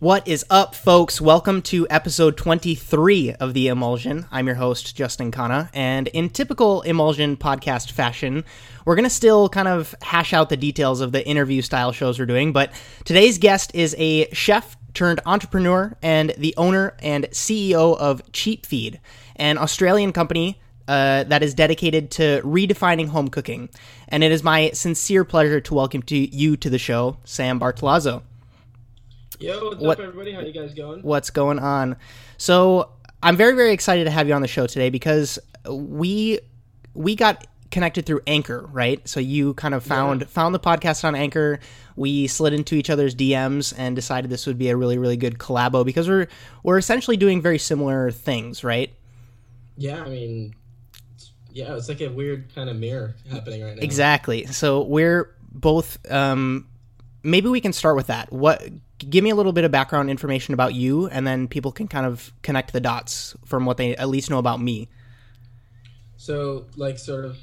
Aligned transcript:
What 0.00 0.28
is 0.28 0.46
up, 0.48 0.76
folks? 0.76 1.20
Welcome 1.20 1.60
to 1.62 1.84
episode 1.90 2.36
23 2.36 3.32
of 3.32 3.52
The 3.52 3.66
Emulsion. 3.66 4.26
I'm 4.30 4.46
your 4.46 4.54
host, 4.54 4.94
Justin 4.94 5.32
Khanna, 5.32 5.70
and 5.74 6.06
in 6.06 6.30
typical 6.30 6.82
Emulsion 6.82 7.36
podcast 7.36 7.90
fashion, 7.90 8.44
we're 8.84 8.94
going 8.94 9.02
to 9.02 9.10
still 9.10 9.48
kind 9.48 9.66
of 9.66 9.96
hash 10.00 10.32
out 10.32 10.50
the 10.50 10.56
details 10.56 11.00
of 11.00 11.10
the 11.10 11.26
interview 11.26 11.62
style 11.62 11.90
shows 11.90 12.16
we're 12.16 12.26
doing, 12.26 12.52
but 12.52 12.70
today's 13.04 13.38
guest 13.38 13.74
is 13.74 13.96
a 13.98 14.32
chef 14.32 14.76
turned 14.94 15.18
entrepreneur 15.26 15.92
and 16.00 16.32
the 16.38 16.54
owner 16.56 16.94
and 17.00 17.24
CEO 17.32 17.98
of 17.98 18.24
CheepFeed, 18.30 19.00
an 19.34 19.58
Australian 19.58 20.12
company 20.12 20.60
uh, 20.86 21.24
that 21.24 21.42
is 21.42 21.54
dedicated 21.54 22.12
to 22.12 22.40
redefining 22.44 23.08
home 23.08 23.26
cooking. 23.26 23.68
And 24.06 24.22
it 24.22 24.30
is 24.30 24.44
my 24.44 24.70
sincere 24.70 25.24
pleasure 25.24 25.60
to 25.60 25.74
welcome 25.74 26.02
to 26.02 26.16
you 26.16 26.56
to 26.58 26.70
the 26.70 26.78
show, 26.78 27.16
Sam 27.24 27.58
Bartolazo. 27.58 28.22
Yo, 29.38 29.68
what's 29.68 29.80
What- 29.80 30.00
up, 30.00 30.06
everybody? 30.06 30.32
How 30.32 30.40
you 30.40 30.52
guys 30.52 30.74
going? 30.74 31.02
what's 31.02 31.30
going 31.30 31.58
on. 31.58 31.96
So 32.38 32.90
I'm 33.22 33.36
very 33.36 33.54
very 33.54 33.72
excited 33.72 34.04
to 34.04 34.10
have 34.10 34.28
you 34.28 34.34
on 34.34 34.42
the 34.42 34.48
show 34.48 34.66
today 34.66 34.90
because 34.90 35.38
we 35.70 36.40
we 36.94 37.14
got 37.14 37.46
connected 37.70 38.06
through 38.06 38.20
Anchor, 38.26 38.68
right? 38.72 39.06
So 39.06 39.20
you 39.20 39.54
kind 39.54 39.74
of 39.74 39.84
found 39.84 40.28
found 40.28 40.54
the 40.54 40.60
podcast 40.60 41.04
on 41.04 41.14
Anchor. 41.14 41.60
We 41.96 42.26
slid 42.26 42.52
into 42.52 42.74
each 42.74 42.90
other's 42.90 43.14
DMs 43.14 43.74
and 43.76 43.94
decided 43.94 44.30
this 44.30 44.46
would 44.46 44.58
be 44.58 44.70
a 44.70 44.76
really 44.76 44.98
really 44.98 45.16
good 45.16 45.38
collabo 45.38 45.84
because 45.84 46.08
we're 46.08 46.28
we're 46.62 46.78
essentially 46.78 47.16
doing 47.16 47.40
very 47.42 47.58
similar 47.58 48.10
things, 48.10 48.64
right? 48.64 48.92
Yeah, 49.76 50.02
I 50.02 50.08
mean, 50.08 50.54
yeah, 51.52 51.76
it's 51.76 51.88
like 51.88 52.00
a 52.00 52.08
weird 52.08 52.52
kind 52.54 52.68
of 52.68 52.76
mirror 52.76 53.14
happening 53.30 53.62
right 53.62 53.76
now. 53.76 53.82
Exactly. 53.82 54.46
So 54.46 54.82
we're 54.82 55.32
both. 55.52 55.98
Um, 56.10 56.66
maybe 57.22 57.48
we 57.48 57.60
can 57.60 57.72
start 57.72 57.94
with 57.94 58.08
that. 58.08 58.32
What? 58.32 58.62
Give 58.98 59.22
me 59.22 59.30
a 59.30 59.34
little 59.34 59.52
bit 59.52 59.64
of 59.64 59.70
background 59.70 60.10
information 60.10 60.54
about 60.54 60.74
you, 60.74 61.06
and 61.08 61.26
then 61.26 61.48
people 61.48 61.70
can 61.72 61.86
kind 61.88 62.06
of 62.06 62.32
connect 62.42 62.72
the 62.72 62.80
dots 62.80 63.36
from 63.44 63.64
what 63.64 63.76
they 63.76 63.94
at 63.96 64.08
least 64.08 64.28
know 64.28 64.38
about 64.38 64.60
me. 64.60 64.88
So, 66.16 66.66
like, 66.76 66.98
sort 66.98 67.24
of 67.24 67.38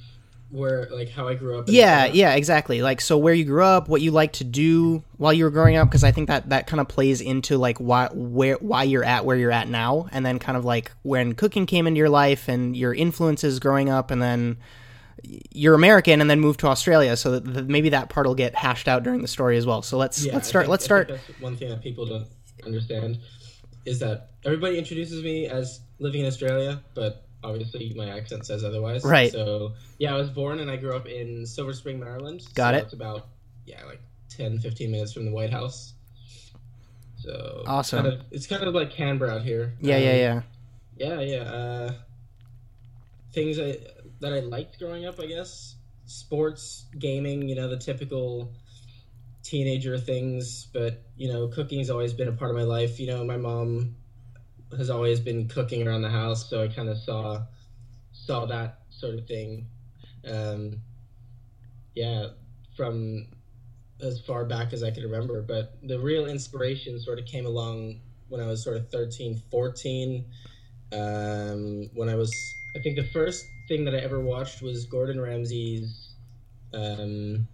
where, 0.49 0.88
like, 0.91 1.09
how 1.09 1.27
I 1.27 1.35
grew 1.35 1.57
up. 1.57 1.66
Yeah, 1.67 2.05
yeah, 2.05 2.35
exactly. 2.35 2.81
Like, 2.81 2.99
so 2.99 3.17
where 3.17 3.33
you 3.33 3.45
grew 3.45 3.63
up, 3.63 3.88
what 3.88 4.02
you 4.02 4.11
like 4.11 4.33
to 4.33 4.44
do 4.44 5.02
while 5.17 5.31
you 5.31 5.45
were 5.45 5.49
growing 5.49 5.77
up, 5.77 5.88
because 5.88 6.03
I 6.03 6.11
think 6.11 6.27
that 6.27 6.49
that 6.49 6.67
kind 6.67 6.81
of 6.81 6.88
plays 6.88 7.21
into 7.21 7.57
like 7.57 7.77
why 7.77 8.09
where 8.13 8.55
why 8.55 8.83
you're 8.83 9.03
at 9.03 9.25
where 9.25 9.38
you're 9.38 9.51
at 9.51 9.69
now, 9.69 10.07
and 10.11 10.25
then 10.25 10.39
kind 10.39 10.57
of 10.57 10.66
like 10.66 10.91
when 11.03 11.35
cooking 11.35 11.66
came 11.66 11.88
into 11.88 11.97
your 11.97 12.09
life 12.09 12.47
and 12.49 12.75
your 12.75 12.94
influences 12.94 13.59
growing 13.59 13.89
up, 13.89 14.11
and 14.11 14.22
then 14.22 14.57
you're 15.51 15.73
American 15.73 16.21
and 16.21 16.29
then 16.29 16.39
moved 16.39 16.59
to 16.61 16.67
Australia, 16.67 17.15
so 17.17 17.31
that, 17.31 17.53
that 17.53 17.67
maybe 17.67 17.89
that 17.89 18.09
part 18.09 18.27
will 18.27 18.35
get 18.35 18.55
hashed 18.55 18.87
out 18.87 19.03
during 19.03 19.21
the 19.21 19.27
story 19.27 19.57
as 19.57 19.65
well. 19.65 19.81
So 19.81 19.97
let's 19.97 20.23
Yeah, 20.23 20.33
let's 20.33 20.47
start. 20.47 20.65
think- 20.65 20.71
let's 20.71 20.85
start. 20.85 21.11
one 21.39 21.55
thing 21.57 21.69
that 21.69 21.81
people 21.81 22.05
don't 22.05 22.27
understand 22.65 23.19
is 23.85 23.99
that 23.99 24.31
everybody 24.43 24.77
introduces 24.77 25.23
me 25.23 25.47
as 25.47 25.79
living 25.99 26.21
in 26.21 26.27
Australia, 26.27 26.81
but 26.95 27.23
obviously 27.43 27.93
my 27.95 28.09
accent 28.09 28.45
says 28.45 28.63
otherwise. 28.63 29.03
Right. 29.05 29.31
So, 29.31 29.73
yeah, 29.99 30.13
I 30.13 30.17
was 30.17 30.29
born 30.29 30.59
and 30.59 30.69
I 30.71 30.77
grew 30.77 30.95
up 30.95 31.07
in 31.07 31.45
Silver 31.45 31.73
Spring, 31.73 31.99
Maryland. 31.99 32.41
Got 32.55 32.73
so 32.73 32.77
it. 32.77 32.83
It's 32.85 32.93
about, 32.93 33.27
yeah, 33.65 33.83
like 33.85 34.01
10, 34.29 34.59
15 34.59 34.89
minutes 34.91 35.13
from 35.13 35.25
the 35.25 35.31
White 35.31 35.51
House. 35.51 35.93
So, 37.17 37.63
Awesome. 37.67 38.03
Kind 38.03 38.13
of, 38.15 38.21
it's 38.31 38.47
kind 38.47 38.63
of 38.63 38.73
like 38.73 38.91
Canberra 38.91 39.35
out 39.35 39.41
here. 39.43 39.73
Yeah, 39.79 39.95
Um, 39.97 40.01
yeah, 40.03 40.15
yeah. 40.15 40.41
Yeah, 40.97 41.19
yeah. 41.21 41.41
Uh, 41.43 41.93
things 43.33 43.59
I, 43.59 43.77
that 44.19 44.33
I 44.33 44.39
liked 44.39 44.80
growing 44.80 45.05
up, 45.05 45.19
I 45.19 45.25
guess. 45.25 45.75
Sports, 46.05 46.85
gaming, 46.99 47.47
you 47.47 47.55
know, 47.55 47.67
the 47.67 47.77
typical 47.77 48.52
teenager 49.44 49.97
things. 49.97 50.67
But, 50.73 51.03
you 51.17 51.31
know, 51.31 51.47
cooking's 51.47 51.89
always 51.89 52.13
been 52.13 52.27
a 52.27 52.33
part 52.33 52.52
of 52.52 52.57
my 52.57 52.63
life. 52.63 52.99
You 52.99 53.07
know, 53.07 53.23
my 53.23 53.38
mom 53.38 53.95
has 54.77 54.89
always 54.89 55.19
been 55.19 55.47
cooking 55.47 55.88
around 55.88 56.02
the 56.02 56.09
house, 56.09 56.49
so 56.49 56.63
I 56.63 56.67
kind 56.67 56.89
of 56.89 56.97
saw 56.97 57.44
saw 58.11 58.45
that 58.45 58.80
sort 58.89 59.16
of 59.16 59.28
thing. 59.28 59.67
Um, 60.29 60.81
yeah, 61.94 62.28
from 62.75 63.28
as 64.01 64.19
far 64.22 64.45
back 64.45 64.73
as 64.73 64.84
I 64.84 64.91
could 64.91 65.03
remember. 65.03 65.41
But 65.41 65.78
the 65.84 66.00
real 66.00 66.25
inspiration 66.25 67.00
sort 67.00 67.19
of 67.19 67.25
came 67.25 67.45
along 67.45 68.01
when 68.29 68.41
I 68.41 68.47
was 68.47 68.63
sort 68.63 68.78
of 68.78 68.89
13, 68.89 69.41
14 69.51 70.25
um, 70.91 71.89
when 71.94 72.09
I 72.09 72.16
was, 72.16 72.31
I 72.75 72.79
think 72.79 72.95
the 72.95 73.07
first 73.13 73.45
thing 73.67 73.85
that 73.85 73.95
I 73.95 73.99
ever 73.99 74.19
watched 74.19 74.61
was 74.61 74.85
Gordon 74.85 75.19
Ramsay's 75.19 76.09
um, 76.73 77.47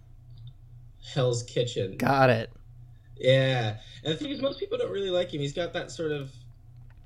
Hell's 1.14 1.42
Kitchen. 1.42 1.96
Got 1.96 2.30
it. 2.30 2.50
Yeah, 3.18 3.76
and 4.04 4.12
the 4.12 4.16
thing 4.16 4.30
is, 4.30 4.40
most 4.40 4.58
people 4.58 4.78
don't 4.78 4.90
really 4.90 5.10
like 5.10 5.32
him. 5.32 5.40
He's 5.40 5.52
got 5.52 5.72
that 5.74 5.90
sort 5.90 6.10
of 6.12 6.30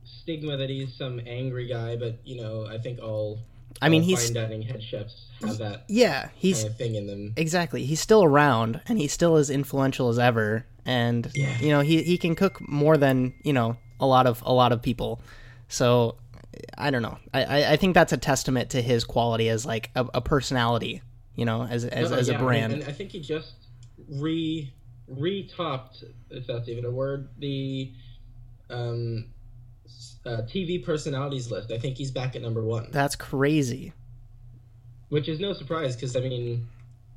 stigma 0.05 0.57
that 0.57 0.71
he's 0.71 0.95
some 0.95 1.21
angry 1.27 1.67
guy, 1.67 1.97
but 1.97 2.19
you 2.25 2.41
know, 2.41 2.67
I 2.67 2.79
think 2.79 3.01
all 3.01 3.41
I 3.83 3.89
mean, 3.91 4.03
all 4.03 4.09
he's 4.09 4.25
fine 4.27 4.35
dining 4.35 4.63
head 4.63 4.83
chefs 4.83 5.27
have 5.43 5.59
that 5.59 5.85
yeah, 5.89 6.29
he's 6.35 6.59
kind 6.63 6.71
of 6.71 6.77
thing 6.79 6.95
in 6.95 7.07
them. 7.07 7.35
exactly. 7.37 7.85
He's 7.85 8.01
still 8.01 8.25
around, 8.25 8.81
and 8.87 8.99
he's 8.99 9.13
still 9.13 9.37
as 9.37 9.51
influential 9.51 10.09
as 10.09 10.19
ever. 10.19 10.65
And 10.87 11.31
Yeah. 11.35 11.59
you 11.59 11.69
know, 11.71 11.81
he 11.81 12.03
he 12.03 12.17
can 12.17 12.35
cook 12.35 12.67
more 12.67 12.97
than 12.97 13.35
you 13.43 13.53
know 13.53 13.77
a 14.01 14.07
lot 14.07 14.27
of 14.27 14.43
a 14.47 14.53
lot 14.53 14.73
of 14.73 14.81
people. 14.81 15.21
So 15.69 16.15
I 16.79 16.91
don't 16.91 17.03
know. 17.03 17.19
I 17.35 17.73
I, 17.73 17.77
think 17.77 17.95
that's 17.95 18.13
a 18.13 18.17
testament 18.17 18.71
to 18.71 18.83
his 18.83 19.05
quality 19.05 19.49
as 19.49 19.65
like 19.67 19.91
a, 19.95 20.07
a 20.15 20.21
personality. 20.21 21.03
You 21.35 21.45
know, 21.45 21.63
as 21.63 21.85
as, 21.85 22.11
No, 22.11 22.17
as 22.17 22.29
yeah, 22.29 22.37
a 22.37 22.39
brand. 22.39 22.73
and, 22.73 22.83
and 22.83 22.91
I 22.91 22.95
think 22.95 23.11
he 23.13 23.21
just 23.21 23.55
re 24.09 24.73
re-topped, 25.09 26.03
if 26.31 26.47
that's 26.47 26.69
even 26.69 26.85
a 26.85 26.91
word, 26.91 27.29
the 27.39 27.93
um, 28.71 29.27
uh, 30.25 30.43
TV 30.49 30.85
personalities 30.85 31.51
list. 31.51 31.71
I 31.71 31.79
think 31.79 31.97
he's 31.97 32.11
back 32.11 32.35
at 32.37 32.43
number 32.43 32.63
one, 32.65 32.89
that's 32.91 33.15
crazy. 33.17 33.93
which 35.11 35.29
is 35.29 35.39
no 35.39 35.53
surprise 35.53 35.95
because 35.95 36.17
I 36.17 36.21
mean, 36.21 36.67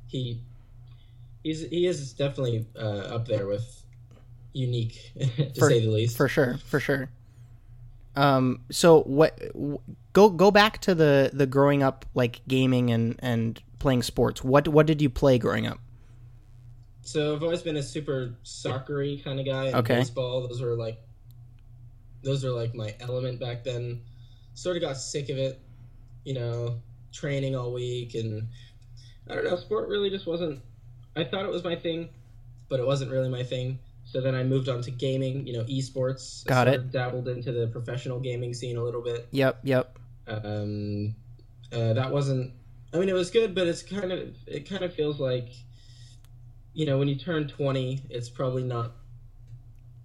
he 0.06 0.40
he's 1.42 1.62
he 1.68 1.86
is 1.86 2.12
definitely 2.12 2.66
uh, 2.76 3.14
up 3.16 3.26
there 3.26 3.46
with 3.46 3.82
unique, 4.52 5.12
to 5.18 5.52
For- 5.58 5.68
say 5.70 5.80
the 5.80 5.90
least. 5.90 6.16
for 6.16 6.28
sure 6.28 6.58
for 6.66 6.78
sure 6.80 7.08
um 8.16 8.60
so 8.70 9.02
what 9.02 9.38
go 10.12 10.28
go 10.30 10.50
back 10.50 10.78
to 10.78 10.94
the 10.94 11.30
the 11.32 11.46
growing 11.46 11.82
up 11.82 12.04
like 12.14 12.40
gaming 12.48 12.90
and 12.90 13.16
and 13.20 13.62
playing 13.78 14.02
sports 14.02 14.42
what 14.44 14.68
what 14.68 14.86
did 14.86 15.00
you 15.00 15.08
play 15.08 15.38
growing 15.38 15.66
up 15.66 15.78
So 17.02 17.34
I've 17.34 17.42
always 17.42 17.62
been 17.62 17.76
a 17.76 17.82
super 17.82 18.34
soccery 18.44 19.22
kind 19.24 19.40
of 19.40 19.46
guy. 19.46 19.66
And 19.66 19.76
Okay. 19.76 19.96
Baseball, 19.98 20.46
those 20.46 20.60
were 20.60 20.76
like, 20.76 20.98
those 22.22 22.44
were 22.44 22.50
like 22.50 22.74
my 22.74 22.94
element 23.00 23.40
back 23.40 23.64
then. 23.64 24.02
Sort 24.54 24.76
of 24.76 24.82
got 24.82 24.96
sick 24.96 25.28
of 25.30 25.38
it, 25.38 25.60
you 26.24 26.34
know, 26.34 26.80
training 27.12 27.56
all 27.56 27.72
week, 27.72 28.14
and 28.14 28.48
I 29.28 29.34
don't 29.34 29.44
know. 29.44 29.56
Sport 29.56 29.88
really 29.88 30.10
just 30.10 30.26
wasn't. 30.26 30.60
I 31.16 31.24
thought 31.24 31.44
it 31.44 31.50
was 31.50 31.64
my 31.64 31.76
thing, 31.76 32.10
but 32.68 32.80
it 32.80 32.86
wasn't 32.86 33.10
really 33.10 33.28
my 33.30 33.42
thing. 33.42 33.78
So 34.12 34.20
then 34.20 34.34
I 34.34 34.42
moved 34.42 34.68
on 34.68 34.82
to 34.82 34.90
gaming, 34.90 35.46
you 35.46 35.52
know, 35.52 35.62
esports. 35.64 36.44
Got 36.46 36.64
sort 36.66 36.74
it. 36.74 36.80
of 36.80 36.90
Dabbled 36.90 37.28
into 37.28 37.52
the 37.52 37.68
professional 37.68 38.18
gaming 38.18 38.52
scene 38.54 38.76
a 38.76 38.82
little 38.82 39.02
bit. 39.02 39.28
yep 39.30 39.60
yep 39.62 39.96
Um, 40.26 41.14
uh, 41.72 41.92
that 41.92 42.10
wasn't. 42.10 42.52
I 42.92 42.98
mean, 42.98 43.08
it 43.08 43.12
was 43.14 43.30
good, 43.30 43.54
but 43.54 43.68
it's 43.68 43.82
kind 43.82 44.10
of. 44.10 44.34
It 44.48 44.68
kind 44.68 44.82
of 44.82 44.92
feels 44.92 45.20
like, 45.20 45.48
you 46.74 46.86
know, 46.86 46.98
when 46.98 47.06
you 47.06 47.14
turn 47.16 47.46
twenty, 47.46 48.00
it's 48.10 48.28
probably 48.28 48.64
not 48.64 48.92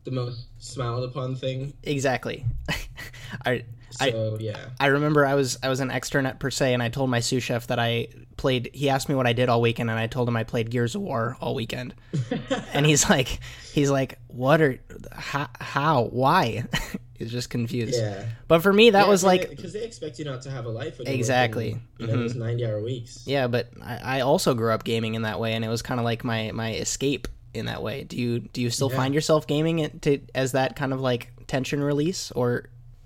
the 0.04 0.12
most 0.12 0.46
smiled 0.60 1.04
upon 1.04 1.36
thing. 1.36 1.74
exactly 1.82 2.46
i 3.46 3.64
I- 4.00 4.12
So 4.12 4.38
yeah, 4.40 4.68
I 4.80 4.88
remember 4.88 5.26
I 5.26 5.34
was 5.34 5.58
I 5.64 5.70
was 5.70 5.80
an 5.80 5.90
extranet 5.90 6.38
per 6.38 6.52
se, 6.52 6.74
and 6.76 6.84
I 6.84 6.90
told 6.90 7.10
my 7.10 7.22
sous 7.22 7.42
chef 7.44 7.66
that 7.68 7.80
I 7.80 8.10
played. 8.38 8.70
He 8.74 8.90
asked 8.90 9.10
me 9.10 9.16
what 9.16 9.28
I 9.28 9.34
did 9.34 9.50
all 9.50 9.62
weekend, 9.62 9.90
and 9.90 9.98
I 10.00 10.08
told 10.08 10.28
him 10.28 10.36
I 10.36 10.44
played 10.44 10.70
Gears 10.70 10.96
of 10.96 11.02
War 11.02 11.38
all 11.40 11.56
weekend. 11.56 11.94
and 12.74 12.86
he's 12.86 13.10
like, 13.10 13.40
he's 13.74 13.90
like, 13.90 14.20
what 14.28 14.62
are 14.62 14.80
how, 15.12 15.48
how 15.60 16.04
why? 16.06 16.66
he's 17.18 17.32
just 17.32 17.50
confused. 17.50 17.96
yeah. 17.96 18.26
But 18.48 18.62
for 18.62 18.72
me, 18.74 18.90
that 18.92 19.08
was 19.08 19.24
like 19.24 19.50
because 19.50 19.74
they 19.74 19.84
expect 19.84 20.20
you 20.20 20.26
not 20.26 20.42
to 20.44 20.52
have 20.52 20.66
a 20.66 20.70
life. 20.70 21.00
Exactly. 21.06 21.74
working, 21.74 21.88
you 22.00 22.08
know, 22.08 22.14
Mhm. 22.14 22.18
those 22.20 22.36
ninety-hour 22.36 22.82
weeks. 22.84 23.24
Yeah, 23.26 23.48
but 23.48 23.70
I, 23.82 24.18
I 24.18 24.20
also 24.22 24.54
grew 24.54 24.72
up 24.72 24.84
gaming 24.84 25.16
in 25.16 25.22
that 25.24 25.40
way, 25.40 25.54
and 25.54 25.64
it 25.64 25.70
was 25.70 25.82
kind 25.82 26.00
of 26.00 26.04
like 26.04 26.24
my 26.24 26.52
my 26.52 26.74
escape 26.74 27.28
in 27.54 27.68
that 27.68 27.82
way. 27.82 28.04
Do 28.04 28.18
you 28.18 28.40
do 28.40 28.62
you 28.62 28.70
still 28.70 28.90
Yeah. 28.90 28.98
find 28.98 29.14
yourself 29.14 29.48
gaming 29.48 29.80
it 29.80 30.02
to 30.04 30.20
as 30.36 30.52
that 30.54 30.76
kind 30.76 30.92
of 30.94 31.00
like 31.02 31.32
tension 31.48 31.82
release, 31.82 32.32
or 32.32 32.66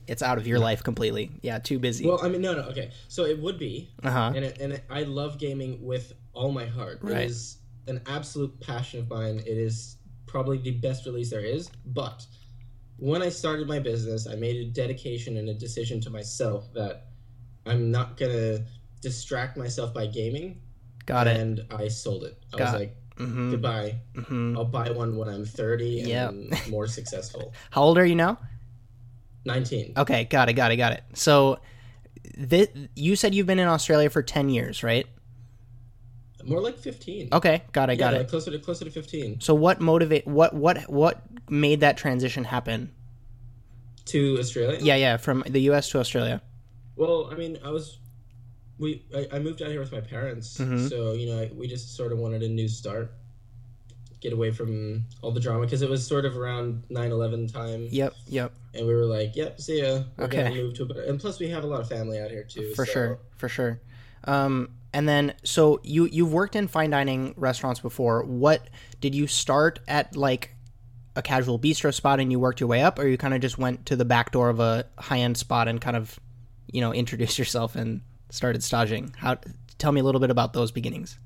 it's 0.10 0.22
out 0.24 0.38
of 0.38 0.48
your 0.48 0.60
life 0.60 0.84
completely? 0.84 1.32
Yeah, 1.42 1.60
too 1.60 1.80
busy. 1.80 2.06
Well, 2.06 2.20
I 2.22 2.30
mean, 2.30 2.42
no, 2.42 2.54
no, 2.54 2.62
okay. 2.70 2.92
So 3.08 3.26
it 3.26 3.40
would 3.40 3.58
be, 3.60 3.90
uh 4.04 4.10
huh. 4.12 4.34
and 4.36 4.44
it, 4.44 4.58
and 4.60 4.74
it, 4.74 4.84
I 4.90 5.04
love 5.04 5.38
gaming 5.38 5.86
with 5.86 6.14
all 6.34 6.52
my 6.52 6.66
heart. 6.66 7.00
Right. 7.02 7.18
It 7.18 7.30
is 7.30 7.58
an 7.88 8.02
absolute 8.08 8.60
passion 8.60 9.00
of 9.00 9.10
mine. 9.10 9.40
It 9.40 9.58
is 9.58 9.98
probably 10.26 10.58
the 10.58 10.72
best 10.72 11.06
release 11.06 11.30
there 11.30 11.46
is. 11.46 11.70
But 11.86 12.26
when 12.98 13.22
I 13.22 13.30
started 13.30 13.68
my 13.68 13.80
business, 13.80 14.28
I 14.28 14.36
made 14.36 14.58
a 14.58 14.66
dedication 14.66 15.38
and 15.38 15.50
a 15.50 15.54
decision 15.54 16.02
to 16.02 16.10
myself 16.10 16.74
that 16.74 17.08
I'm 17.66 17.92
not 17.92 18.18
gonna 18.18 18.66
distract 19.02 19.58
myself 19.58 19.94
by 19.94 20.08
gaming. 20.08 20.62
Got 21.06 21.28
it. 21.28 21.38
And 21.38 21.66
I 21.72 21.88
sold 21.88 22.24
it. 22.24 22.44
I 22.54 22.58
Got 22.58 22.74
was 22.74 22.82
like, 22.82 22.96
Mhm. 23.20 23.52
Goodbye. 23.52 24.00
Mhm. 24.16 24.56
I'll 24.58 24.64
buy 24.66 24.90
one 24.92 25.18
when 25.18 25.28
I'm 25.28 25.44
30 25.44 26.00
and 26.00 26.10
Yep. 26.10 26.70
more 26.70 26.88
successful. 26.88 27.54
How 27.72 27.84
old 27.84 27.98
are 27.98 28.06
you 28.06 28.16
now? 28.16 28.40
19. 29.46 29.94
Okay, 29.98 30.26
got 30.26 30.50
it, 30.50 30.54
got 30.54 30.72
it, 30.72 30.78
got 30.78 30.94
it. 30.94 31.04
So, 31.14 31.60
th- 32.50 32.70
you 32.96 33.16
said 33.16 33.34
you've 33.34 33.48
been 33.48 33.60
in 33.60 33.68
Australia 33.68 34.10
for 34.10 34.22
ten 34.22 34.50
years, 34.50 34.84
right? 34.84 35.06
More 36.46 36.62
like 36.62 36.78
15. 36.78 37.30
Okay, 37.34 37.64
got 37.74 37.90
it, 37.90 37.98
got 37.98 38.14
yeah, 38.14 38.22
it. 38.22 38.30
closer 38.30 38.50
to 38.50 38.60
closer 38.60 38.86
to 38.86 38.92
15. 38.92 39.42
So, 39.42 39.54
what 39.54 39.82
motivate? 39.82 40.26
What 40.26 40.54
what 40.54 40.90
what 40.90 41.22
made 41.50 41.82
that 41.82 41.98
transition 41.98 42.44
happen? 42.46 42.92
To 44.06 44.38
Australia? 44.40 44.80
Yeah, 44.82 44.96
yeah, 44.96 45.18
from 45.18 45.44
the 45.48 45.60
U.S. 45.64 45.90
to 45.90 46.00
Australia. 46.00 46.42
Well, 46.96 47.30
I 47.32 47.36
mean, 47.36 47.60
I 47.64 47.70
was 47.70 48.00
we 48.78 49.04
I, 49.16 49.28
I 49.34 49.40
moved 49.40 49.62
out 49.62 49.70
here 49.70 49.80
with 49.82 49.92
my 49.92 50.00
parents, 50.02 50.58
Mhm. 50.58 50.90
so 50.90 51.12
you 51.12 51.28
know 51.28 51.40
I, 51.42 51.52
we 51.54 51.68
just 51.68 51.96
sort 51.96 52.12
of 52.14 52.18
wanted 52.20 52.42
a 52.42 52.48
new 52.50 52.68
start, 52.70 53.14
get 54.22 54.34
away 54.34 54.52
from 54.52 55.06
all 55.22 55.32
the 55.32 55.40
drama 55.40 55.62
because 55.66 55.82
it 55.82 55.90
was 55.90 56.06
sort 56.06 56.26
of 56.26 56.38
around 56.38 56.84
9-11 56.90 57.52
time, 57.52 57.88
Yep, 57.92 58.14
yep, 58.28 58.52
and 58.74 58.86
we 58.88 58.94
were 58.94 59.06
like, 59.06 59.36
"Yep, 59.36 59.62
see 59.62 59.82
ya." 59.82 60.04
We're 60.18 60.26
Okay. 60.26 60.54
move 60.54 60.74
to 60.76 60.84
a 60.84 60.86
better, 60.86 61.02
and 61.04 61.20
plus 61.20 61.40
we 61.40 61.48
have 61.50 61.64
a 61.64 61.68
lot 61.68 61.80
of 61.82 61.88
family 61.90 62.20
out 62.20 62.30
here 62.32 62.44
too. 62.44 62.74
for 62.76 62.86
so- 62.86 62.92
sure, 62.92 63.20
for 63.38 63.48
sure. 63.50 63.80
Um, 64.26 64.70
and 64.94 65.08
then, 65.08 65.34
so 65.44 65.80
you 65.84 66.06
you've 66.06 66.34
worked 66.34 66.56
in 66.56 66.68
fine 66.68 66.90
dining 66.90 67.34
restaurants 67.38 67.80
before. 67.80 68.24
What 68.24 68.70
did 69.02 69.14
you 69.16 69.28
start 69.28 69.80
at 69.88 70.16
like 70.16 70.56
a 71.16 71.22
casual 71.22 71.58
bistro 71.60 71.94
spot 71.94 72.20
and 72.20 72.32
you 72.32 72.40
worked 72.40 72.60
your 72.60 72.68
way 72.70 72.82
up, 72.82 73.00
or 73.00 73.08
you 73.08 73.18
kind 73.18 73.34
of 73.34 73.42
just 73.42 73.58
went 73.58 73.86
to 73.88 73.96
the 73.96 74.06
back 74.06 74.32
door 74.32 74.50
of 74.50 74.60
a 74.60 74.86
high 74.98 75.20
end 75.20 75.38
spot 75.38 75.68
and 75.68 75.80
kind 75.80 75.96
of, 75.96 76.20
you 76.72 76.82
know, 76.82 76.94
introduced 76.94 77.38
yourself 77.40 77.76
and 77.76 78.02
started 78.30 78.64
staging? 78.64 79.14
How? 79.18 79.38
Tell 79.78 79.92
me 79.92 80.02
a 80.02 80.04
little 80.04 80.20
bit 80.22 80.30
about 80.32 80.54
those 80.54 80.72
beginnings. 80.72 81.18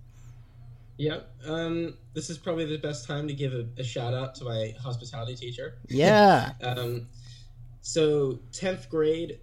Yeah, 0.98 1.20
um, 1.46 1.96
this 2.14 2.30
is 2.30 2.38
probably 2.38 2.66
the 2.66 2.78
best 2.78 3.08
time 3.08 3.28
to 3.28 3.34
give 3.34 3.54
a, 3.54 3.66
a 3.78 3.84
shout 3.84 4.14
out 4.14 4.36
to 4.36 4.46
my 4.46 4.74
hospitality 4.82 5.36
teacher. 5.36 5.80
Yeah. 5.90 6.54
Um, 6.62 7.08
so 7.82 8.40
tenth 8.54 8.90
grade 8.90 9.40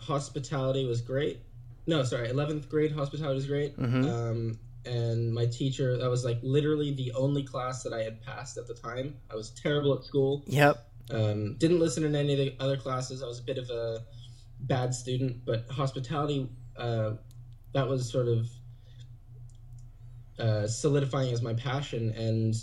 hospitality 0.00 0.86
was 0.86 1.02
great. 1.02 1.40
No, 1.86 2.02
sorry, 2.02 2.30
eleventh 2.30 2.68
grade 2.68 2.92
hospitality 2.92 3.34
was 3.34 3.46
great. 3.46 3.76
Mhm. 3.78 4.08
Um, 4.08 4.58
and 4.86 5.32
my 5.32 5.46
teacher, 5.46 5.96
that 5.98 6.08
was 6.08 6.24
like 6.24 6.38
literally 6.42 6.92
the 6.92 7.12
only 7.12 7.42
class 7.42 7.82
that 7.82 7.92
I 7.92 8.02
had 8.02 8.22
passed 8.22 8.56
at 8.56 8.66
the 8.66 8.74
time. 8.74 9.16
I 9.30 9.34
was 9.34 9.50
terrible 9.50 9.94
at 9.94 10.04
school. 10.04 10.42
Yep. 10.46 10.78
Um, 11.10 11.56
didn't 11.56 11.80
listen 11.80 12.04
in 12.04 12.14
any 12.14 12.32
of 12.32 12.38
the 12.38 12.56
other 12.60 12.76
classes. 12.76 13.22
I 13.22 13.26
was 13.26 13.38
a 13.38 13.42
bit 13.42 13.58
of 13.58 13.68
a 13.70 14.04
bad 14.60 14.94
student, 14.94 15.44
but 15.44 15.66
hospitality, 15.70 16.48
uh, 16.76 17.12
that 17.72 17.88
was 17.88 18.10
sort 18.10 18.28
of 18.28 18.48
uh, 20.38 20.66
solidifying 20.66 21.32
as 21.32 21.42
my 21.42 21.54
passion. 21.54 22.10
And 22.10 22.54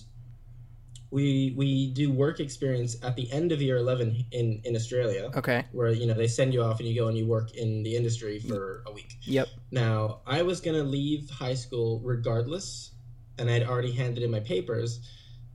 we 1.11 1.53
we 1.57 1.91
do 1.91 2.09
work 2.11 2.39
experience 2.39 2.95
at 3.03 3.15
the 3.15 3.29
end 3.31 3.51
of 3.51 3.61
year 3.61 3.77
eleven 3.77 4.25
in 4.31 4.61
in 4.63 4.75
Australia, 4.75 5.29
Okay. 5.35 5.65
where 5.73 5.91
you 5.91 6.07
know 6.07 6.13
they 6.13 6.27
send 6.27 6.53
you 6.53 6.63
off 6.63 6.79
and 6.79 6.87
you 6.87 6.95
go 6.95 7.07
and 7.07 7.17
you 7.17 7.27
work 7.27 7.53
in 7.55 7.83
the 7.83 7.95
industry 7.95 8.39
for 8.39 8.83
a 8.87 8.91
week. 8.91 9.17
Yep. 9.23 9.47
Now, 9.71 10.21
I 10.25 10.41
was 10.41 10.61
going 10.61 10.77
to 10.77 10.83
leave 10.83 11.29
high 11.29 11.53
school 11.53 11.99
regardless, 12.03 12.91
and 13.37 13.49
I'd 13.49 13.63
already 13.63 13.91
handed 13.91 14.23
in 14.23 14.31
my 14.31 14.39
papers. 14.39 15.01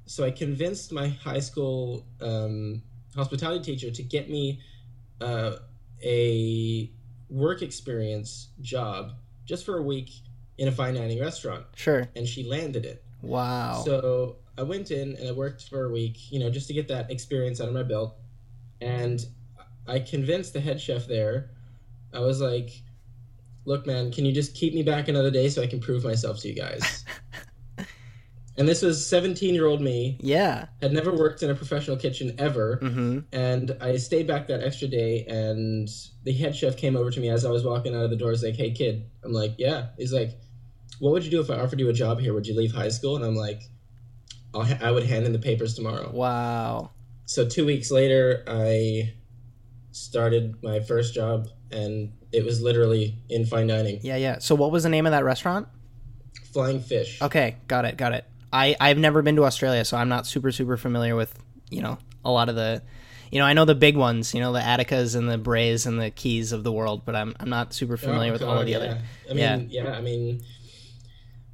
So 0.04 0.24
I 0.24 0.30
convinced 0.30 0.92
my 0.92 1.08
high 1.08 1.40
school 1.40 2.06
um, 2.20 2.82
hospitality 3.14 3.64
teacher 3.72 3.90
to 3.90 4.02
get 4.02 4.28
me 4.30 4.60
uh, 5.20 5.56
a 6.04 6.92
work 7.28 7.62
experience 7.62 8.48
job 8.60 9.12
just 9.46 9.64
for 9.64 9.78
a 9.78 9.82
week 9.82 10.10
in 10.58 10.68
a 10.68 10.72
fine 10.72 10.94
dining 10.94 11.20
restaurant, 11.20 11.64
Sure. 11.74 12.08
and 12.16 12.26
she 12.26 12.44
landed 12.44 12.84
it. 12.86 13.02
Wow. 13.22 13.82
So 13.84 14.36
I 14.58 14.62
went 14.62 14.90
in 14.90 15.16
and 15.16 15.28
I 15.28 15.32
worked 15.32 15.68
for 15.68 15.84
a 15.84 15.90
week, 15.90 16.30
you 16.32 16.38
know, 16.38 16.50
just 16.50 16.66
to 16.68 16.72
get 16.74 16.88
that 16.88 17.10
experience 17.10 17.60
out 17.60 17.68
of 17.68 17.74
my 17.74 17.82
belt. 17.82 18.16
And 18.80 19.24
I 19.86 19.98
convinced 20.00 20.52
the 20.52 20.60
head 20.60 20.80
chef 20.80 21.06
there. 21.06 21.50
I 22.14 22.20
was 22.20 22.40
like, 22.40 22.70
"Look, 23.66 23.86
man, 23.86 24.10
can 24.12 24.24
you 24.24 24.32
just 24.32 24.54
keep 24.54 24.72
me 24.74 24.82
back 24.82 25.08
another 25.08 25.30
day 25.30 25.48
so 25.48 25.62
I 25.62 25.66
can 25.66 25.80
prove 25.80 26.04
myself 26.04 26.40
to 26.40 26.48
you 26.48 26.54
guys?" 26.54 27.04
and 28.58 28.66
this 28.66 28.80
was 28.80 28.98
17-year-old 29.00 29.82
me, 29.82 30.16
yeah. 30.20 30.66
had 30.80 30.92
never 30.92 31.14
worked 31.14 31.42
in 31.42 31.50
a 31.50 31.54
professional 31.54 31.96
kitchen 31.96 32.34
ever, 32.38 32.78
Mm-hmm. 32.82 33.18
and 33.32 33.76
I 33.80 33.96
stayed 33.98 34.26
back 34.26 34.46
that 34.48 34.62
extra 34.62 34.88
day. 34.88 35.24
And 35.26 35.88
the 36.24 36.32
head 36.32 36.56
chef 36.56 36.76
came 36.76 36.96
over 36.96 37.10
to 37.10 37.20
me 37.20 37.28
as 37.28 37.44
I 37.44 37.50
was 37.50 37.64
walking 37.64 37.94
out 37.94 38.04
of 38.04 38.10
the 38.10 38.16
door. 38.16 38.30
He's 38.30 38.42
like, 38.42 38.56
"Hey, 38.56 38.70
kid." 38.70 39.04
I'm 39.24 39.32
like, 39.32 39.54
"Yeah." 39.58 39.88
He's 39.98 40.12
like, 40.12 40.38
"What 41.00 41.12
would 41.12 41.24
you 41.24 41.30
do 41.30 41.40
if 41.40 41.50
I 41.50 41.56
offered 41.56 41.80
you 41.80 41.88
a 41.88 41.92
job 41.92 42.20
here? 42.20 42.34
Would 42.34 42.46
you 42.46 42.56
leave 42.56 42.72
high 42.72 42.88
school?" 42.88 43.16
And 43.16 43.24
I'm 43.24 43.36
like, 43.36 43.62
I'll 44.54 44.64
ha- 44.64 44.78
I 44.80 44.90
would 44.90 45.04
hand 45.04 45.26
in 45.26 45.32
the 45.32 45.38
papers 45.38 45.74
tomorrow. 45.74 46.10
Wow. 46.12 46.90
So 47.26 47.46
two 47.46 47.66
weeks 47.66 47.90
later, 47.90 48.44
I 48.46 49.14
started 49.90 50.62
my 50.62 50.80
first 50.80 51.14
job, 51.14 51.48
and 51.70 52.12
it 52.32 52.44
was 52.44 52.60
literally 52.60 53.16
in 53.28 53.46
fine 53.46 53.66
dining, 53.66 54.00
Yeah, 54.02 54.16
yeah. 54.16 54.38
So, 54.38 54.54
what 54.54 54.70
was 54.70 54.82
the 54.82 54.88
name 54.88 55.06
of 55.06 55.12
that 55.12 55.24
restaurant? 55.24 55.68
Flying 56.52 56.80
Fish. 56.80 57.20
Okay, 57.20 57.56
got 57.68 57.84
it, 57.84 57.96
got 57.96 58.12
it. 58.12 58.24
I 58.52 58.76
I've 58.80 58.98
never 58.98 59.22
been 59.22 59.36
to 59.36 59.44
Australia, 59.44 59.84
so 59.84 59.96
I'm 59.96 60.08
not 60.08 60.26
super 60.26 60.52
super 60.52 60.76
familiar 60.76 61.16
with 61.16 61.36
you 61.70 61.82
know 61.82 61.98
a 62.24 62.30
lot 62.30 62.48
of 62.48 62.56
the, 62.56 62.82
you 63.30 63.38
know, 63.38 63.44
I 63.46 63.52
know 63.52 63.64
the 63.64 63.74
big 63.74 63.96
ones, 63.96 64.34
you 64.34 64.40
know, 64.40 64.52
the 64.52 64.60
Atticas 64.60 65.14
and 65.14 65.28
the 65.28 65.38
Braes 65.38 65.86
and 65.86 66.00
the 66.00 66.10
Quays 66.10 66.52
of 66.52 66.64
the 66.64 66.72
world, 66.72 67.02
but 67.04 67.14
I'm 67.14 67.34
I'm 67.40 67.48
not 67.48 67.72
super 67.72 67.94
oh, 67.94 67.96
familiar 67.96 68.30
Oh, 68.30 68.32
with 68.34 68.42
all 68.42 68.58
of 68.58 68.66
the 68.66 68.72
yeah. 68.72 68.78
other. 68.78 69.02
I 69.30 69.34
mean, 69.34 69.68
yeah. 69.70 69.92
I 69.92 70.00
mean, 70.00 70.42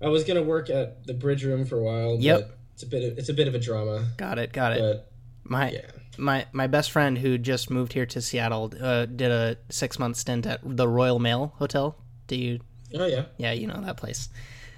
I 0.03 0.09
was 0.09 0.25
gonna 0.25 0.43
work 0.43 0.71
at 0.71 1.07
the 1.07 1.15
Bridge 1.15 1.45
Room 1.45 1.65
for 1.65 1.79
a 1.79 1.83
while. 1.83 2.17
Yep. 2.19 2.41
But 2.41 2.59
it's 2.75 2.83
a 2.83 2.87
bit. 2.87 3.13
Of, 3.13 3.19
it's 3.19 3.29
a 3.29 3.35
bit 3.35 3.49
of 3.49 3.55
a 3.55 3.59
drama, 3.59 4.07
Got 4.17 4.39
it, 4.39 4.53
got 4.53 4.73
it. 4.73 4.81
but 4.81 5.13
My 5.45 5.71
yeah. 5.71 5.81
my 6.19 6.47
my 6.53 6.67
best 6.67 6.91
friend 6.91 7.19
who 7.19 7.39
just 7.39 7.71
moved 7.71 7.93
here 7.93 8.07
to 8.07 8.21
Seattle 8.21 8.73
uh, 8.81 9.07
did 9.07 9.31
a 9.31 9.57
six 9.69 9.99
month 9.99 10.17
stint 10.17 10.47
at 10.47 10.61
the 10.65 10.89
Royal 10.89 11.19
Mail 11.19 11.55
Hotel. 11.57 11.97
Do 12.27 12.37
you 12.37 12.61
Oh 12.95 13.07
yeah. 13.07 13.25
Yeah, 13.37 13.53
you 13.53 13.67
know 13.67 13.81
that 13.81 13.97
place. 13.97 14.29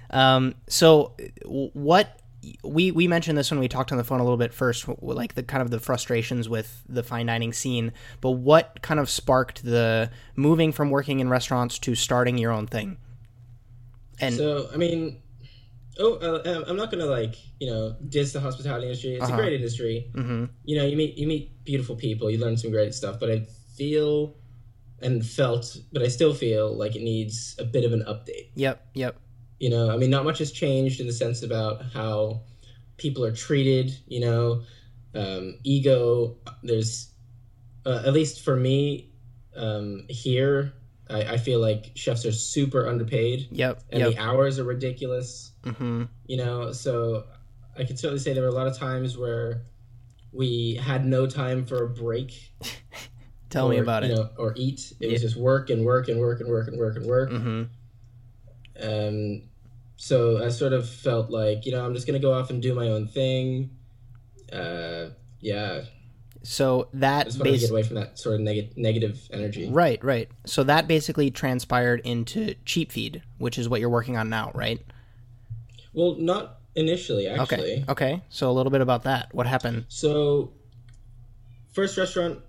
Um, 0.09 0.55
so 0.67 1.15
what 1.73 2.21
we 2.63 2.91
we 2.91 3.07
mentioned 3.07 3.37
this 3.37 3.49
when 3.51 3.59
we 3.59 3.67
talked 3.67 3.91
on 3.91 3.97
the 3.97 4.03
phone 4.03 4.19
a 4.19 4.23
little 4.23 4.37
bit 4.37 4.53
first, 4.53 4.85
like 5.01 5.35
the 5.35 5.43
kind 5.43 5.61
of 5.61 5.71
the 5.71 5.79
frustrations 5.79 6.47
with 6.47 6.83
the 6.87 7.03
fine 7.03 7.25
dining 7.25 7.53
scene. 7.53 7.91
But 8.21 8.31
what 8.31 8.81
kind 8.81 8.99
of 8.99 9.09
sparked 9.09 9.63
the 9.63 10.11
moving 10.35 10.71
from 10.71 10.89
working 10.89 11.19
in 11.19 11.29
restaurants 11.29 11.79
to 11.79 11.95
starting 11.95 12.37
your 12.37 12.51
own 12.51 12.67
thing? 12.67 12.97
And 14.19 14.35
So 14.35 14.69
I 14.73 14.77
mean, 14.77 15.21
oh, 15.99 16.15
uh, 16.15 16.63
I'm 16.67 16.77
not 16.77 16.91
gonna 16.91 17.05
like 17.05 17.35
you 17.59 17.67
know 17.69 17.95
diss 18.09 18.33
the 18.33 18.39
hospitality 18.39 18.87
industry. 18.87 19.15
It's 19.15 19.23
Uh-huh. 19.29 19.33
a 19.33 19.41
great 19.41 19.53
industry. 19.53 20.09
hmm 20.13 20.45
You 20.63 20.77
know, 20.77 20.85
you 20.85 20.97
meet 20.97 21.17
you 21.17 21.27
meet 21.27 21.63
beautiful 21.63 21.95
people. 21.95 22.29
You 22.29 22.39
learn 22.39 22.57
some 22.57 22.71
great 22.71 22.93
stuff. 22.93 23.19
But 23.19 23.29
I 23.31 23.39
feel 23.77 24.35
and 25.01 25.25
felt, 25.25 25.77
but 25.91 26.01
I 26.01 26.07
still 26.07 26.33
feel 26.33 26.73
like 26.73 26.95
it 26.95 27.01
needs 27.03 27.55
a 27.59 27.65
bit 27.65 27.83
of 27.83 27.91
an 27.91 28.03
update. 28.07 28.49
yep, 28.55 28.79
yep, 28.93 29.19
You 29.59 29.69
know, 29.69 29.91
I 29.91 29.97
mean, 29.97 30.09
not 30.09 30.23
much 30.23 30.39
has 30.39 30.51
changed 30.51 31.01
in 31.01 31.05
the 31.07 31.13
sense 31.13 31.43
about 31.43 31.83
how 31.93 32.41
people 32.97 33.23
are 33.25 33.33
treated. 33.33 33.97
You 34.07 34.21
know, 34.21 34.63
um, 35.13 35.59
ego. 35.63 36.37
There's 36.63 37.09
uh, 37.85 38.03
at 38.05 38.13
least 38.13 38.41
for 38.41 38.55
me 38.55 39.11
um, 39.55 40.05
here. 40.09 40.73
I, 41.09 41.33
I 41.33 41.37
feel 41.37 41.59
like 41.59 41.91
chefs 41.95 42.25
are 42.25 42.31
super 42.31 42.87
underpaid, 42.87 43.47
yep, 43.51 43.81
and 43.91 43.99
yep. 44.01 44.11
the 44.15 44.17
hours 44.19 44.59
are 44.59 44.63
ridiculous. 44.63 45.51
hmm 45.63 46.03
you 46.27 46.37
know 46.37 46.71
so 46.71 47.23
i 47.77 47.83
can 47.83 47.95
certainly 47.97 48.19
say 48.19 48.33
there 48.33 48.41
were 48.41 48.49
a 48.49 48.51
lot 48.51 48.65
of 48.67 48.75
times 48.77 49.15
where 49.17 49.61
we 50.31 50.75
had 50.81 51.05
no 51.05 51.27
time 51.27 51.65
for 51.65 51.83
a 51.83 51.89
break 51.89 52.51
Tell 53.51 53.69
me 53.69 53.77
or, 53.77 53.83
about 53.83 54.03
you 54.03 54.09
it. 54.11 54.15
know, 54.15 54.29
or 54.37 54.53
eat 54.57 54.91
it 54.99 55.05
Yeah. 55.05 55.11
was 55.13 55.21
just 55.21 55.35
work 55.37 55.69
and 55.69 55.85
work 55.85 56.07
and 56.09 56.19
work 56.19 56.39
and 56.41 56.49
work 56.49 56.67
and 56.67 56.77
work 56.79 56.95
and 56.97 57.05
work 57.05 57.29
hmm 57.29 57.63
um 58.81 59.43
so 59.97 60.43
i 60.43 60.49
sort 60.49 60.73
of 60.73 60.89
felt 60.89 61.29
like 61.29 61.65
you 61.65 61.71
know 61.71 61.85
i'm 61.85 61.93
just 61.93 62.05
gonna 62.07 62.19
go 62.19 62.33
off 62.33 62.49
and 62.49 62.61
do 62.61 62.73
my 62.73 62.87
own 62.89 63.07
thing 63.07 63.69
uh 64.51 65.05
yeah 65.39 65.81
So 66.47 66.89
i 66.93 66.97
that 66.99 67.31
to 67.31 67.43
bas- 67.43 67.61
get 67.61 67.71
away 67.71 67.83
from 67.83 67.95
that 67.95 68.19
sort 68.19 68.35
of 68.35 68.41
neg- 68.41 68.77
negative 68.77 69.19
energy 69.31 69.69
right, 69.69 70.03
right. 70.03 70.29
So 70.45 70.63
that 70.63 70.87
basically 70.87 71.31
transpired 71.31 72.01
into 72.03 72.55
CheepFeed, 72.65 73.21
which 73.37 73.57
is 73.57 73.67
what 73.67 73.79
you're 73.79 73.89
working 73.89 74.17
on 74.17 74.29
now, 74.29 74.51
right? 74.53 74.79
well 75.93 76.15
not 76.17 76.59
initially 76.75 77.27
actually 77.27 77.73
Okay, 77.73 77.85
okay. 77.89 78.21
So 78.29 78.49
a 78.49 78.53
little 78.53 78.71
bit 78.71 78.81
about 78.81 79.03
that. 79.03 79.33
What 79.33 79.47
happened? 79.47 79.85
So, 79.87 80.51
first 81.73 81.97
restaurant 81.97 82.39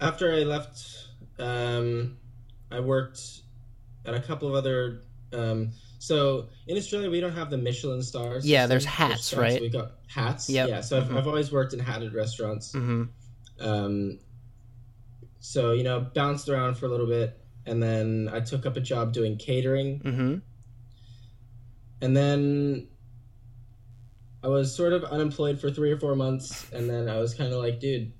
after 0.00 0.32
I 0.32 0.38
left, 0.40 1.06
um, 1.38 2.16
I 2.70 2.80
worked 2.80 3.20
at 4.04 4.14
a 4.14 4.20
couple 4.20 4.48
of 4.48 4.54
other. 4.54 5.02
Um, 5.32 5.70
so 5.98 6.48
in 6.66 6.76
Australia, 6.76 7.10
we 7.10 7.20
don't 7.20 7.32
have 7.32 7.50
the 7.50 7.58
Michelin 7.58 8.02
stars. 8.02 8.46
Yeah, 8.46 8.66
there's 8.66 8.84
hats, 8.84 9.26
stars, 9.26 9.40
right? 9.52 9.60
We 9.60 9.68
got 9.68 9.92
hats. 10.06 10.48
Yep. 10.48 10.68
Yeah, 10.68 10.80
so 10.80 10.98
I've, 10.98 11.08
Mhm. 11.08 11.16
I've 11.16 11.26
always 11.26 11.50
worked 11.52 11.72
in 11.72 11.80
hatted 11.80 12.14
restaurants. 12.14 12.72
hmm 12.72 13.04
Um, 13.60 14.18
so 15.40 15.72
you 15.72 15.82
know, 15.82 16.00
bounced 16.14 16.48
around 16.48 16.76
for 16.76 16.86
a 16.86 16.88
little 16.88 17.06
bit, 17.06 17.40
and 17.66 17.82
then 17.82 18.28
I 18.32 18.40
took 18.40 18.66
up 18.66 18.76
a 18.76 18.80
job 18.80 19.12
doing 19.12 19.36
catering, 19.36 20.00
hmm 20.00 20.36
and 22.00 22.16
then 22.16 22.86
I 24.44 24.46
was 24.48 24.72
sort 24.74 24.92
of 24.92 25.02
unemployed 25.04 25.60
for 25.60 25.68
three 25.70 25.90
or 25.90 25.98
four 25.98 26.14
months, 26.14 26.70
and 26.72 26.88
then 26.88 27.08
I 27.08 27.18
was 27.18 27.34
kind 27.34 27.52
of 27.52 27.58
like, 27.58 27.80
dude, 27.80 28.12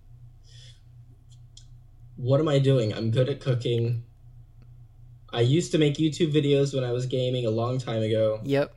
what 2.16 2.40
am 2.40 2.48
I 2.48 2.58
doing? 2.58 2.92
I'm 2.92 3.12
good 3.12 3.28
at 3.28 3.38
cooking. 3.40 4.02
I 5.32 5.40
used 5.40 5.72
to 5.72 5.78
make 5.78 5.94
YouTube 5.94 6.32
videos 6.32 6.74
when 6.74 6.84
I 6.84 6.92
was 6.92 7.06
gaming 7.06 7.46
a 7.46 7.50
long 7.50 7.78
time 7.78 8.02
ago. 8.02 8.40
Yep. 8.44 8.74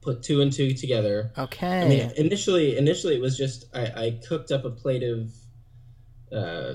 Put 0.00 0.22
two 0.22 0.40
and 0.40 0.52
two 0.52 0.74
together. 0.74 1.30
Okay. 1.38 1.82
I 1.82 1.88
mean, 1.88 2.12
initially, 2.16 2.76
initially 2.76 3.14
it 3.14 3.20
was 3.20 3.36
just 3.36 3.64
I, 3.74 3.82
I 3.82 4.20
cooked 4.26 4.50
up 4.50 4.64
a 4.64 4.70
plate 4.70 5.04
of, 5.04 5.32
uh, 6.32 6.74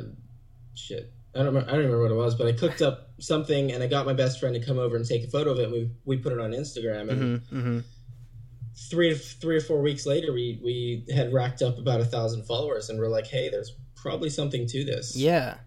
shit. 0.76 1.12
I 1.36 1.40
don't, 1.40 1.48
remember, 1.48 1.70
I 1.70 1.74
don't 1.74 1.86
remember 1.86 2.02
what 2.04 2.12
it 2.12 2.16
was, 2.16 2.36
but 2.36 2.48
I 2.48 2.54
cooked 2.54 2.82
up 2.82 3.10
something 3.20 3.72
and 3.72 3.84
I 3.84 3.88
got 3.88 4.06
my 4.06 4.14
best 4.14 4.40
friend 4.40 4.56
to 4.56 4.66
come 4.66 4.80
over 4.80 4.96
and 4.96 5.06
take 5.06 5.24
a 5.24 5.28
photo 5.28 5.52
of 5.52 5.60
it. 5.60 5.64
And 5.66 5.72
we 5.74 5.92
we 6.06 6.18
put 6.18 6.32
it 6.32 6.40
on 6.40 6.52
Instagram, 6.52 7.10
and 7.10 7.42
hmm 7.50 7.62
hmm 7.62 7.80
three 8.90 9.14
three 9.16 9.58
or 9.58 9.62
four 9.62 9.82
weeks 9.82 10.06
later, 10.06 10.32
we 10.32 10.60
we 10.64 11.06
had 11.14 11.34
racked 11.34 11.62
up 11.62 11.78
about 11.78 12.00
a 12.00 12.06
thousand 12.06 12.46
followers, 12.46 12.90
and 12.90 12.98
we're 12.98 13.10
like, 13.10 13.28
hey, 13.28 13.50
there's 13.50 13.76
probably 13.96 14.30
something 14.30 14.66
to 14.68 14.86
this. 14.86 15.16
Yeah. 15.16 15.58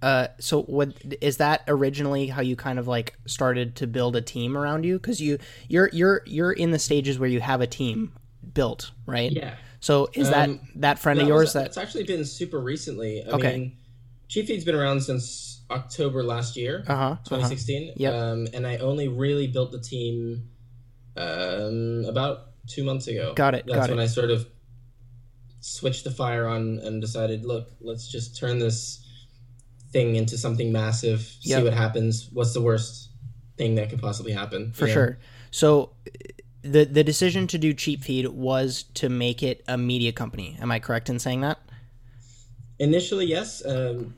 Uh, 0.00 0.28
so 0.38 0.62
what 0.62 0.92
is 1.20 1.38
that 1.38 1.62
originally 1.66 2.28
how 2.28 2.40
you 2.40 2.54
kind 2.54 2.78
of 2.78 2.86
like 2.86 3.18
started 3.26 3.74
to 3.76 3.86
build 3.86 4.14
a 4.14 4.20
team 4.20 4.56
around 4.56 4.84
you? 4.84 4.98
Because 4.98 5.20
you 5.20 5.38
you're 5.68 5.90
you're 5.92 6.22
you're 6.26 6.52
in 6.52 6.70
the 6.70 6.78
stages 6.78 7.18
where 7.18 7.28
you 7.28 7.40
have 7.40 7.60
a 7.60 7.66
team 7.66 8.12
built, 8.54 8.92
right? 9.06 9.32
Yeah. 9.32 9.54
So 9.80 10.08
is 10.14 10.30
that 10.30 10.48
Um, 10.48 10.60
that 10.76 10.98
friend 10.98 11.18
That 11.18 11.24
of 11.24 11.28
yours 11.28 11.46
was- 11.46 11.52
that 11.54 11.66
It's 11.66 11.76
actually 11.76 12.04
been 12.04 12.24
super 12.24 12.60
recently. 12.60 13.22
I 13.24 13.30
Okay. 13.30 13.52
mean, 13.58 13.76
CheepFeed's 14.28 14.64
been 14.64 14.74
around 14.76 15.00
since 15.02 15.62
October 15.70 16.22
last 16.22 16.56
year. 16.56 16.84
uh 16.86 16.94
huh 16.96 17.16
2016. 17.24 17.94
Yep. 17.96 18.14
Um, 18.14 18.48
and 18.54 18.66
I 18.66 18.76
only 18.78 19.08
really 19.08 19.46
built 19.48 19.72
the 19.72 19.80
team 19.80 20.48
um, 21.16 22.04
about 22.06 22.50
two 22.68 22.84
months 22.84 23.08
ago. 23.08 23.32
Got 23.34 23.54
it, 23.56 23.64
That's 23.66 23.76
got 23.78 23.90
when 23.90 23.98
it. 23.98 24.02
I 24.02 24.06
sort 24.06 24.30
of 24.30 24.46
switched 25.60 26.04
the 26.04 26.10
fire 26.10 26.46
on 26.46 26.78
and 26.78 27.00
decided, 27.00 27.44
look, 27.44 27.70
let's 27.80 28.06
just 28.08 28.36
turn 28.36 28.58
this 28.60 29.04
thing 29.90 30.16
into 30.16 30.36
something 30.36 30.72
massive. 30.72 31.20
See 31.40 31.62
what 31.62 31.74
happens. 31.74 32.28
What's 32.32 32.52
the 32.52 32.60
worst 32.60 33.10
thing 33.56 33.74
that 33.76 33.90
could 33.90 34.00
possibly 34.00 34.32
happen? 34.32 34.72
for 34.72 34.86
know? 34.86 34.92
sure. 34.92 35.18
So 35.50 35.90
the 36.62 36.84
the 36.84 37.04
decision 37.04 37.46
to 37.48 37.58
do 37.58 37.74
CheepFeed 37.74 38.28
was 38.28 38.84
to 38.94 39.08
make 39.08 39.42
it 39.42 39.64
a 39.68 39.78
media 39.78 40.12
company. 40.12 40.56
Am 40.60 40.70
I 40.70 40.78
correct 40.78 41.08
in 41.08 41.18
saying 41.18 41.40
that? 41.42 41.58
Initially, 42.78 43.26
yes. 43.26 43.64
Um, 43.64 44.14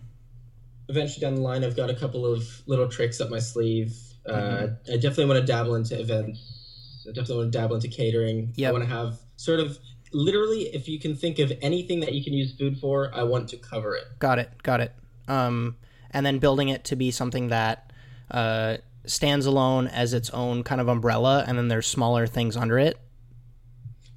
eventually, 0.89 1.21
down 1.21 1.37
the 1.37 1.41
line, 1.41 1.65
I've 1.65 1.77
got 1.77 1.89
a 1.89 1.95
couple 1.95 2.27
of 2.27 2.47
little 2.67 2.89
tricks 2.89 3.21
up 3.21 3.31
my 3.31 3.39
sleeve. 3.39 3.97
Uh, 4.27 4.33
Mm-hmm. 4.33 4.93
I 4.93 4.95
definitely 4.97 5.27
want 5.27 5.41
to 5.41 5.47
dabble 5.47 5.75
into 5.77 5.99
events. 5.99 7.05
I 7.09 7.13
definitely 7.13 7.37
want 7.37 7.53
to 7.53 7.59
dabble 7.59 7.77
into 7.77 7.89
catering. 7.89 8.53
Yep. 8.57 8.69
I 8.69 8.73
want 8.73 8.85
to 8.85 8.91
have 8.91 9.19
sort 9.37 9.61
of 9.61 9.79
literally, 10.13 10.65
if 10.75 10.89
you 10.89 11.01
can 11.01 11.17
think 11.17 11.39
of 11.39 11.53
anything 11.63 12.01
that 12.01 12.13
you 12.13 12.23
can 12.23 12.35
use 12.35 12.55
food 12.55 12.79
for, 12.79 13.11
I 13.15 13.23
want 13.23 13.49
to 13.49 13.57
cover 13.57 13.95
it. 13.97 14.05
Got 14.19 14.39
it. 14.39 14.51
Got 14.63 14.81
it. 14.81 14.93
Um, 15.31 15.77
and 16.11 16.27
then 16.27 16.39
building 16.39 16.69
it 16.69 16.85
to 16.85 16.97
be 16.97 17.11
something 17.11 17.49
that 17.49 17.93
uh, 18.31 18.79
stands 19.05 19.47
alone 19.47 19.87
as 19.87 20.13
its 20.13 20.31
own 20.31 20.63
kind 20.65 20.81
of 20.81 20.89
umbrella, 20.89 21.45
and 21.47 21.57
then 21.57 21.69
there's 21.69 21.87
smaller 21.87 22.27
things 22.27 22.57
under 22.57 22.79
it. 22.79 22.99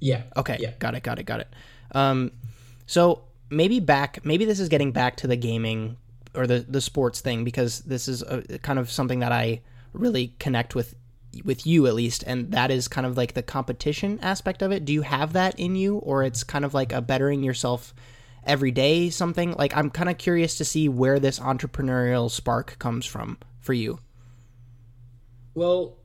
Yeah. 0.00 0.24
Okay. 0.36 0.58
Yeah. 0.60 0.72
Got 0.78 0.94
it. 0.94 1.02
Got 1.02 1.18
it. 1.18 1.24
Got 1.24 1.40
it. 1.40 1.48
Um, 1.92 2.32
so 2.86 3.22
maybe 3.48 3.80
back, 3.80 4.24
maybe 4.24 4.44
this 4.44 4.60
is 4.60 4.68
getting 4.68 4.92
back 4.92 5.16
to 5.18 5.26
the 5.26 5.36
gaming 5.36 5.96
or 6.34 6.46
the 6.46 6.64
the 6.68 6.80
sports 6.80 7.20
thing 7.20 7.44
because 7.44 7.80
this 7.80 8.08
is 8.08 8.22
a, 8.22 8.42
kind 8.58 8.78
of 8.78 8.90
something 8.90 9.20
that 9.20 9.32
I 9.32 9.60
really 9.92 10.34
connect 10.38 10.74
with 10.74 10.94
with 11.44 11.66
you 11.66 11.86
at 11.86 11.94
least 11.94 12.22
and 12.26 12.52
that 12.52 12.70
is 12.70 12.86
kind 12.86 13.06
of 13.06 13.16
like 13.16 13.34
the 13.34 13.42
competition 13.42 14.20
aspect 14.22 14.62
of 14.62 14.70
it 14.70 14.84
do 14.84 14.92
you 14.92 15.02
have 15.02 15.32
that 15.32 15.58
in 15.58 15.74
you 15.74 15.96
or 15.96 16.22
it's 16.22 16.44
kind 16.44 16.64
of 16.64 16.74
like 16.74 16.92
a 16.92 17.00
bettering 17.00 17.42
yourself 17.42 17.92
every 18.46 18.70
day 18.70 19.10
something 19.10 19.52
like 19.58 19.76
i'm 19.76 19.90
kind 19.90 20.08
of 20.08 20.18
curious 20.18 20.56
to 20.58 20.64
see 20.64 20.88
where 20.88 21.18
this 21.18 21.38
entrepreneurial 21.38 22.30
spark 22.30 22.78
comes 22.78 23.04
from 23.06 23.38
for 23.60 23.72
you 23.72 23.98
Well, 25.54 25.98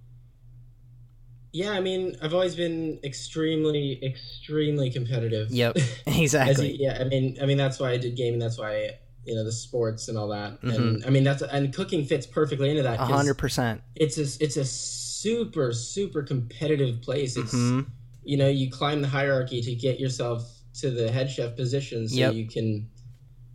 yeah, 1.51 1.72
I 1.72 1.81
mean, 1.81 2.15
I've 2.22 2.34
always 2.36 2.55
been 2.55 3.00
extremely, 3.03 4.00
extremely 4.05 4.91
competitive. 4.91 5.50
yep 5.51 5.75
you- 6.08 6.24
exactly 6.24 6.77
yeah, 6.79 6.98
I 7.01 7.05
mean, 7.05 7.38
I 7.41 7.46
mean 7.46 7.58
that's 7.58 7.79
why 7.79 7.91
I 7.91 7.98
did 7.98 8.15
gaming. 8.15 8.39
That's 8.39 8.58
why 8.60 8.91
you 9.25 9.36
know 9.36 9.43
the 9.43 9.51
sports 9.51 10.08
and 10.08 10.17
all 10.17 10.27
that. 10.29 10.62
Mm-hmm. 10.62 10.69
And 10.69 11.05
I 11.05 11.10
mean 11.10 11.24
that's 11.24 11.41
and 11.41 11.74
cooking 11.74 12.05
fits 12.05 12.27
perfectly 12.27 12.69
into 12.69 12.84
that. 12.84 13.00
hundred 13.00 13.36
percent 13.36 13.81
It's 13.96 14.17
a 14.19 14.43
it's 14.43 14.58
a 14.58 14.65
super 14.65 15.74
super 15.74 16.22
competitive 16.22 17.01
place. 17.01 17.36
It's 17.36 17.53
Mhm. 17.53 17.88
you 18.24 18.38
know 18.38 18.48
you 18.48 18.69
climb 18.69 19.01
the 19.01 19.08
hierarchy 19.08 19.62
to 19.62 19.74
get 19.74 20.00
yourself 20.00 20.48
to 20.81 20.91
the 20.91 21.12
head 21.12 21.29
chef 21.29 21.55
position 21.55 22.07
so 22.07 22.15
Yep. 22.15 22.33
you 22.33 22.48
can 22.48 22.89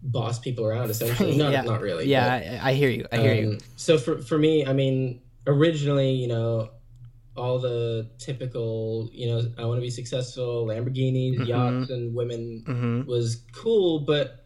boss 0.03 0.39
people 0.39 0.65
around. 0.65 0.91
Essentially, 0.91 1.37
not 1.45 1.53
Yeah. 1.53 1.63
not 1.63 1.81
really. 1.81 2.07
yeah 2.07 2.59
I, 2.63 2.71
I 2.71 2.75
hear 2.75 2.91
you 2.91 3.07
i 3.13 3.17
hear 3.17 3.35
you 3.35 3.49
um, 3.53 3.59
So 3.77 3.99
for 3.99 4.19
for 4.21 4.39
me, 4.39 4.67
I 4.67 4.73
mean, 4.73 5.21
originally, 5.47 6.13
you 6.13 6.29
know, 6.29 6.71
all 7.37 7.59
the 7.59 8.11
typical, 8.19 9.09
you 9.13 9.27
know, 9.29 9.43
I 9.59 9.65
want 9.65 9.79
to 9.79 9.83
be 9.83 9.91
successful, 9.91 10.67
Lamborghinis, 10.67 11.41
Mhm. 11.41 11.47
yachts, 11.47 11.91
and 11.91 12.15
women 12.15 12.63
hmm 12.67 13.03
was 13.07 13.43
cool, 13.53 14.01
but 14.01 14.45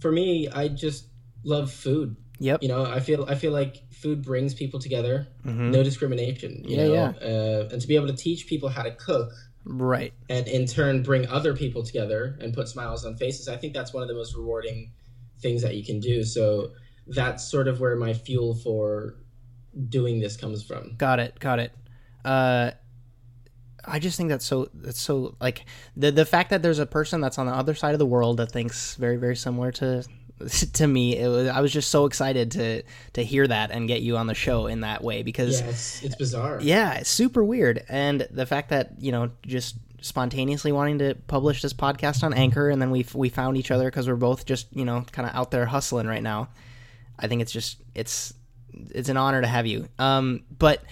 for 0.00 0.10
me, 0.10 0.48
I 0.48 0.68
just 0.68 1.06
love 1.44 1.70
food. 1.70 2.16
yep 2.38 2.62
You 2.62 2.68
know, 2.68 2.84
I 2.84 3.00
feel 3.00 3.24
I 3.28 3.34
feel 3.34 3.52
like 3.52 3.74
food 3.92 4.22
brings 4.22 4.54
people 4.54 4.80
together, 4.80 5.28
hmm 5.44 5.70
no 5.70 5.82
discrimination. 5.82 6.64
You 6.64 6.76
Yeah, 6.76 6.84
know? 6.86 6.94
yeah. 6.94 7.12
Uh, 7.30 7.68
and 7.72 7.80
to 7.80 7.86
be 7.88 7.96
able 7.96 8.08
to 8.08 8.16
teach 8.16 8.46
people 8.46 8.68
how 8.68 8.82
to 8.82 8.90
cook 8.92 9.30
right 9.64 10.12
and 10.28 10.48
in 10.48 10.66
turn 10.66 11.02
bring 11.02 11.26
other 11.28 11.54
people 11.54 11.84
together 11.84 12.36
and 12.40 12.52
put 12.52 12.68
smiles 12.68 13.04
on 13.04 13.16
faces, 13.16 13.48
I 13.48 13.56
think 13.56 13.74
that's 13.74 13.92
one 13.92 14.02
of 14.02 14.08
the 14.08 14.14
most 14.14 14.34
rewarding 14.34 14.92
things 15.40 15.62
that 15.62 15.76
you 15.76 15.84
can 15.84 16.00
do. 16.00 16.24
So 16.24 16.72
that's 17.06 17.44
sort 17.44 17.68
of 17.68 17.80
where 17.80 17.96
my 17.96 18.14
fuel 18.14 18.54
for 18.54 19.16
doing 19.88 20.20
this 20.20 20.36
comes 20.36 20.62
from. 20.62 20.96
Got 20.96 21.20
it. 21.20 21.38
Got 21.38 21.58
it. 21.58 21.72
Uh, 22.24 22.72
I 23.84 23.98
just 23.98 24.16
think 24.16 24.28
that's 24.28 24.44
so. 24.44 24.68
That's 24.74 25.00
so 25.00 25.36
like 25.40 25.64
the 25.96 26.12
the 26.12 26.24
fact 26.24 26.50
that 26.50 26.62
there's 26.62 26.78
a 26.78 26.86
person 26.86 27.20
that's 27.20 27.38
on 27.38 27.46
the 27.46 27.52
other 27.52 27.74
side 27.74 27.94
of 27.94 27.98
the 27.98 28.06
world 28.06 28.36
that 28.36 28.52
thinks 28.52 28.94
very 28.94 29.16
very 29.16 29.34
similar 29.34 29.72
to 29.72 30.04
to 30.74 30.86
me. 30.86 31.16
It 31.18 31.28
was, 31.28 31.48
I 31.48 31.60
was 31.60 31.72
just 31.72 31.90
so 31.90 32.06
excited 32.06 32.50
to 32.52 32.82
to 33.14 33.24
hear 33.24 33.46
that 33.46 33.70
and 33.70 33.86
get 33.88 34.02
you 34.02 34.16
on 34.16 34.26
the 34.26 34.34
show 34.34 34.66
in 34.66 34.80
that 34.80 35.02
way 35.04 35.22
because 35.22 35.60
Yeah, 35.60 35.68
it's, 35.68 36.02
it's 36.02 36.14
bizarre. 36.16 36.58
yeah, 36.60 36.94
it's 36.94 37.10
super 37.10 37.44
weird. 37.44 37.84
And 37.88 38.26
the 38.30 38.46
fact 38.46 38.70
that 38.70 38.92
you 39.00 39.12
know 39.12 39.30
just 39.46 39.76
spontaneously 40.00 40.72
wanting 40.72 40.98
to 40.98 41.14
publish 41.28 41.62
this 41.62 41.72
podcast 41.72 42.24
on 42.24 42.34
Anchor, 42.34 42.68
and 42.70 42.82
then 42.82 42.90
we 42.90 43.06
we 43.14 43.28
found 43.28 43.56
each 43.56 43.70
other 43.70 43.84
because 43.84 44.08
we're 44.08 44.16
both 44.16 44.44
just 44.46 44.66
you 44.74 44.84
know 44.84 45.04
kind 45.12 45.28
of 45.28 45.34
out 45.34 45.50
there 45.50 45.66
hustling 45.66 46.06
right 46.06 46.22
now. 46.22 46.48
I 47.18 47.28
think 47.28 47.40
it's 47.42 47.52
just 47.52 47.78
it's 47.94 48.34
it's 48.90 49.08
an 49.08 49.16
honor 49.16 49.40
to 49.42 49.46
have 49.46 49.66
you. 49.66 49.86
Um, 49.98 50.42
but 50.58 50.82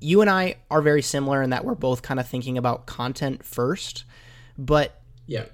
you 0.00 0.20
and 0.20 0.28
I 0.28 0.56
are 0.70 0.82
very 0.82 1.02
similar 1.02 1.42
in 1.42 1.50
that 1.50 1.64
we're 1.64 1.74
both 1.74 2.02
kind 2.02 2.18
of 2.18 2.26
thinking 2.28 2.58
about 2.58 2.86
content 2.86 3.44
first. 3.44 4.04
But 4.58 5.00
Yeah. 5.26 5.44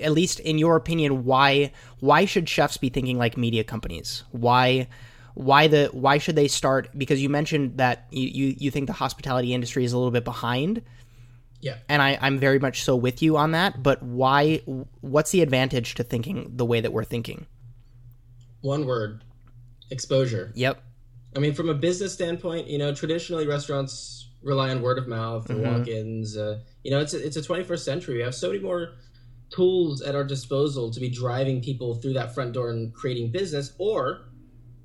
At 0.00 0.12
least 0.12 0.40
in 0.40 0.58
your 0.58 0.76
opinion, 0.76 1.24
why 1.24 1.72
why 2.00 2.24
should 2.24 2.48
chefs 2.48 2.76
be 2.76 2.88
thinking 2.88 3.18
like 3.18 3.36
media 3.36 3.64
companies? 3.64 4.24
Why 4.32 4.88
why 5.34 5.68
the 5.68 5.88
why 5.92 6.18
should 6.18 6.36
they 6.36 6.48
start? 6.48 6.90
Because 6.96 7.22
you 7.22 7.28
mentioned 7.28 7.78
that 7.78 8.06
you 8.10 8.28
you, 8.28 8.54
you 8.58 8.70
think 8.70 8.86
the 8.86 8.92
hospitality 8.92 9.54
industry 9.54 9.84
is 9.84 9.92
a 9.92 9.96
little 9.98 10.10
bit 10.10 10.24
behind, 10.24 10.82
Yeah. 11.60 11.76
and 11.88 12.02
I 12.02 12.18
I'm 12.20 12.38
very 12.38 12.58
much 12.58 12.82
so 12.82 12.96
with 12.96 13.22
you 13.22 13.36
on 13.36 13.52
that. 13.52 13.82
But 13.82 14.02
why? 14.02 14.62
What's 15.00 15.30
the 15.30 15.40
advantage 15.42 15.94
to 15.94 16.02
thinking 16.02 16.52
the 16.56 16.64
way 16.66 16.80
that 16.80 16.92
we're 16.92 17.04
thinking? 17.04 17.46
One 18.60 18.86
word 18.86 19.22
exposure. 19.90 20.52
Yep. 20.54 20.82
I 21.36 21.38
mean, 21.38 21.54
from 21.54 21.68
a 21.68 21.74
business 21.74 22.12
standpoint, 22.12 22.66
you 22.66 22.78
know, 22.78 22.92
traditionally 22.94 23.46
restaurants 23.46 24.28
rely 24.42 24.70
on 24.70 24.82
word 24.82 24.98
of 24.98 25.06
mouth 25.06 25.46
Mhm. 25.48 25.78
walk-ins. 25.78 26.36
Uh, 26.36 26.58
you 26.82 26.90
know, 26.90 26.98
it's 27.00 27.14
a, 27.14 27.24
it's 27.24 27.36
a 27.36 27.42
21st 27.42 27.84
century. 27.84 28.16
We 28.16 28.22
have 28.22 28.34
so 28.34 28.48
many 28.48 28.60
more 28.60 28.94
tools 29.50 30.00
at 30.02 30.14
our 30.14 30.24
disposal 30.24 30.90
to 30.92 31.00
be 31.00 31.08
driving 31.08 31.60
people 31.60 31.94
through 31.96 32.12
that 32.14 32.34
front 32.34 32.52
door 32.52 32.70
and 32.70 32.92
creating 32.94 33.30
business. 33.32 33.72
Or, 33.78 34.28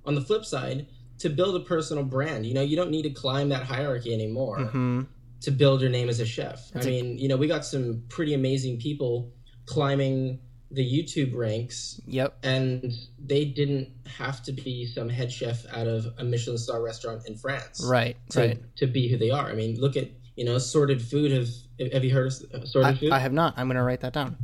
on 0.05 0.15
the 0.15 0.21
flip 0.21 0.43
side, 0.45 0.87
to 1.19 1.29
build 1.29 1.55
a 1.55 1.59
personal 1.61 2.03
brand. 2.03 2.45
You 2.45 2.53
know, 2.53 2.61
you 2.61 2.75
don't 2.75 2.91
need 2.91 3.03
to 3.03 3.09
climb 3.11 3.49
that 3.49 3.63
hierarchy 3.63 4.13
anymore 4.13 4.59
Hmm. 4.65 5.01
to 5.41 5.51
build 5.51 5.81
your 5.81 5.89
name 5.89 6.09
as 6.09 6.19
a 6.19 6.25
chef. 6.25 6.69
That's 6.73 6.85
I 6.87 6.89
a- 6.89 7.01
mean, 7.03 7.17
you 7.17 7.27
know, 7.27 7.37
we 7.37 7.47
got 7.47 7.63
some 7.65 8.03
pretty 8.09 8.33
amazing 8.33 8.79
people 8.79 9.31
climbing 9.65 10.39
the 10.71 10.83
YouTube 10.83 11.33
ranks 11.35 12.01
Yep. 12.07 12.37
and 12.43 12.91
they 13.23 13.45
didn't 13.45 13.89
have 14.07 14.43
to 14.43 14.51
be 14.51 14.85
some 14.87 15.07
head 15.09 15.31
chef 15.31 15.65
out 15.71 15.87
of 15.87 16.07
a 16.17 16.23
Michelin 16.23 16.57
star 16.57 16.81
restaurant 16.81 17.21
in 17.27 17.35
France 17.35 17.81
Right. 17.87 18.17
to, 18.31 18.39
right. 18.39 18.75
to 18.77 18.87
be 18.87 19.07
who 19.07 19.17
they 19.17 19.29
are. 19.29 19.49
I 19.49 19.53
mean, 19.55 19.79
look 19.79 19.95
at 19.95 20.09
you 20.35 20.43
know 20.43 20.57
sorted 20.57 21.01
food. 21.01 21.31
Have 21.31 21.47
have 21.93 22.03
you 22.03 22.11
heard 22.11 22.27
of 22.51 22.67
sorted 22.67 22.83
I, 22.83 22.95
food? 22.95 23.11
I 23.11 23.19
have 23.19 23.31
not. 23.31 23.53
I'm 23.57 23.67
going 23.67 23.77
to 23.77 23.83
write 23.83 24.01
that 24.01 24.11
down. 24.11 24.35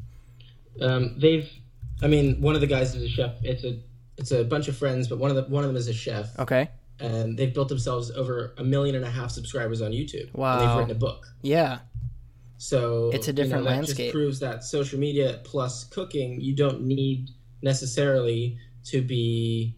Um, 0.79 1.15
they've, 1.17 1.49
I 2.01 2.07
mean, 2.07 2.39
one 2.41 2.55
of 2.55 2.61
the 2.61 2.67
guys 2.67 2.95
is 2.95 3.03
a 3.03 3.09
chef. 3.09 3.31
It's 3.43 3.63
a 3.63 3.79
it's 4.17 4.31
a 4.31 4.43
bunch 4.43 4.67
of 4.67 4.77
friends, 4.77 5.07
but 5.07 5.17
one 5.19 5.29
of 5.31 5.35
the 5.35 5.43
one 5.43 5.63
of 5.63 5.69
them 5.69 5.77
is 5.77 5.87
a 5.87 5.93
chef, 5.93 6.37
Okay. 6.39 6.69
and 6.99 7.37
they've 7.37 7.53
built 7.53 7.69
themselves 7.69 8.11
over 8.11 8.53
a 8.57 8.63
million 8.63 8.95
and 8.95 9.03
a 9.05 9.09
half 9.09 9.31
subscribers 9.31 9.81
on 9.81 9.91
YouTube. 9.91 10.33
Wow. 10.33 10.59
and 10.59 10.61
they've 10.69 10.77
written 10.77 10.91
a 10.91 10.99
book. 10.99 11.25
Yeah. 11.41 11.79
So 12.57 13.09
It's 13.11 13.27
a 13.27 13.31
you 13.31 13.37
know, 13.37 13.43
different 13.43 13.63
that 13.65 13.69
landscape. 13.71 13.97
Just 14.07 14.13
proves 14.13 14.39
that 14.41 14.63
social 14.63 14.99
media 14.99 15.39
plus 15.43 15.83
cooking, 15.85 16.39
you 16.39 16.55
don't 16.55 16.83
need 16.83 17.29
necessarily 17.63 18.59
to 18.85 19.01
be 19.01 19.75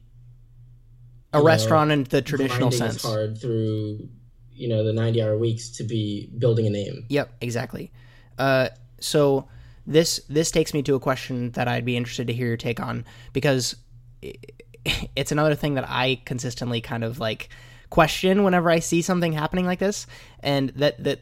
A 1.34 1.38
you 1.38 1.44
know, 1.44 1.48
restaurant 1.48 1.92
in 1.92 2.04
the 2.04 2.22
traditional 2.22 2.72
sense. 2.72 3.02
hard 3.04 3.38
through 3.40 4.10
you 4.56 4.68
know 4.68 4.84
the 4.84 4.94
90 4.94 5.22
hour 5.22 5.38
weeks 5.38 5.70
to 5.78 5.84
be 5.84 6.30
building 6.38 6.68
a 6.68 6.70
name. 6.70 7.06
Yep, 7.10 7.34
exactly. 7.42 7.92
Uh, 8.38 8.70
so 9.00 9.48
this 9.86 10.22
this 10.30 10.52
takes 10.52 10.74
me 10.74 10.82
to 10.84 10.96
a 10.96 11.00
question 11.00 11.52
that 11.52 11.68
I'd 11.68 11.86
be 11.86 11.98
interested 11.98 12.28
to 12.28 12.34
hear 12.34 12.48
your 12.48 12.58
take 12.58 12.80
on 12.80 13.06
because 13.34 13.76
it's 15.16 15.32
another 15.32 15.56
thing 15.56 15.76
that 15.76 15.86
I 15.88 16.22
consistently 16.26 16.82
kind 16.82 17.04
of 17.04 17.20
like 17.20 17.50
question 17.90 18.44
whenever 18.44 18.72
I 18.72 18.80
see 18.80 19.02
something 19.02 19.34
happening 19.34 19.66
like 19.66 19.80
this, 19.80 20.08
and 20.40 20.70
that 20.70 21.04
that 21.04 21.22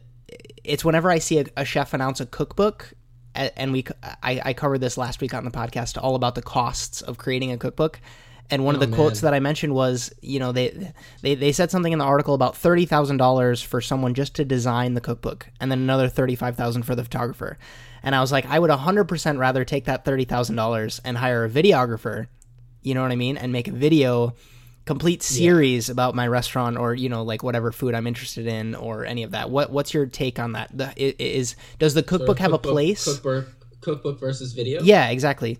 it's 0.63 0.85
whenever 0.85 1.11
I 1.11 1.19
see 1.19 1.39
a, 1.39 1.45
a 1.57 1.65
chef 1.65 1.93
announce 1.93 2.19
a 2.19 2.25
cookbook. 2.25 2.93
And 3.33 3.71
we, 3.71 3.85
I, 4.21 4.41
I 4.43 4.53
covered 4.53 4.79
this 4.79 4.97
last 4.97 5.21
week 5.21 5.33
on 5.33 5.45
the 5.45 5.51
podcast, 5.51 5.97
all 6.01 6.15
about 6.15 6.35
the 6.35 6.41
costs 6.41 7.01
of 7.01 7.17
creating 7.17 7.53
a 7.53 7.57
cookbook. 7.57 8.01
And 8.49 8.65
one 8.65 8.75
of 8.75 8.81
Oh, 8.81 8.85
the 8.85 8.95
quotes 8.95 9.21
that 9.21 9.33
I 9.33 9.39
mentioned 9.39 9.73
was, 9.73 10.13
you 10.21 10.39
know, 10.39 10.51
they 10.51 10.91
they, 11.21 11.35
they 11.35 11.51
said 11.53 11.71
something 11.71 11.93
in 11.93 11.99
the 11.99 12.05
article 12.05 12.33
about 12.33 12.57
thirty 12.57 12.85
thousand 12.85 13.17
dollars 13.17 13.61
for 13.61 13.79
someone 13.79 14.13
just 14.13 14.35
to 14.35 14.45
design 14.45 14.93
the 14.93 15.01
cookbook, 15.01 15.47
and 15.59 15.71
then 15.71 15.79
another 15.79 16.09
thirty 16.09 16.35
five 16.35 16.57
thousand 16.57 16.83
for 16.83 16.95
the 16.95 17.03
photographer. 17.03 17.57
And 18.03 18.13
I 18.15 18.19
was 18.19 18.31
like, 18.31 18.45
I 18.47 18.59
would 18.59 18.69
hundred 18.71 19.05
percent 19.05 19.37
rather 19.39 19.63
take 19.63 19.85
that 19.85 20.03
thirty 20.03 20.25
thousand 20.25 20.55
dollars 20.57 20.99
and 21.05 21.17
hire 21.17 21.45
a 21.45 21.49
videographer, 21.49 22.27
you 22.81 22.93
know 22.93 23.01
what 23.03 23.11
I 23.11 23.15
mean, 23.15 23.37
and 23.37 23.53
make 23.53 23.69
a 23.69 23.71
video, 23.71 24.33
complete 24.85 25.23
series 25.23 25.89
about 25.89 26.13
my 26.15 26.27
restaurant 26.27 26.77
or 26.77 26.93
you 26.93 27.07
know 27.07 27.23
like 27.23 27.43
whatever 27.43 27.71
food 27.71 27.93
I'm 27.93 28.07
interested 28.07 28.47
in 28.47 28.75
or 28.75 29.05
any 29.05 29.23
of 29.23 29.31
that. 29.31 29.49
What 29.49 29.71
what's 29.71 29.93
your 29.93 30.07
take 30.07 30.39
on 30.39 30.53
that? 30.53 30.75
The, 30.77 30.91
is 30.97 31.55
does 31.79 31.93
the 31.93 32.03
cookbook 32.03 32.39
have 32.39 32.51
a 32.51 32.57
Cookbook- 32.57 32.71
place? 32.73 33.05
Cookbook, 33.05 33.45
cookbook 33.79 34.19
versus 34.19 34.51
video. 34.51 34.81
Yeah, 34.83 35.07
exactly. 35.09 35.57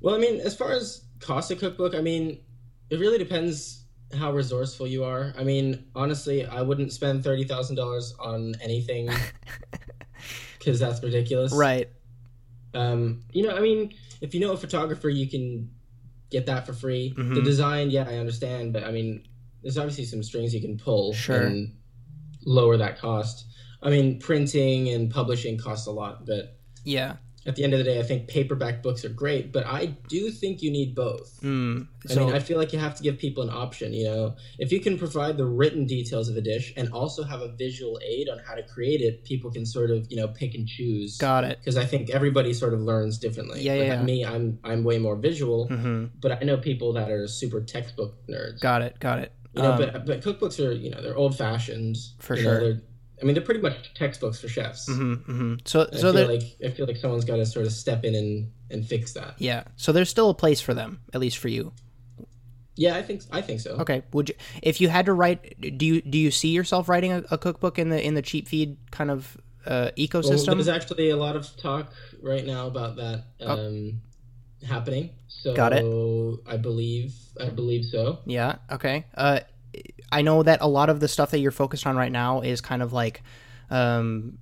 Well, 0.00 0.14
I 0.14 0.18
mean, 0.18 0.40
as 0.40 0.54
far 0.56 0.72
as 0.72 1.02
cost 1.24 1.50
of 1.50 1.58
cookbook, 1.58 1.94
I 1.94 2.00
mean, 2.00 2.40
it 2.90 2.98
really 3.00 3.18
depends 3.18 3.84
how 4.16 4.32
resourceful 4.32 4.86
you 4.86 5.02
are. 5.04 5.32
I 5.36 5.42
mean, 5.42 5.86
honestly, 5.94 6.44
I 6.46 6.62
wouldn't 6.62 6.92
spend 6.92 7.24
thirty 7.24 7.44
thousand 7.44 7.76
dollars 7.76 8.14
on 8.20 8.54
anything 8.62 9.08
because 10.58 10.78
that's 10.78 11.02
ridiculous. 11.02 11.52
Right. 11.52 11.88
Um, 12.74 13.22
you 13.32 13.42
know, 13.46 13.56
I 13.56 13.60
mean, 13.60 13.94
if 14.20 14.34
you 14.34 14.40
know 14.40 14.52
a 14.52 14.56
photographer, 14.56 15.08
you 15.08 15.28
can 15.28 15.70
get 16.30 16.46
that 16.46 16.66
for 16.66 16.72
free. 16.72 17.12
The 17.16 17.22
Mhm. 17.22 17.44
design, 17.44 17.90
yeah, 17.90 18.06
I 18.08 18.16
understand, 18.16 18.72
but 18.72 18.84
I 18.84 18.90
mean, 18.90 19.26
there's 19.62 19.78
obviously 19.78 20.04
some 20.04 20.22
strings 20.22 20.54
you 20.54 20.60
can 20.60 20.76
pull 20.76 21.12
Sure. 21.14 21.46
and 21.46 21.74
lower 22.44 22.76
that 22.76 22.98
cost. 22.98 23.46
I 23.82 23.90
mean, 23.90 24.18
printing 24.18 24.88
and 24.88 25.10
publishing 25.10 25.56
costs 25.58 25.86
a 25.86 25.92
lot, 25.92 26.26
but 26.26 26.56
Yeah. 26.84 27.16
At 27.46 27.56
the 27.56 27.64
end 27.64 27.72
of 27.74 27.78
the 27.78 27.84
day, 27.84 27.98
I 27.98 28.02
think 28.02 28.26
paperback 28.28 28.82
books 28.82 29.04
are 29.04 29.10
great, 29.10 29.52
but 29.52 29.66
I 29.66 29.86
do 30.08 30.30
think 30.30 30.62
you 30.62 30.70
need 30.70 30.94
both. 30.94 31.40
Mm. 31.42 31.88
I 32.10 32.14
mean, 32.14 32.32
I 32.32 32.38
feel 32.38 32.56
like 32.58 32.72
you 32.72 32.78
have 32.78 32.94
to 32.96 33.02
give 33.02 33.18
people 33.18 33.42
an 33.42 33.50
option. 33.50 33.92
You 33.92 34.04
know, 34.04 34.36
if 34.58 34.72
you 34.72 34.80
can 34.80 34.98
provide 34.98 35.36
the 35.36 35.46
written 35.46 35.86
details 35.86 36.28
of 36.28 36.36
a 36.36 36.40
dish 36.40 36.72
and 36.76 36.90
also 36.92 37.22
have 37.22 37.40
a 37.40 37.48
visual 37.48 38.00
aid 38.04 38.28
on 38.28 38.38
how 38.38 38.54
to 38.54 38.62
create 38.62 39.00
it, 39.00 39.24
people 39.24 39.50
can 39.50 39.66
sort 39.66 39.90
of 39.90 40.06
you 40.10 40.16
know 40.16 40.28
pick 40.28 40.54
and 40.54 40.66
choose. 40.66 41.18
got 41.18 41.44
it. 41.44 41.58
Because 41.58 41.76
I 41.76 41.84
think 41.84 42.10
everybody 42.10 42.52
sort 42.54 42.72
of 42.74 42.80
learns 42.80 43.18
differently. 43.18 43.60
Yeah, 43.62 43.74
Like, 43.74 43.82
yeah. 43.88 44.02
Me, 44.02 44.24
I'm 44.24 44.58
I'm 44.64 44.84
way 44.84 44.98
more 44.98 45.16
visual, 45.16 45.66
hmm 45.68 46.06
but 46.20 46.32
I 46.32 46.40
know 46.44 46.56
people 46.56 46.92
that 46.94 47.10
are 47.10 47.26
super 47.28 47.60
textbook 47.60 48.14
nerds. 48.28 48.60
Got 48.60 48.82
it. 48.82 48.98
Got 49.00 49.18
it. 49.20 49.32
you 49.54 49.62
know, 49.62 49.72
Um, 49.72 49.78
but 49.78 50.06
but 50.06 50.20
cookbooks 50.22 50.64
are 50.66 50.72
you 50.72 50.90
know 50.90 51.02
they're 51.02 51.16
old 51.16 51.36
fashioned. 51.36 51.96
For 52.20 52.36
sure. 52.36 52.60
Know, 52.74 52.80
I 53.24 53.26
mean, 53.26 53.34
they're 53.34 53.42
pretty 53.42 53.62
much 53.62 53.94
textbooks 53.94 54.38
for 54.38 54.48
chefs. 54.48 54.86
hmm 54.86 55.14
hmm 55.14 55.54
So 55.64 55.88
I 55.90 55.96
so 55.96 56.12
feel 56.12 56.28
like 56.28 56.42
I 56.62 56.68
feel 56.68 56.86
like 56.86 56.98
someone's 56.98 57.24
got 57.24 57.36
to 57.36 57.46
sort 57.46 57.64
of 57.64 57.72
step 57.72 58.04
in 58.04 58.14
and 58.14 58.52
and 58.70 58.86
fix 58.86 59.14
that. 59.14 59.36
yeah. 59.38 59.64
So 59.76 59.92
there's 59.92 60.10
still 60.10 60.28
a 60.28 60.34
place 60.34 60.60
for 60.60 60.74
them, 60.74 61.00
at 61.14 61.20
least 61.22 61.38
for 61.38 61.48
you. 61.48 61.72
Yeah, 62.76 62.96
I 62.96 63.02
think 63.02 63.22
I 63.32 63.40
think 63.40 63.60
so. 63.60 63.76
Okay. 63.76 64.02
Would 64.12 64.28
you, 64.28 64.34
if 64.62 64.78
you 64.78 64.90
had 64.90 65.06
to 65.06 65.14
write, 65.14 65.58
do 65.78 65.86
you 65.86 66.02
do 66.02 66.18
you 66.18 66.30
see 66.30 66.48
yourself 66.48 66.86
writing 66.86 67.12
a, 67.12 67.24
a 67.30 67.38
cookbook 67.38 67.78
in 67.78 67.88
the 67.88 68.04
in 68.04 68.12
the 68.12 68.22
CheepFeed 68.22 68.76
kind 68.90 69.10
of 69.10 69.38
uh, 69.64 69.70
Well, 69.70 69.92
ecosystem? 69.96 70.54
there's 70.56 70.68
actually 70.68 71.08
a 71.08 71.16
lot 71.16 71.34
of 71.34 71.56
talk 71.56 71.94
right 72.20 72.44
now 72.44 72.66
about 72.66 72.96
that 72.96 73.24
um, 73.40 74.02
happening. 74.66 75.10
So 75.28 75.52
Oh. 75.52 75.54
Got 75.54 75.72
it. 75.72 76.52
I 76.52 76.56
believe 76.58 77.14
I 77.40 77.48
believe 77.48 77.86
so. 77.86 78.18
Yeah. 78.26 78.56
Okay. 78.70 79.06
Uh, 79.16 79.40
I 80.14 80.22
know 80.22 80.44
that 80.44 80.60
a 80.60 80.68
lot 80.68 80.90
of 80.90 81.00
the 81.00 81.08
stuff 81.08 81.32
that 81.32 81.40
you're 81.40 81.50
focused 81.50 81.88
on 81.88 81.96
right 81.96 82.12
now 82.12 82.40
is 82.40 82.60
kind 82.60 82.82
of 82.82 82.92
like 82.92 83.22
um, 83.68 84.38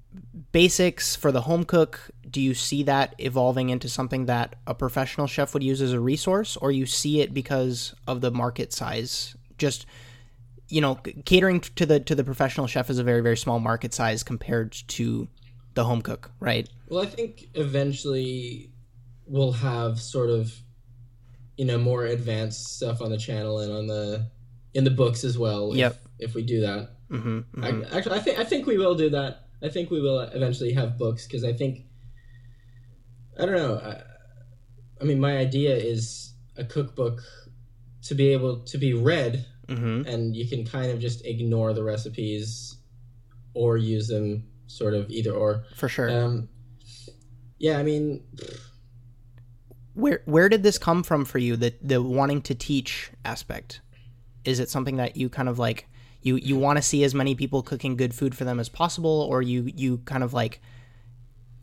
basics 0.53 1.17
for 1.17 1.33
the 1.33 1.41
home 1.41 1.65
cook. 1.65 2.11
Do 2.31 2.43
you 2.43 2.53
see 2.53 2.83
that 2.83 3.15
evolving 3.17 3.71
into 3.71 3.89
something 3.89 4.27
that 4.27 4.57
a 4.67 4.75
professional 4.75 5.27
chef 5.27 5.55
would 5.55 5.63
use 5.63 5.81
as 5.81 5.95
a 5.95 6.01
resource, 6.01 6.59
or 6.59 6.73
you 6.73 6.85
see 6.85 7.23
it 7.23 7.33
because 7.33 7.95
of 8.07 8.21
the 8.21 8.31
market 8.31 8.75
size? 8.75 9.35
Just 9.57 9.87
you 10.69 10.83
know, 10.83 10.97
catering 11.25 11.61
to 11.61 11.87
the 11.87 12.01
to 12.01 12.15
the 12.15 12.25
professional 12.25 12.67
chef 12.67 12.91
is 12.91 12.99
a 12.99 13.05
very 13.05 13.23
very 13.23 13.39
small 13.39 13.59
market 13.59 13.95
size 13.95 14.23
compared 14.23 14.73
to 14.89 15.27
the 15.73 15.85
home 15.85 16.03
cook, 16.03 16.31
right? 16.39 16.69
Well, 16.89 17.03
I 17.03 17.07
think 17.07 17.49
eventually 17.55 18.71
we'll 19.27 19.53
have 19.53 19.99
sort 19.99 20.29
of 20.29 20.55
you 21.57 21.65
know 21.65 21.79
more 21.79 22.05
advanced 22.05 22.77
stuff 22.77 23.01
on 23.01 23.11
the 23.11 23.17
channel 23.17 23.61
and 23.61 23.73
on 23.73 23.87
the 23.87 24.27
in 24.75 24.85
the 24.85 24.91
books 24.91 25.25
as 25.25 25.39
well. 25.39 25.73
Yep. 25.75 26.01
If, 26.19 26.31
if 26.31 26.35
we 26.35 26.43
do 26.43 26.61
that, 26.63 26.91
Mm-hmm. 27.13 27.63
I, 27.63 27.97
actually, 27.97 28.19
I 28.19 28.21
think 28.21 28.39
I 28.39 28.45
think 28.45 28.67
we 28.67 28.79
will 28.79 28.95
do 28.95 29.11
that. 29.11 29.43
I 29.63 29.69
think 29.69 29.91
we 29.91 30.01
will 30.01 30.21
eventually 30.21 30.73
have 30.73 30.99
books 30.99 31.27
because 31.27 31.45
I 31.45 31.53
think 31.53 31.85
I 33.39 33.45
don't 33.45 33.55
know. 33.55 33.77
I, 33.77 34.03
I 35.01 35.05
mean, 35.05 35.21
my 35.21 35.37
idea 35.37 35.77
is 35.77 36.33
a 36.57 36.65
cookbook 36.65 37.21
to 38.05 38.15
be 38.15 38.29
able 38.29 38.61
to 38.65 38.79
be 38.79 38.95
read 38.95 39.45
mm-hmm. 39.69 40.09
and 40.09 40.35
you 40.35 40.49
can 40.49 40.65
kind 40.65 40.91
of 40.91 41.01
just 41.01 41.25
ignore 41.25 41.73
the 41.73 41.83
recipes 41.83 42.77
or 43.55 43.77
use 43.77 44.09
them 44.09 44.45
sort 44.67 44.95
of 44.95 45.11
either 45.11 45.33
or. 45.33 45.65
For 45.77 45.89
sure. 45.89 46.11
Um, 46.11 46.49
yeah, 47.59 47.79
I 47.79 47.83
mean, 47.83 48.25
where 49.93 50.23
where 50.25 50.49
did 50.49 50.63
this 50.63 50.79
come 50.79 51.03
from 51.03 51.27
for 51.27 51.39
you 51.39 51.57
the 51.57 51.75
the 51.83 52.01
wanting 52.01 52.41
to 52.43 52.55
teach 52.55 53.11
aspect 53.23 53.83
is 54.45 54.59
it 54.61 54.69
something 54.71 54.97
that 54.97 55.17
you 55.17 55.29
kind 55.29 55.49
of 55.49 55.59
like 55.59 55.87
you 56.23 56.37
you 56.37 56.57
want 56.57 56.77
to 56.79 56.83
see 56.83 57.03
as 57.05 57.15
many 57.15 57.35
people 57.35 57.63
cooking 57.63 57.97
good 57.97 58.15
food 58.15 58.35
for 58.37 58.45
them 58.45 58.59
as 58.61 58.69
possible 58.69 59.27
or 59.31 59.43
you 59.43 59.71
you 59.75 59.99
kind 59.99 60.23
of 60.23 60.33
like 60.33 60.61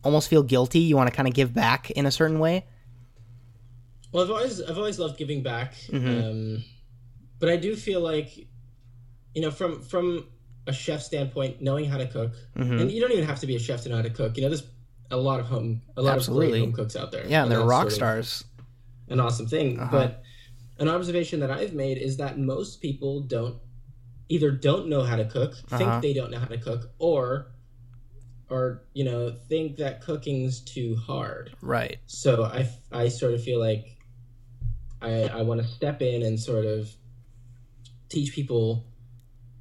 almost 0.04 0.30
feel 0.30 0.44
guilty 0.44 0.80
you 0.80 0.96
want 0.96 1.10
to 1.10 1.16
kind 1.16 1.28
of 1.28 1.34
give 1.34 1.54
back 1.54 1.92
in 1.92 2.06
a 2.06 2.12
certain 2.12 2.40
way 2.40 2.66
well, 4.12 4.24
I've 4.24 4.32
always 4.32 4.62
I've 4.62 4.78
always 4.78 4.98
loved 4.98 5.18
giving 5.18 5.44
back, 5.44 5.76
Mhm. 5.90 6.24
um, 6.58 6.64
but 7.40 7.48
I 7.50 7.58
do 7.58 7.76
feel 7.76 8.02
like, 8.02 8.36
you 9.36 9.42
know, 9.44 9.52
from 9.52 9.82
from 9.84 10.26
a 10.66 10.74
chef 10.74 11.04
standpoint, 11.04 11.62
knowing 11.62 11.86
how 11.86 11.98
to 11.98 12.08
cook, 12.08 12.34
Mhm. 12.58 12.82
and 12.82 12.92
you 12.92 13.02
don't 13.02 13.12
even 13.12 13.26
have 13.26 13.40
to 13.42 13.46
be 13.48 13.56
a 13.56 13.60
chef 13.60 13.84
to 13.84 13.90
know 13.90 13.98
how 13.98 14.02
to 14.02 14.10
cook. 14.10 14.36
You 14.36 14.42
know, 14.44 14.50
there's 14.50 14.64
a 15.12 15.18
lot 15.18 15.40
of 15.40 15.46
home, 15.46 15.82
a 15.96 16.02
lot 16.02 16.18
of 16.18 16.26
great 16.26 16.60
home 16.60 16.72
cooks 16.74 16.96
out 16.96 17.12
there. 17.12 17.26
yeah 17.28 17.44
and 17.44 17.52
they're 17.52 17.62
rock 17.62 17.92
stars 17.92 18.44
An 19.10 19.20
awesome 19.20 19.46
thing, 19.48 19.80
Uh-huh. 19.80 19.92
but 19.92 20.24
an 20.80 20.88
observation 20.88 21.40
that 21.42 21.52
I've 21.52 21.74
made 21.74 21.98
is 21.98 22.18
that 22.18 22.38
most 22.40 22.82
people 22.82 23.22
don't 23.22 23.58
either 24.30 24.52
don't 24.52 24.88
know 24.88 25.02
how 25.02 25.16
to 25.16 25.26
cook, 25.26 25.54
Uh-huh. 25.72 25.78
think 25.78 26.02
they 26.02 26.14
don't 26.14 26.32
know 26.32 26.40
how 26.40 26.46
to 26.46 26.58
cook, 26.58 26.92
or 27.00 27.52
or 28.50 28.86
you 28.94 29.04
know 29.04 29.32
think 29.48 29.78
that 29.78 30.02
cooking's 30.02 30.62
too 30.62 30.96
hard. 30.96 31.52
right 31.62 31.98
So 32.08 32.44
I, 32.44 32.68
I 32.92 33.08
sort 33.10 33.34
of 33.34 33.44
feel 33.44 33.60
like 33.60 33.86
I, 35.02 35.24
I 35.28 35.42
want 35.44 35.62
to 35.62 35.68
step 35.68 36.02
in 36.02 36.24
and 36.24 36.40
sort 36.40 36.66
of 36.66 36.90
teach 38.10 38.34
people 38.34 38.88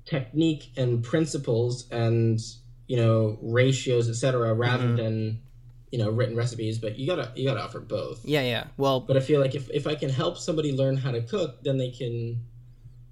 technique 0.06 0.72
and 0.76 1.04
principles 1.04 1.86
and 1.90 2.40
you 2.86 2.96
know 2.96 3.38
ratios 3.42 4.08
etc 4.08 4.54
rather 4.54 4.88
Mhm. 4.88 4.96
than 4.96 5.42
you 5.90 5.98
know 5.98 6.10
written 6.10 6.36
recipes 6.36 6.78
but 6.78 6.98
you 6.98 7.06
gotta 7.06 7.32
you 7.34 7.44
gotta 7.44 7.62
offer 7.62 7.80
both. 7.80 8.24
Yeah 8.24 8.42
yeah. 8.42 8.64
Well 8.76 9.00
but 9.00 9.16
i 9.16 9.20
feel 9.20 9.40
like 9.40 9.54
if, 9.54 9.70
if 9.70 9.86
i 9.86 9.94
can 9.94 10.10
help 10.10 10.38
somebody 10.38 10.72
learn 10.72 10.96
how 10.96 11.10
to 11.10 11.22
cook 11.22 11.62
then 11.62 11.78
they 11.78 11.90
can 11.90 12.42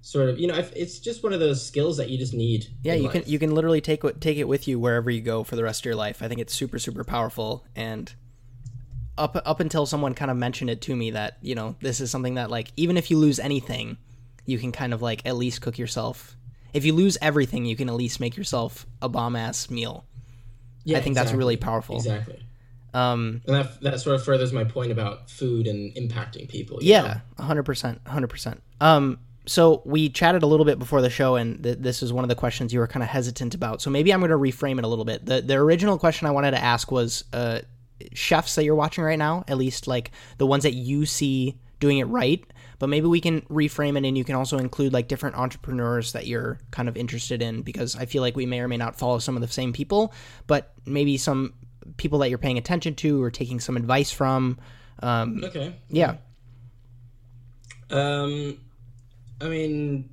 sort 0.01 0.29
of 0.29 0.39
you 0.39 0.47
know 0.47 0.55
if, 0.55 0.71
it's 0.73 0.99
just 0.99 1.21
one 1.21 1.33
of 1.33 1.39
those 1.39 1.65
skills 1.65 1.97
that 1.97 2.09
you 2.09 2.17
just 2.17 2.33
need 2.33 2.67
yeah 2.81 2.93
you 2.93 3.09
can 3.09 3.23
you 3.25 3.37
can 3.37 3.53
literally 3.53 3.81
take 3.81 4.03
it 4.05 4.21
take 4.21 4.37
it 4.37 4.47
with 4.47 4.67
you 4.67 4.79
wherever 4.79 5.11
you 5.11 5.19
go 5.19 5.43
for 5.43 5.55
the 5.55 5.63
rest 5.63 5.81
of 5.81 5.85
your 5.85 5.95
life. 5.95 6.21
I 6.21 6.27
think 6.27 6.39
it's 6.39 6.53
super 6.53 6.79
super 6.79 7.03
powerful. 7.03 7.65
And 7.75 8.13
up 9.17 9.35
up 9.45 9.59
until 9.59 9.85
someone 9.85 10.13
kind 10.13 10.31
of 10.31 10.37
mentioned 10.37 10.69
it 10.69 10.81
to 10.83 10.95
me 10.95 11.11
that 11.11 11.37
you 11.41 11.55
know 11.55 11.75
this 11.81 11.99
is 11.99 12.11
something 12.11 12.35
that 12.35 12.49
like 12.49 12.71
even 12.77 12.95
if 12.95 13.11
you 13.11 13.17
lose 13.17 13.39
anything 13.39 13.97
you 14.45 14.57
can 14.57 14.71
kind 14.71 14.93
of 14.93 15.01
like 15.01 15.25
at 15.25 15.35
least 15.35 15.61
cook 15.61 15.77
yourself. 15.77 16.37
If 16.73 16.85
you 16.85 16.93
lose 16.93 17.17
everything 17.21 17.65
you 17.65 17.75
can 17.75 17.89
at 17.89 17.95
least 17.95 18.19
make 18.19 18.37
yourself 18.37 18.85
a 19.01 19.09
bomb 19.09 19.35
ass 19.35 19.69
meal. 19.69 20.05
Yeah 20.85 20.99
i 20.99 21.01
think 21.01 21.15
that's 21.15 21.33
really 21.33 21.57
powerful. 21.57 21.97
Exactly 21.97 22.46
um 22.93 23.41
and 23.45 23.55
that, 23.55 23.81
that 23.81 23.99
sort 23.99 24.15
of 24.15 24.23
furthers 24.23 24.53
my 24.53 24.63
point 24.63 24.91
about 24.91 25.29
food 25.29 25.67
and 25.67 25.93
impacting 25.95 26.47
people 26.47 26.81
you 26.81 26.93
know? 26.93 27.03
yeah 27.05 27.19
100% 27.39 27.99
100% 27.99 28.57
um 28.81 29.19
so 29.47 29.81
we 29.85 30.09
chatted 30.09 30.43
a 30.43 30.45
little 30.45 30.65
bit 30.65 30.77
before 30.77 31.01
the 31.01 31.09
show, 31.09 31.35
and 31.35 31.63
th- 31.63 31.77
this 31.79 32.03
is 32.03 32.11
one 32.11 32.25
of 32.25 32.27
the 32.27 32.35
questions 32.35 32.73
you 32.73 32.79
were 32.79 32.87
kind 32.87 33.01
of 33.01 33.09
hesitant 33.09 33.55
about. 33.55 33.81
So 33.81 33.89
maybe 33.89 34.13
I'm 34.13 34.19
going 34.19 34.29
to 34.29 34.37
reframe 34.37 34.77
it 34.77 34.83
a 34.83 34.87
little 34.87 35.05
bit. 35.05 35.25
the 35.25 35.41
The 35.41 35.55
original 35.55 35.97
question 35.97 36.27
I 36.27 36.31
wanted 36.31 36.51
to 36.51 36.61
ask 36.61 36.91
was 36.91 37.23
uh, 37.31 37.61
chefs 38.13 38.55
that 38.55 38.65
you're 38.65 38.75
watching 38.75 39.03
right 39.03 39.17
now, 39.17 39.45
at 39.47 39.57
least 39.57 39.87
like 39.87 40.11
the 40.37 40.45
ones 40.45 40.63
that 40.63 40.73
you 40.73 41.05
see 41.05 41.57
doing 41.79 41.99
it 41.99 42.05
right. 42.05 42.45
But 42.79 42.89
maybe 42.89 43.07
we 43.07 43.21
can 43.21 43.41
reframe 43.43 43.97
it, 43.97 44.05
and 44.05 44.17
you 44.17 44.23
can 44.23 44.35
also 44.35 44.57
include 44.57 44.93
like 44.93 45.07
different 45.07 45.35
entrepreneurs 45.37 46.11
that 46.11 46.27
you're 46.27 46.59
kind 46.69 46.89
of 46.89 46.97
interested 46.97 47.41
in, 47.41 47.61
because 47.61 47.95
I 47.95 48.05
feel 48.05 48.21
like 48.21 48.35
we 48.35 48.45
may 48.45 48.59
or 48.59 48.67
may 48.67 48.77
not 48.77 48.99
follow 48.99 49.17
some 49.17 49.35
of 49.35 49.41
the 49.41 49.47
same 49.47 49.71
people, 49.71 50.13
but 50.45 50.73
maybe 50.85 51.17
some 51.17 51.53
people 51.95 52.19
that 52.19 52.29
you're 52.29 52.37
paying 52.37 52.57
attention 52.57 52.95
to 52.95 53.21
or 53.23 53.31
taking 53.31 53.59
some 53.59 53.77
advice 53.77 54.11
from. 54.11 54.57
Um, 55.01 55.41
Okay. 55.43 55.75
yeah. 55.89 56.17
Um, 57.89 58.57
I 59.39 59.45
mean, 59.47 60.09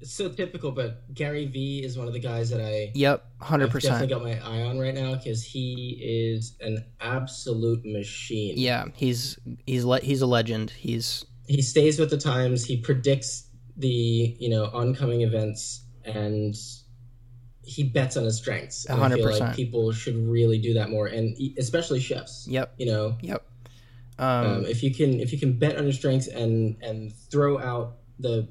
it's 0.00 0.12
so 0.12 0.28
typical, 0.28 0.70
but 0.72 1.12
Gary 1.14 1.46
Vee 1.46 1.82
is 1.84 1.98
one 1.98 2.06
of 2.06 2.12
the 2.12 2.18
guys 2.20 2.50
that 2.50 2.60
I 2.60 2.92
Yep. 2.94 3.24
hundred 3.40 3.70
percent. 3.70 4.08
definitely 4.08 4.32
got 4.32 4.42
my 4.42 4.48
eye 4.50 4.62
on 4.62 4.78
right 4.78 4.94
now 4.94 5.14
because 5.14 5.42
he 5.44 5.98
is 6.02 6.56
an 6.60 6.84
absolute 7.00 7.84
machine. 7.84 8.54
Yeah, 8.56 8.86
he's 8.94 9.38
he's 9.66 9.84
le- 9.84 10.00
he's 10.00 10.22
a 10.22 10.26
legend. 10.26 10.70
He's 10.70 11.24
He 11.46 11.60
stays 11.62 11.98
with 11.98 12.10
the 12.10 12.16
times. 12.18 12.64
He 12.64 12.76
predicts 12.78 13.48
the 13.76 14.36
you 14.38 14.48
know 14.48 14.70
oncoming 14.72 15.22
events, 15.22 15.82
and 16.04 16.54
he 17.64 17.82
bets 17.84 18.16
on 18.16 18.24
his 18.24 18.36
strengths. 18.36 18.84
And 18.86 19.02
I 19.02 19.08
feel 19.14 19.26
100%. 19.26 19.40
like 19.40 19.56
people 19.56 19.90
should 19.92 20.16
really 20.16 20.58
do 20.58 20.74
that 20.74 20.90
more, 20.90 21.06
and 21.06 21.36
especially 21.58 22.00
chefs. 22.00 22.46
yep, 22.48 22.74
You 22.78 22.86
know, 22.86 23.16
yep. 23.22 23.42
Um, 24.18 24.46
um, 24.46 24.64
if 24.66 24.82
you 24.82 24.94
can 24.94 25.18
if 25.18 25.32
you 25.32 25.38
can 25.40 25.54
bet 25.58 25.76
on 25.76 25.84
your 25.84 25.92
strengths 25.92 26.28
and 26.28 26.76
and 26.82 27.12
throw 27.12 27.58
out 27.58 27.96
the 28.20 28.48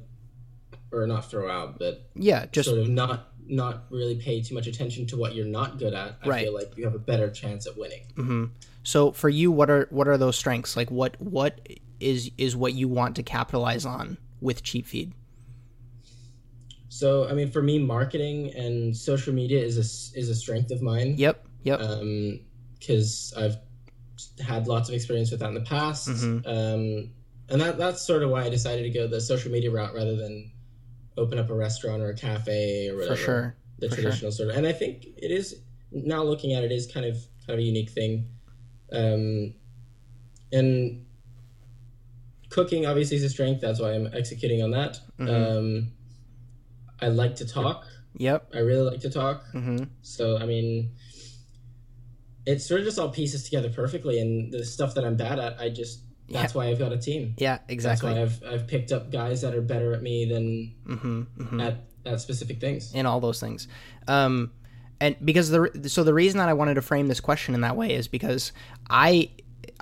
or 0.91 1.07
not 1.07 1.29
throw 1.29 1.49
out, 1.49 1.79
but 1.79 2.09
yeah, 2.15 2.45
just 2.51 2.67
sort 2.67 2.79
of 2.81 2.89
not 2.89 3.29
not 3.47 3.85
really 3.89 4.15
pay 4.15 4.41
too 4.41 4.55
much 4.55 4.67
attention 4.67 5.05
to 5.07 5.17
what 5.17 5.35
you're 5.35 5.45
not 5.45 5.77
good 5.77 5.93
at, 5.93 6.17
I 6.23 6.27
Right. 6.27 6.43
feel 6.45 6.53
like 6.53 6.73
you 6.77 6.83
have 6.85 6.95
a 6.95 6.99
better 6.99 7.29
chance 7.29 7.65
at 7.67 7.77
winning. 7.77 8.03
mhm. 8.15 8.49
so 8.83 9.11
for 9.11 9.29
you, 9.29 9.51
what 9.51 9.69
are 9.69 9.87
what 9.89 10.07
are 10.07 10.17
those 10.17 10.35
strengths? 10.37 10.75
Like 10.75 10.91
what 10.91 11.15
what 11.21 11.59
is 11.99 12.29
is 12.37 12.55
what 12.57 12.73
you 12.73 12.87
want 12.89 13.15
to 13.15 13.23
capitalize 13.23 13.85
on 13.85 14.17
with 14.41 14.63
CheepFeed? 14.63 15.11
So, 16.93 17.27
I 17.27 17.33
mean, 17.33 17.49
for 17.49 17.63
me, 17.63 17.79
marketing 17.79 18.53
and 18.53 18.95
social 18.95 19.33
media 19.33 19.59
is 19.59 19.77
a, 19.77 20.19
is 20.19 20.29
a 20.29 20.35
strength 20.35 20.69
of 20.69 20.83
mine. 20.83 21.15
Yep, 21.17 21.43
yep. 21.63 21.79
Because 22.77 23.33
I've 23.35 23.57
had 24.39 24.67
lots 24.67 24.89
of 24.89 24.95
experience 24.95 25.31
with 25.31 25.39
that 25.39 25.47
in 25.47 25.55
the 25.55 25.61
past. 25.61 26.07
Mhm. 26.07 26.45
Um, 26.45 27.09
and 27.49 27.59
that, 27.59 27.79
that's 27.79 28.05
sort 28.05 28.21
of 28.21 28.29
why 28.29 28.43
I 28.43 28.49
decided 28.49 28.83
to 28.83 28.91
go 28.91 29.07
the 29.07 29.19
social 29.21 29.51
media 29.51 29.71
route 29.71 29.95
rather 29.95 30.15
than 30.15 30.51
open 31.17 31.39
up 31.39 31.49
a 31.49 31.55
restaurant 31.55 32.03
or 32.03 32.09
a 32.09 32.15
cafe 32.15 32.89
or 32.89 32.97
whatever. 32.97 33.15
for 33.15 33.21
sure. 33.23 33.55
The 33.79 33.89
for 33.89 33.95
sure. 33.95 34.03
traditional 34.03 34.31
sort 34.31 34.49
of. 34.51 34.57
And 34.57 34.67
I 34.67 34.71
think 34.71 35.07
it 35.17 35.31
is, 35.31 35.61
now 35.91 36.21
looking 36.21 36.53
at 36.53 36.63
it, 36.63 36.71
is 36.71 36.85
kind 36.85 37.07
of 37.07 37.15
kind 37.47 37.55
of 37.55 37.59
a 37.59 37.63
unique 37.63 37.89
thing. 37.89 38.27
Um, 38.91 39.55
and 40.51 41.07
cooking 42.49 42.85
obviously 42.85 43.17
is 43.17 43.23
a 43.23 43.29
strength. 43.29 43.61
That's 43.61 43.79
why 43.79 43.93
I'm 43.93 44.07
executing 44.13 44.61
on 44.61 44.69
that. 44.71 44.99
Mhm. 45.19 45.57
Um, 45.57 45.91
I 47.01 47.07
like 47.09 47.35
to 47.37 47.45
talk. 47.47 47.85
Yep. 48.17 48.49
I 48.53 48.59
really 48.59 48.89
like 48.89 49.01
to 49.01 49.09
talk. 49.09 49.43
hmm 49.51 49.83
So 50.01 50.37
I 50.37 50.45
mean, 50.45 50.91
it 52.45 52.61
sort 52.61 52.81
of 52.81 52.85
just 52.85 52.99
all 52.99 53.09
pieces 53.09 53.43
together 53.43 53.69
perfectly. 53.69 54.19
And 54.19 54.51
the 54.51 54.65
stuff 54.65 54.95
that 54.95 55.03
I'm 55.05 55.15
bad 55.15 55.39
at, 55.39 55.59
I 55.59 55.69
just 55.69 56.01
that's 56.29 56.55
why 56.55 56.67
I've 56.67 56.79
got 56.79 56.91
a 56.91 56.97
team. 56.97 57.35
Yeah, 57.37 57.59
exactly. 57.67 58.13
That's 58.13 58.41
why 58.41 58.49
I've 58.49 58.53
I've 58.61 58.67
picked 58.67 58.91
up 58.91 59.11
guys 59.11 59.41
that 59.41 59.53
are 59.53 59.61
better 59.61 59.93
at 59.93 60.01
me 60.01 60.25
than 60.25 60.73
hmm 60.97 61.21
hmm 61.43 61.59
at 61.59 61.85
at 62.05 62.19
specific 62.21 62.59
things. 62.59 62.91
and 62.93 63.07
all 63.07 63.19
those 63.19 63.39
things. 63.39 63.67
Um, 64.07 64.51
and 64.99 65.15
because 65.23 65.49
the 65.49 65.85
so 65.89 66.03
the 66.03 66.13
reason 66.13 66.37
that 66.39 66.49
I 66.49 66.53
wanted 66.53 66.75
to 66.75 66.81
frame 66.81 67.07
this 67.07 67.19
question 67.19 67.55
in 67.55 67.61
that 67.61 67.75
way 67.75 67.93
is 67.93 68.07
because 68.07 68.51
I 68.89 69.31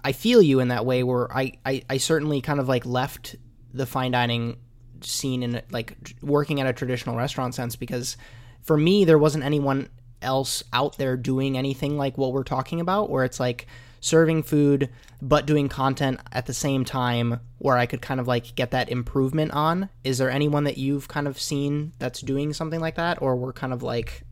I 0.04 0.12
feel 0.14 0.42
you 0.42 0.60
in 0.60 0.70
that 0.70 0.86
way 0.86 1.04
where 1.04 1.36
I 1.36 1.54
I, 1.66 1.84
I 1.90 1.98
certainly 1.98 2.42
kind 2.42 2.60
of 2.60 2.68
like 2.68 2.86
left 2.86 3.36
the 3.74 3.86
fine 3.86 4.12
dining 4.12 4.58
scene 5.04 5.44
in 5.44 5.62
like 5.72 5.96
working 6.22 6.60
at 6.60 6.68
a 6.68 6.74
traditional 6.74 7.16
restaurant 7.16 7.56
sense 7.56 7.76
because 7.76 8.18
for 8.62 8.78
me 8.78 9.06
there 9.06 9.18
wasn't 9.18 9.44
anyone 9.44 9.90
else 10.22 10.64
out 10.72 10.98
there 10.98 11.18
doing 11.18 11.58
anything 11.58 11.98
like 11.98 12.18
what 12.18 12.32
we're 12.34 12.44
talking 12.44 12.80
about 12.80 13.10
where 13.10 13.24
it's 13.24 13.40
like 13.40 13.68
serving 14.02 14.44
food 14.44 14.90
but 15.22 15.46
doing 15.46 15.70
content 15.70 16.20
at 16.32 16.48
the 16.48 16.54
same 16.54 16.84
time 16.84 17.40
where 17.60 17.78
I 17.78 17.86
could 17.86 18.02
kind 18.02 18.20
of 18.20 18.28
like 18.28 18.56
get 18.56 18.72
that 18.72 18.90
improvement 18.90 19.52
on. 19.52 19.90
Is 20.04 20.18
there 20.18 20.32
anyone 20.32 20.64
that 20.64 20.78
you've 20.78 21.08
kind 21.08 21.28
of 21.28 21.40
seen 21.40 21.94
that's 22.00 22.22
doing 22.22 22.54
something 22.54 22.80
like 22.80 22.96
that 22.96 23.22
or 23.22 23.36
we're 23.36 23.54
kind 23.54 23.72
of 23.72 23.84
like 23.84 24.24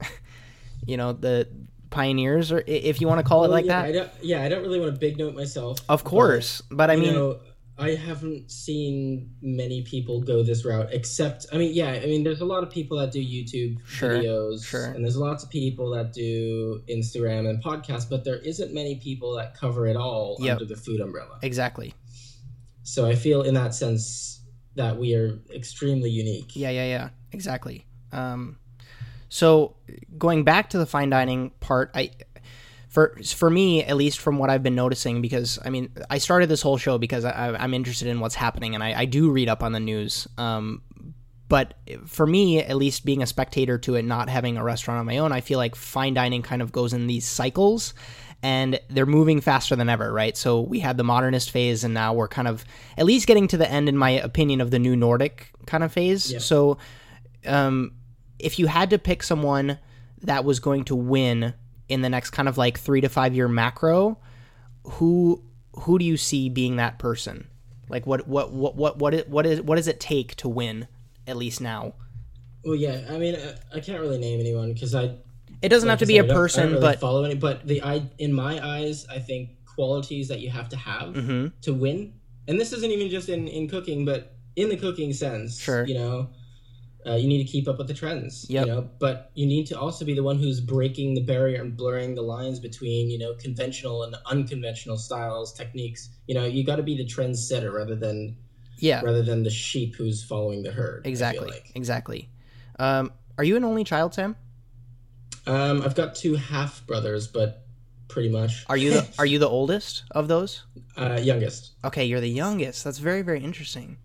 you 0.85 0.97
know 0.97 1.13
the 1.13 1.47
pioneers 1.91 2.51
or 2.51 2.63
if 2.65 3.01
you 3.01 3.07
want 3.07 3.19
to 3.19 3.23
call 3.23 3.45
it 3.45 3.51
like 3.51 3.65
yeah, 3.65 3.81
that? 3.81 3.87
I 3.87 3.91
don't, 3.91 4.11
yeah, 4.21 4.43
I 4.43 4.49
don't 4.49 4.63
really 4.63 4.79
want 4.79 4.93
to 4.93 4.99
big 4.99 5.17
note 5.17 5.35
myself. 5.35 5.79
Of 5.87 6.03
course, 6.03 6.61
but, 6.69 6.77
but, 6.77 6.89
I 6.89 6.95
mean 6.95 7.13
know, 7.13 7.39
I 7.79 7.95
haven't 7.95 8.51
seen 8.51 9.31
many 9.41 9.81
people 9.83 10.21
go 10.21 10.43
this 10.43 10.65
route. 10.65 10.89
Except, 10.91 11.45
I 11.53 11.57
mean, 11.57 11.73
yeah, 11.73 11.91
I 11.91 12.05
mean, 12.05 12.23
there's 12.23 12.41
a 12.41 12.45
lot 12.45 12.61
of 12.63 12.69
people 12.69 12.97
that 12.99 13.11
do 13.11 13.19
YouTube 13.19 13.77
Sure, 13.87 14.11
videos, 14.11 14.65
sure. 14.65 14.85
and 14.85 15.03
there's 15.03 15.17
lots 15.17 15.43
of 15.43 15.49
people 15.49 15.89
that 15.91 16.11
do 16.13 16.81
Instagram 16.89 17.49
and 17.49 17.63
podcasts, 17.63 18.09
but 18.09 18.23
there 18.25 18.37
isn't 18.37 18.73
many 18.73 18.95
people 18.97 19.33
that 19.35 19.55
cover 19.55 19.87
it 19.87 19.95
all 19.95 20.35
Yep. 20.39 20.51
under 20.59 20.65
the 20.65 20.75
food 20.75 20.99
umbrella. 20.99 21.39
exactly. 21.41 21.93
So 22.83 23.05
I 23.05 23.15
feel, 23.15 23.43
in 23.43 23.53
that 23.53 23.73
sense, 23.75 24.41
that 24.75 24.97
we 24.97 25.13
are 25.13 25.39
extremely 25.53 26.09
unique. 26.09 26.55
Yeah, 26.55 26.71
yeah, 26.71 26.85
yeah. 26.85 27.09
Exactly. 27.31 27.85
Um, 28.11 28.57
so 29.29 29.75
going 30.17 30.43
back 30.43 30.71
to 30.71 30.77
the 30.79 30.85
fine 30.87 31.09
dining 31.11 31.51
part, 31.59 31.91
I 31.93 32.09
for 32.89 33.15
for 33.23 33.49
me 33.49 33.83
at 33.83 33.95
least 33.95 34.19
from 34.19 34.37
what 34.37 34.49
I've 34.49 34.63
been 34.63 34.75
noticing, 34.75 35.21
because 35.21 35.57
I 35.63 35.69
mean 35.69 35.91
I 36.09 36.17
started 36.17 36.49
this 36.49 36.61
whole 36.61 36.77
show 36.77 36.97
because 36.97 37.23
I, 37.23 37.55
I'm 37.57 37.73
interested 37.73 38.07
in 38.07 38.19
what's 38.19 38.35
happening 38.35 38.75
and 38.75 38.83
I, 38.83 39.01
I 39.01 39.05
do 39.05 39.31
read 39.31 39.47
up 39.47 39.63
on 39.63 39.71
the 39.71 39.79
news. 39.79 40.27
Um, 40.37 40.81
but 41.47 41.73
for 42.05 42.27
me, 42.27 42.61
at 42.63 42.77
least 42.77 43.05
being 43.05 43.23
a 43.23 43.27
spectator 43.27 43.79
to 43.79 43.95
it, 43.95 44.05
not 44.05 44.29
having 44.29 44.57
a 44.57 44.63
restaurant 44.63 44.99
on 44.99 45.05
my 45.07 45.17
own, 45.17 45.31
I 45.31 45.41
feel 45.41 45.57
like 45.57 45.75
fine 45.75 46.13
dining 46.13 46.43
kind 46.43 46.61
of 46.61 46.71
goes 46.71 46.93
in 46.93 47.07
these 47.07 47.27
cycles 47.27 47.95
and 48.43 48.79
they're 48.89 49.07
moving 49.07 49.41
faster 49.41 49.75
than 49.75 49.89
ever, 49.89 50.13
right? 50.13 50.37
So 50.37 50.61
we 50.61 50.79
had 50.79 50.97
the 50.97 51.03
modernist 51.03 51.49
phase 51.49 51.83
and 51.83 51.93
now 51.93 52.13
we're 52.13 52.27
kind 52.27 52.47
of 52.47 52.63
at 52.97 53.05
least 53.05 53.25
getting 53.25 53.47
to 53.47 53.57
the 53.57 53.69
end, 53.69 53.89
in 53.89 53.97
my 53.97 54.11
opinion, 54.11 54.61
of 54.61 54.69
the 54.69 54.79
new 54.79 54.95
Nordic 54.95 55.51
kind 55.65 55.83
of 55.83 55.91
phase. 55.91 56.31
Yeah. 56.31 56.39
So 56.39 56.77
um, 57.47 57.93
if 58.37 58.59
you 58.59 58.67
had 58.67 58.91
to 58.91 58.99
pick 58.99 59.23
someone 59.23 59.79
that 60.21 60.45
was 60.45 60.59
going 60.59 60.85
to 60.85 60.95
win 60.95 61.55
in 61.89 62.01
the 62.01 62.09
next 62.09 62.29
kind 62.29 62.47
of 62.47 62.57
like 62.57 62.79
three 62.79 63.01
to 63.01 63.09
five 63.09 63.35
year 63.35 63.47
macro, 63.47 64.17
who 64.83 65.43
who 65.75 65.99
do 65.99 66.05
you 66.05 66.17
see 66.17 66.49
being 66.49 66.77
that 66.77 66.99
person? 66.99 67.47
Like 67.89 68.05
what 68.05 68.27
what 68.27 68.53
what 68.53 68.75
what 68.77 68.97
what 68.97 69.13
is, 69.13 69.25
what 69.25 69.45
is 69.45 69.61
what 69.61 69.75
does 69.75 69.87
it 69.87 69.99
take 69.99 70.35
to 70.37 70.47
win 70.47 70.87
at 71.27 71.35
least 71.35 71.59
now? 71.59 71.93
Well, 72.63 72.75
yeah, 72.75 73.05
I 73.09 73.17
mean, 73.17 73.35
I, 73.35 73.77
I 73.77 73.79
can't 73.79 73.99
really 73.99 74.17
name 74.17 74.39
anyone 74.39 74.73
because 74.73 74.93
I 74.93 75.15
It 75.61 75.69
doesn't 75.69 75.87
like 75.87 75.93
have 75.93 75.99
to 75.99 76.05
be 76.05 76.15
said, 76.17 76.21
a 76.21 76.23
I 76.25 76.27
don't- 76.27 76.31
I 76.31 76.33
don't 76.35 76.41
person, 76.43 76.69
really 76.69 76.81
but 76.81 76.99
follow 76.99 77.23
any. 77.23 77.35
But 77.35 77.65
the 77.67 77.81
I, 77.81 78.03
in 78.19 78.33
my 78.33 78.65
eyes, 78.65 79.05
I 79.09 79.19
think 79.19 79.49
qualities 79.65 80.27
that 80.27 80.39
you 80.41 80.49
have 80.49 80.69
to 80.69 80.77
have 80.77 81.13
Mhm. 81.15 81.53
to 81.61 81.73
win, 81.73 82.13
and 82.47 82.59
this 82.59 82.71
isn't 82.73 82.91
even 82.91 83.09
just 83.09 83.29
in 83.29 83.47
in 83.47 83.67
cooking, 83.67 84.05
but 84.05 84.35
in 84.55 84.69
the 84.69 84.75
cooking 84.77 85.13
sense, 85.13 85.59
Sure. 85.59 85.85
you 85.85 85.93
know. 85.95 86.29
Uh, 87.09 87.15
you 87.15 87.27
need 87.27 87.43
to 87.43 87.51
keep 87.51 87.67
up 87.67 87.77
with 87.79 87.87
the 87.87 87.93
trends, 87.93 88.45
Yep. 88.49 88.65
you 88.67 88.71
know. 88.71 88.89
But 88.99 89.31
you 89.33 89.47
need 89.47 89.65
to 89.67 89.79
also 89.79 90.05
be 90.05 90.13
the 90.13 90.21
one 90.21 90.37
who's 90.37 90.59
breaking 90.61 91.15
the 91.15 91.21
barrier 91.21 91.59
and 91.61 91.75
blurring 91.75 92.13
the 92.13 92.21
lines 92.21 92.59
between, 92.59 93.09
you 93.09 93.17
know, 93.17 93.33
conventional 93.33 94.03
and 94.03 94.15
unconventional 94.27 94.97
styles, 94.97 95.51
techniques. 95.53 96.09
You 96.27 96.35
know, 96.35 96.45
you 96.45 96.63
got 96.63 96.75
to 96.75 96.83
be 96.83 96.95
the 96.95 97.05
trendsetter 97.05 97.73
rather 97.73 97.95
than 97.95 98.37
yeah, 98.77 99.01
rather 99.01 99.23
than 99.23 99.43
the 99.43 99.49
sheep 99.49 99.95
who's 99.95 100.23
following 100.23 100.61
the 100.63 100.71
herd. 100.71 101.07
Exactly, 101.07 101.49
like. 101.49 101.71
exactly. 101.75 102.29
Um, 102.77 103.11
are 103.37 103.43
you 103.43 103.57
an 103.57 103.63
only 103.65 103.83
child, 103.83 104.13
Sam? 104.13 104.35
Um, 105.47 105.81
I've 105.81 105.95
got 105.95 106.15
two 106.15 106.35
half 106.35 106.85
brothers, 106.85 107.27
but 107.27 107.65
pretty 108.07 108.29
much. 108.29 108.65
Are 108.69 108.77
you 108.77 108.91
the 108.91 109.07
are 109.19 109.25
you 109.25 109.39
the 109.39 109.49
oldest 109.49 110.03
of 110.11 110.27
those? 110.27 110.63
uh, 110.97 111.19
youngest? 111.21 111.71
Okay, 111.83 112.05
you're 112.05 112.21
the 112.21 112.29
youngest. 112.29 112.83
That's 112.83 112.99
very 112.99 113.21
very 113.21 113.43
interesting. 113.43 113.97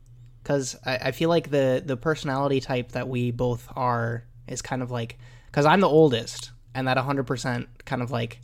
Because 0.44 0.76
I, 0.84 0.96
I 0.96 1.10
feel 1.10 1.28
like 1.28 1.50
the 1.50 1.82
the 1.84 1.96
personality 1.96 2.60
type 2.60 2.92
that 2.92 3.08
we 3.08 3.32
both 3.32 3.66
are 3.74 4.24
is 4.46 4.62
kind 4.62 4.82
of 4.82 4.92
like 4.92 5.18
because 5.46 5.66
I'm 5.66 5.80
the 5.80 5.88
oldest, 5.88 6.52
and 6.74 6.86
that 6.86 6.96
100 6.96 7.24
percent 7.24 7.68
kind 7.84 8.02
of 8.02 8.12
like 8.12 8.40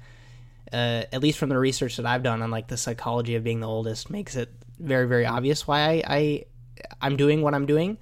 uh, 0.73 1.05
at 1.13 1.21
least 1.21 1.39
from 1.39 1.51
the 1.51 1.59
research 1.59 1.97
that 1.99 2.07
I've 2.07 2.23
done 2.23 2.43
on 2.43 2.51
like 2.51 2.69
the 2.69 2.77
psychology 2.77 3.35
of 3.37 3.45
being 3.45 3.61
the 3.61 3.69
oldest 3.69 4.11
makes 4.11 4.35
it 4.35 4.49
very 4.79 5.07
very 5.07 5.27
obvious 5.27 5.67
why 5.67 5.81
I, 5.81 6.03
I 6.09 6.45
I'm 7.03 7.17
doing 7.17 7.43
what 7.43 7.55
I'm 7.55 7.67
doing. 7.67 7.99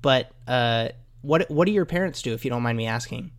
But 0.00 0.30
uh, 0.46 0.90
what 1.22 1.50
what 1.50 1.66
do 1.66 1.72
your 1.72 1.84
parents 1.84 2.22
do 2.22 2.32
if 2.32 2.44
you 2.44 2.50
don't 2.50 2.62
mind 2.62 2.78
me 2.78 2.86
asking? 2.86 3.32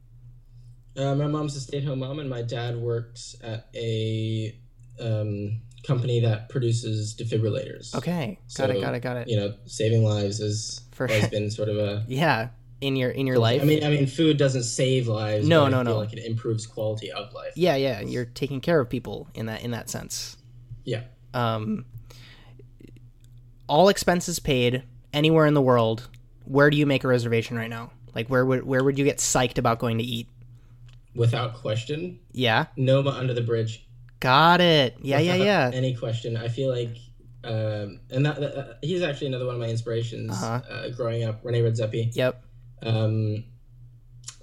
Uh, 0.96 1.16
my 1.16 1.28
mom's 1.28 1.56
a 1.56 1.62
stay-at-home 1.62 2.00
mom, 2.00 2.20
and 2.20 2.30
my 2.30 2.42
dad 2.42 2.76
works 2.76 3.36
at 3.42 3.70
a 3.74 4.54
um, 5.00 5.62
company 5.84 6.20
that 6.20 6.50
produces 6.50 7.16
defibrillators. 7.16 7.96
Okay, 7.96 8.40
got 8.56 8.70
So, 8.70 8.76
it, 8.76 8.82
got 8.82 8.94
it, 8.96 9.00
got 9.02 9.18
it. 9.18 9.28
You 9.28 9.38
know, 9.38 9.54
saving 9.66 10.04
lives 10.04 10.40
has 10.40 10.82
For 10.92 11.08
always 11.10 11.28
been 11.32 11.50
sort 11.52 11.70
of 11.70 11.78
a. 11.78 12.06
Yeah, 12.08 12.50
in 12.82 12.96
your 12.96 13.12
in 13.12 13.28
your 13.28 13.40
life. 13.40 13.62
I 13.62 13.66
mean, 13.66 13.84
I 13.84 13.90
mean, 13.90 14.08
food 14.08 14.38
doesn't 14.38 14.64
save 14.64 15.08
lives. 15.08 15.48
No, 15.48 15.68
no, 15.68 15.78
feel 15.78 15.84
no. 15.84 15.98
Like 15.98 16.14
it 16.14 16.24
improves 16.26 16.66
quality 16.68 17.12
of 17.12 17.34
life. 17.34 17.54
yeah, 17.56 17.76
yeah, 17.76 18.02
you're 18.02 18.26
taking 18.26 18.62
care 18.62 18.80
of 18.80 18.90
people 18.90 19.28
in 19.34 19.46
that 19.48 19.64
in 19.64 19.72
that 19.72 19.90
sense. 19.90 20.38
Yeah. 20.84 21.04
Um, 21.34 21.86
all 23.68 23.88
expenses 23.90 24.40
paid 24.40 24.84
anywhere 25.14 25.46
in 25.46 25.54
the 25.54 25.62
world. 25.62 26.10
Where 26.46 26.70
do 26.70 26.78
you 26.78 26.86
make 26.86 27.04
a 27.04 27.08
reservation 27.08 27.56
right 27.58 27.70
now? 27.70 27.92
Like 28.14 28.28
where 28.28 28.46
would 28.46 28.64
where 28.64 28.84
would 28.84 28.98
you 28.98 29.06
get 29.06 29.18
psyched 29.18 29.58
about 29.58 29.80
going 29.80 29.98
to 30.00 30.04
eat? 30.04 30.28
Without 31.14 31.56
question, 31.56 32.20
Yeah, 32.32 32.68
Noma 32.78 33.10
under 33.12 33.34
the 33.34 33.42
bridge. 33.42 33.86
Got 34.22 34.62
it. 34.62 34.96
Yeah, 35.02 35.20
yeah, 35.20 35.36
yeah. 35.50 35.72
Any 35.74 35.94
question? 35.94 36.38
I 36.38 36.48
feel 36.48 36.70
like, 36.70 36.96
um, 37.44 38.00
and 38.10 38.26
that, 38.26 38.40
that 38.40 38.56
uh, 38.58 38.74
he's 38.82 39.02
actually 39.02 39.28
another 39.28 39.46
one 39.46 39.56
of 39.56 39.62
my 39.62 39.68
inspirations. 39.68 40.32
Uh-huh. 40.32 40.62
uh 40.70 40.90
growing 40.90 41.24
up, 41.26 41.42
Rene 41.44 41.62
Redzepi. 41.62 42.16
Yep. 42.16 42.44
Um, 42.84 43.44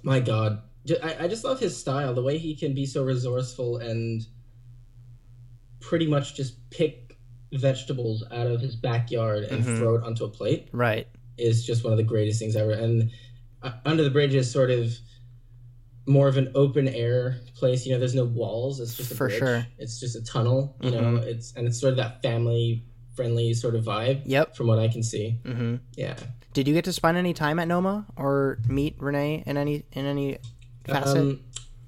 my 0.03 0.19
God, 0.19 0.61
I, 1.03 1.15
I 1.21 1.27
just 1.27 1.43
love 1.43 1.59
his 1.59 1.75
style. 1.75 2.13
The 2.13 2.21
way 2.23 2.37
he 2.37 2.55
can 2.55 2.73
be 2.73 2.85
so 2.85 3.03
resourceful 3.03 3.77
and 3.77 4.21
pretty 5.79 6.07
much 6.07 6.35
just 6.35 6.69
pick 6.69 7.17
vegetables 7.53 8.23
out 8.31 8.47
of 8.47 8.61
his 8.61 8.75
backyard 8.75 9.43
and 9.45 9.63
Mhm. 9.63 9.77
throw 9.77 9.95
it 9.95 10.03
onto 10.03 10.23
a 10.23 10.29
plate 10.29 10.67
Right. 10.71 11.07
is 11.37 11.65
just 11.65 11.83
one 11.83 11.91
of 11.93 11.97
the 11.97 12.03
greatest 12.03 12.39
things 12.39 12.55
ever. 12.55 12.71
And 12.71 13.09
uh, 13.63 13.71
Under 13.85 14.03
the 14.03 14.09
Bridge 14.11 14.35
is 14.35 14.49
sort 14.51 14.69
of 14.71 14.93
more 16.09 16.27
of 16.27 16.37
an 16.37 16.51
open 16.55 16.87
air 16.87 17.39
place. 17.55 17.85
You 17.85 17.93
know, 17.93 17.99
there's 17.99 18.15
no 18.15 18.25
walls. 18.25 18.79
It's 18.79 18.95
just 18.97 19.11
a 19.11 19.15
For 19.15 19.27
bridge. 19.27 19.39
sure. 19.39 19.67
It's 19.77 19.99
just 19.99 20.15
a 20.15 20.23
tunnel. 20.23 20.75
You 20.81 20.91
know, 20.91 21.01
Mhm. 21.19 21.23
it's 21.23 21.53
and 21.55 21.67
it's 21.67 21.79
sort 21.79 21.91
of 21.91 21.97
that 21.97 22.21
family 22.21 22.83
friendly 23.15 23.53
sort 23.53 23.75
of 23.75 23.83
vibe. 23.85 24.21
Yep. 24.25 24.55
From 24.55 24.67
what 24.67 24.79
I 24.79 24.87
can 24.87 25.03
see. 25.03 25.39
Mm 25.43 25.55
hmm 25.57 25.75
Yeah. 25.95 26.15
Did 26.53 26.67
you 26.67 26.73
get 26.73 26.85
to 26.85 26.93
spend 26.93 27.15
any 27.17 27.33
time 27.33 27.59
at 27.59 27.67
Noma 27.67 28.07
or 28.15 28.57
meet 28.67 28.95
Renee 28.99 29.43
in 29.45 29.55
any 29.57 29.83
in 29.93 30.05
any 30.05 30.37
facet? 30.85 31.17
Um, 31.17 31.39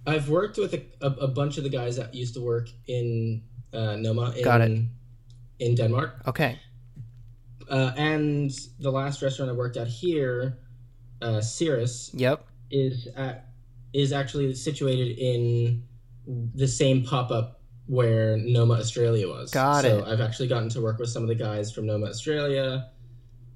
I've 0.05 0.29
worked 0.29 0.57
with 0.57 0.73
a, 0.73 0.83
a, 1.01 1.07
a 1.07 1.27
bunch 1.27 1.57
of 1.57 1.63
the 1.63 1.69
guys 1.69 1.95
that 1.97 2.13
used 2.13 2.33
to 2.35 2.41
work 2.41 2.69
in 2.87 3.41
uh, 3.73 3.95
Noma 3.95 4.33
in, 4.37 4.43
Got 4.43 4.61
it. 4.61 4.71
in 5.59 5.75
Denmark. 5.75 6.21
okay. 6.27 6.59
Uh, 7.69 7.93
and 7.95 8.51
the 8.79 8.91
last 8.91 9.21
restaurant 9.21 9.49
I 9.49 9.53
worked 9.55 9.77
at 9.77 9.87
here, 9.87 10.57
uh, 11.21 11.39
Cirrus, 11.39 12.11
Yep. 12.13 12.45
is 12.69 13.07
at, 13.15 13.50
is 13.93 14.11
actually 14.13 14.53
situated 14.55 15.17
in 15.17 15.83
the 16.55 16.67
same 16.67 17.03
pop 17.03 17.31
up 17.31 17.59
where 17.87 18.37
Noma 18.37 18.75
Australia 18.75 19.27
was. 19.27 19.51
Got 19.51 19.81
so 19.83 19.99
it. 19.99 20.05
I've 20.07 20.21
actually 20.21 20.47
gotten 20.47 20.69
to 20.69 20.81
work 20.81 20.97
with 20.99 21.09
some 21.09 21.23
of 21.23 21.29
the 21.29 21.35
guys 21.35 21.71
from 21.71 21.85
Noma 21.87 22.07
Australia. 22.07 22.89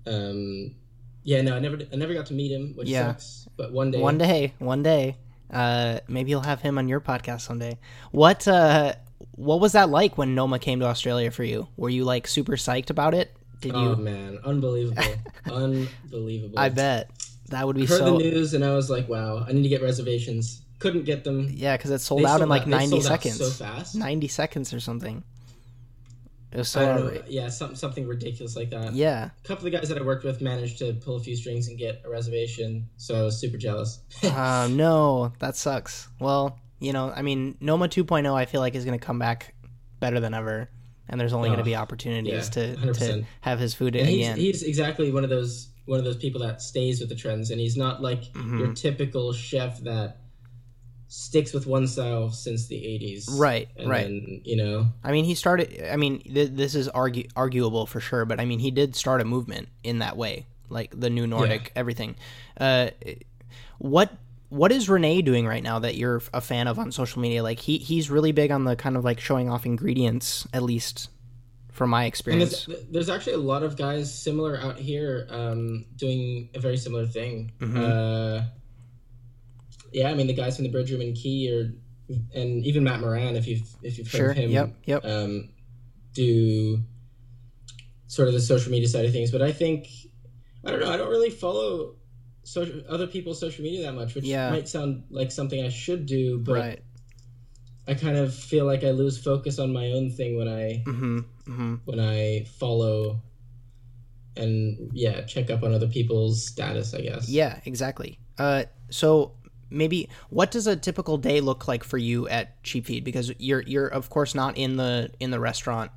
Um, 0.08 0.76
yeah, 1.24 1.42
no, 1.42 1.56
I 1.56 1.60
never 1.60 1.78
I 1.92 1.96
never 1.96 2.14
got 2.14 2.26
to 2.28 2.34
meet 2.34 2.52
him, 2.52 2.74
which 2.76 2.90
Yeah. 2.90 3.08
sucks. 3.08 3.48
But 3.58 3.72
one 3.72 3.92
day, 3.92 4.00
One 4.00 4.18
day, 4.18 4.54
one 4.60 4.84
day. 4.84 5.18
Uh, 5.50 6.00
maybe 6.08 6.32
you'll 6.32 6.42
have 6.42 6.62
him 6.62 6.78
on 6.78 6.88
your 6.90 7.00
podcast 7.00 7.42
someday. 7.42 7.78
What 8.12 8.48
uh, 8.48 8.94
what 9.32 9.60
was 9.60 9.72
that 9.74 9.90
like 9.90 10.18
when 10.18 10.36
Noma 10.36 10.60
came 10.60 10.80
to 10.82 10.86
Australia 10.88 11.32
for 11.32 11.44
you? 11.44 11.68
Were 11.78 11.90
you 11.90 12.04
like 12.04 12.28
super 12.28 12.54
psyched 12.54 12.90
about 12.90 13.14
it? 13.14 13.32
Did 13.62 13.74
oh 13.76 13.92
you? 13.92 13.96
man, 13.96 14.40
unbelievable, 14.44 15.02
unbelievable. 15.46 16.60
I 16.60 16.70
bet 16.70 17.10
that 17.50 17.66
would 17.66 17.76
be 17.76 17.86
heard 17.86 18.00
so. 18.00 18.18
the 18.18 18.24
news 18.24 18.54
and 18.54 18.64
I 18.64 18.76
was 18.76 18.90
like, 18.90 19.08
wow, 19.08 19.46
I 19.48 19.52
need 19.52 19.64
to 19.64 19.70
get 19.70 19.82
reservations. 19.82 20.62
Couldn't 20.80 21.06
get 21.06 21.24
them. 21.24 21.50
Yeah, 21.52 21.78
because 21.78 21.92
it 21.92 22.00
sold 22.00 22.22
They 22.22 22.26
out 22.26 22.42
in 22.42 22.50
like 22.50 22.66
they 22.66 22.72
ninety 22.72 23.02
sold 23.02 23.06
out 23.06 23.22
seconds. 23.24 23.38
So 23.38 23.50
fast. 23.50 23.96
Ninety 23.96 24.28
seconds 24.28 24.74
or 24.74 24.80
something. 24.80 25.24
It 26.52 26.60
was 26.60 26.70
so. 26.70 26.98
Know. 26.98 27.22
Yeah, 27.28 27.50
something 27.50 27.76
something 27.76 28.08
ridiculous 28.08 28.56
like 28.56 28.70
that. 28.70 28.94
Yeah. 28.94 29.26
A 29.26 29.48
couple 29.48 29.66
of 29.66 29.72
the 29.72 29.78
guys 29.78 29.90
that 29.90 29.98
I 29.98 30.02
worked 30.02 30.24
with 30.24 30.42
managed 30.42 30.80
to 30.80 30.94
pull 30.94 31.18
a 31.18 31.20
few 31.20 31.36
strings 31.36 31.68
and 31.68 31.78
get 31.78 32.02
a 32.06 32.10
reservation, 32.10 32.88
so 32.98 33.20
I 33.20 33.22
was 33.24 33.40
super 33.40 33.58
jealous. 33.58 34.00
Oh 34.24 34.68
no, 34.72 35.34
that 35.40 35.56
sucks. 35.56 36.08
Well, 36.20 36.58
you 36.80 36.94
know, 36.94 37.12
I 37.14 37.22
mean, 37.24 37.58
Noma 37.60 37.88
2.0, 37.88 38.34
I 38.34 38.46
feel 38.46 38.62
like 38.62 38.76
is 38.76 38.86
going 38.86 38.98
to 38.98 39.06
come 39.06 39.20
back 39.20 39.54
better 40.00 40.20
than 40.20 40.34
ever, 40.34 40.70
and 41.10 41.20
there's 41.20 41.34
only 41.34 41.50
going 41.50 41.58
to 41.58 41.64
Oh, 41.64 41.66
be 41.66 41.76
opportunities 41.76 42.50
yeah, 42.56 42.76
to 42.76 42.94
to 42.94 43.26
have 43.42 43.60
his 43.60 43.74
food 43.74 43.96
and 43.96 44.08
he's, 44.08 44.26
again. 44.28 44.38
he's 44.38 44.64
exactly 44.64 45.12
one 45.12 45.24
of 45.24 45.30
those 45.30 45.70
one 45.86 46.00
of 46.00 46.06
those 46.06 46.18
people 46.18 46.42
that 46.42 46.62
stays 46.62 47.00
with 47.00 47.10
the 47.10 47.16
trends, 47.16 47.52
and 47.52 47.60
he's 47.60 47.78
not 47.78 48.02
like 48.02 48.24
Mhm. 48.34 48.60
your 48.60 48.74
typical 48.74 49.32
chef 49.34 49.82
that 49.84 50.22
sticks 51.08 51.54
with 51.54 51.68
one 51.68 51.88
style 51.88 52.32
since 52.32 52.68
the 52.68 52.76
'80s. 52.76 53.28
Right, 53.40 53.70
And 53.78 53.90
right. 53.90 54.04
Then, 54.06 54.42
you 54.44 54.56
know, 54.58 54.88
I 55.04 55.12
mean, 55.12 55.26
he 55.26 55.36
started. 55.36 55.84
I 55.92 55.96
mean, 55.96 56.20
th- 56.22 56.52
this 56.54 56.74
is 56.76 56.90
argu- 56.90 57.30
arguable 57.36 57.86
for 57.86 58.00
sure, 58.00 58.26
but 58.26 58.40
I 58.40 58.46
mean, 58.46 58.60
he 58.60 58.72
did 58.72 58.96
start 58.96 59.22
a 59.22 59.26
movement 59.26 59.70
in 59.84 60.00
that 60.00 60.18
way, 60.18 60.46
like 60.70 61.00
the 61.00 61.10
new 61.10 61.28
Nordic, 61.28 61.72
everything. 61.76 62.16
Uh, 62.60 62.90
what 63.78 64.12
what 64.50 64.72
is 64.72 64.88
Renee 64.90 65.22
doing 65.22 65.46
right 65.48 65.64
now 65.64 65.80
that 65.80 65.96
you're 65.96 66.22
a 66.34 66.40
fan 66.42 66.68
of 66.68 66.80
on 66.80 66.92
social 66.92 67.22
media? 67.22 67.44
Like 67.44 67.60
he 67.60 67.78
he's 67.78 68.10
really 68.10 68.32
big 68.32 68.52
on 68.52 68.64
the 68.64 68.76
kind 68.76 68.98
of 68.98 69.04
like 69.04 69.20
showing 69.20 69.50
off 69.50 69.66
ingredients, 69.66 70.48
at 70.54 70.64
least 70.64 71.10
from 71.76 71.90
my 71.90 72.04
and 72.04 72.08
experience. 72.08 72.66
there's, 72.66 72.86
there's 72.90 73.10
actually 73.10 73.34
a 73.34 73.38
lot 73.38 73.62
of 73.62 73.76
guys 73.76 74.14
similar 74.14 74.58
out 74.58 74.80
here 74.80 75.28
um, 75.30 75.86
doing 75.98 76.50
a 76.56 76.60
very 76.60 76.78
similar 76.78 77.06
thing. 77.06 77.52
Mhm. 77.60 77.78
Uh, 77.78 78.46
yeah, 79.92 80.10
I 80.10 80.14
mean 80.14 80.28
the 80.28 80.34
guys 80.34 80.56
from 80.56 80.64
the 80.64 80.72
Bridge 80.72 80.92
Room 80.92 81.02
and 81.02 81.16
Quay, 81.16 81.50
or 81.52 81.74
and 82.34 82.66
even 82.66 82.84
Matt 82.84 83.00
Moran, 83.02 83.36
if 83.36 83.48
you've 83.48 83.68
if 83.84 83.98
you've 83.98 84.08
heard 84.12 84.18
Sure. 84.18 84.32
of 84.32 84.38
him, 84.38 84.52
Yep. 84.52 84.76
Yep. 84.86 85.06
um, 85.06 85.50
do 86.14 86.80
sort 88.08 88.28
of 88.30 88.34
the 88.34 88.40
social 88.42 88.72
media 88.72 88.88
side 88.88 89.06
of 89.06 89.12
things. 89.12 89.32
But 89.32 89.42
I 89.42 89.52
think 89.52 89.88
I 90.64 90.72
don't 90.72 90.80
know. 90.80 90.90
I 90.92 90.98
don't 90.98 91.10
really 91.10 91.30
follow 91.30 91.96
social 92.44 92.82
other 92.88 93.08
people's 93.08 93.40
social 93.40 93.64
media 93.64 93.82
that 93.88 93.94
much, 93.96 94.16
which 94.16 94.24
Yeah. 94.26 94.50
might 94.50 94.68
sound 94.70 95.04
like 95.10 95.32
something 95.32 95.62
I 95.64 95.70
should 95.70 96.06
do, 96.06 96.40
but 96.40 96.54
right. 96.54 96.84
I 97.88 97.94
kind 97.94 98.18
of 98.18 98.34
feel 98.34 98.66
like 98.66 98.84
I 98.84 98.92
lose 98.92 99.18
focus 99.18 99.60
on 99.60 99.72
my 99.72 99.92
own 99.92 100.10
thing 100.12 100.38
when 100.38 100.48
I 100.48 100.84
Mm-hmm. 100.86 101.20
Mm-hmm. 101.20 101.76
when 101.86 102.00
I 102.00 102.46
follow 102.58 103.22
and 104.38 104.90
yeah, 104.94 105.22
check 105.22 105.50
up 105.50 105.64
on 105.64 105.74
other 105.74 105.88
people's 105.88 106.46
status. 106.46 106.94
I 106.94 107.02
guess. 107.02 107.30
Yeah, 107.30 107.60
exactly. 107.66 108.20
Uh, 108.38 108.64
so 108.90 109.34
maybe 109.70 110.10
what 110.30 110.52
does 110.52 110.68
a 110.68 110.76
typical 110.76 111.18
day 111.18 111.42
look 111.42 111.68
like 111.68 111.84
for 111.84 111.98
you 111.98 112.28
at 112.28 112.62
CheepFeed? 112.64 113.04
Because 113.04 113.32
you're 113.40 113.62
you're 113.62 113.88
of 113.88 114.10
course 114.10 114.36
not 114.36 114.58
in 114.58 114.76
the 114.78 115.12
in 115.20 115.32
the 115.32 115.40
restaurant 115.40 115.92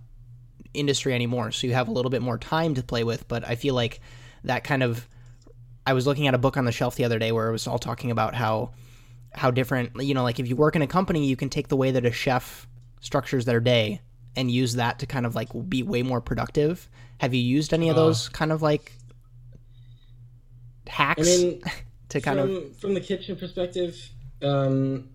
industry 0.75 1.15
anymore, 1.15 1.51
so 1.51 1.67
you 1.67 1.73
have 1.73 1.89
a 1.89 1.91
little 1.93 2.11
bit 2.11 2.23
more 2.23 2.39
time 2.39 2.75
to 2.75 2.83
play 2.83 3.03
with. 3.03 3.27
But 3.29 3.47
I 3.49 3.55
feel 3.57 3.75
like 3.75 4.01
that 4.45 4.63
kind 4.63 4.83
of 4.83 5.09
I 5.87 5.95
was 5.95 6.07
looking 6.07 6.27
at 6.29 6.35
a 6.35 6.39
book 6.39 6.57
on 6.57 6.65
the 6.65 6.73
shelf 6.73 6.97
the 6.97 7.05
other 7.05 7.19
day 7.19 7.33
where 7.33 7.49
it 7.49 7.53
was 7.53 7.67
all 7.67 7.79
talking 7.79 8.11
about 8.11 8.35
how 8.35 8.71
how 9.35 9.51
different 9.51 9.91
you 10.03 10.15
know 10.15 10.23
like 10.23 10.41
if 10.41 10.49
you 10.49 10.57
work 10.57 10.75
in 10.75 10.83
a 10.83 10.87
company 10.87 11.27
you 11.27 11.37
can 11.37 11.49
take 11.49 11.69
the 11.69 11.77
way 11.77 11.91
that 11.91 12.05
a 12.05 12.11
chef 12.13 12.67
structures 13.01 13.45
their 13.45 13.61
day 13.61 14.01
and 14.37 14.51
use 14.51 14.75
that 14.75 15.01
to 15.01 15.07
kind 15.07 15.27
of 15.27 15.35
like 15.35 15.49
be 15.69 15.83
way 15.83 16.03
more 16.03 16.21
productive. 16.21 16.89
Have 17.19 17.35
you 17.35 17.41
used 17.41 17.75
any 17.75 17.89
of 17.89 17.97
Uh, 17.97 18.05
those 18.05 18.29
kind 18.29 18.53
of 18.53 18.63
like 18.63 18.93
hacks 20.87 21.21
I 21.21 21.25
mean, 21.25 21.63
to 22.11 22.21
kind 22.21 22.39
from 22.39 22.51
of 22.51 22.77
from 22.77 22.95
the 22.95 23.01
kitchen 23.01 23.37
perspective, 23.37 23.97
um, 24.43 25.09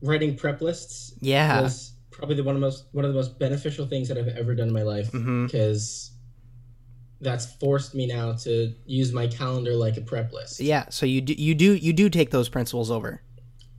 writing 0.00 0.36
prep 0.36 0.60
lists 0.60 1.14
yeah. 1.20 1.60
was 1.60 1.92
probably 2.10 2.36
the 2.36 2.44
one 2.44 2.54
of 2.54 2.60
the 2.60 2.66
most 2.66 2.84
one 2.92 3.04
of 3.04 3.12
the 3.12 3.16
most 3.16 3.38
beneficial 3.38 3.86
things 3.86 4.08
that 4.08 4.16
I've 4.16 4.28
ever 4.28 4.54
done 4.54 4.68
in 4.68 4.74
my 4.74 4.82
life 4.82 5.10
because 5.10 6.09
that's 7.20 7.46
forced 7.56 7.94
me 7.94 8.06
now 8.06 8.32
to 8.32 8.72
use 8.86 9.12
my 9.12 9.26
calendar 9.26 9.74
like 9.74 9.96
a 9.96 10.00
prep 10.00 10.32
list. 10.32 10.60
yeah 10.60 10.88
so 10.88 11.04
you 11.06 11.20
do 11.20 11.32
you 11.34 11.54
do 11.54 11.74
you 11.74 11.92
do 11.92 12.08
take 12.08 12.30
those 12.30 12.48
principles 12.48 12.90
over 12.90 13.22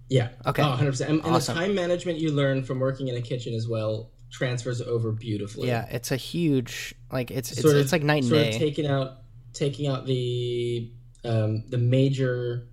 Yeah. 0.09 0.29
Okay. 0.45 0.61
Oh, 0.61 0.77
100%. 0.79 1.07
And, 1.09 1.23
and 1.25 1.35
the 1.35 1.39
time 1.39 1.73
management 1.73 2.19
you 2.19 2.31
learn 2.31 2.63
from 2.63 2.79
working 2.79 3.07
in 3.07 3.15
a 3.15 3.21
kitchen 3.21 3.53
as 3.53 3.67
well 3.67 4.11
transfers 4.29 4.81
over 4.81 5.11
beautifully. 5.11 5.67
yeah 5.67 5.85
it's 5.89 6.11
a 6.11 6.15
huge 6.17 6.93
like 7.11 7.31
it's 7.31 7.51
it's, 7.51 7.63
of- 7.63 7.75
it's 7.75 7.91
like 7.91 8.03
night 8.03 8.23
and 8.23 8.29
sort 8.29 8.41
day 8.43 8.49
of 8.49 8.55
taking 8.57 8.87
out 8.87 9.17
taking 9.53 9.87
out 9.87 10.05
the 10.05 10.91
um, 11.25 11.63
the 11.69 11.77
major 11.77 12.67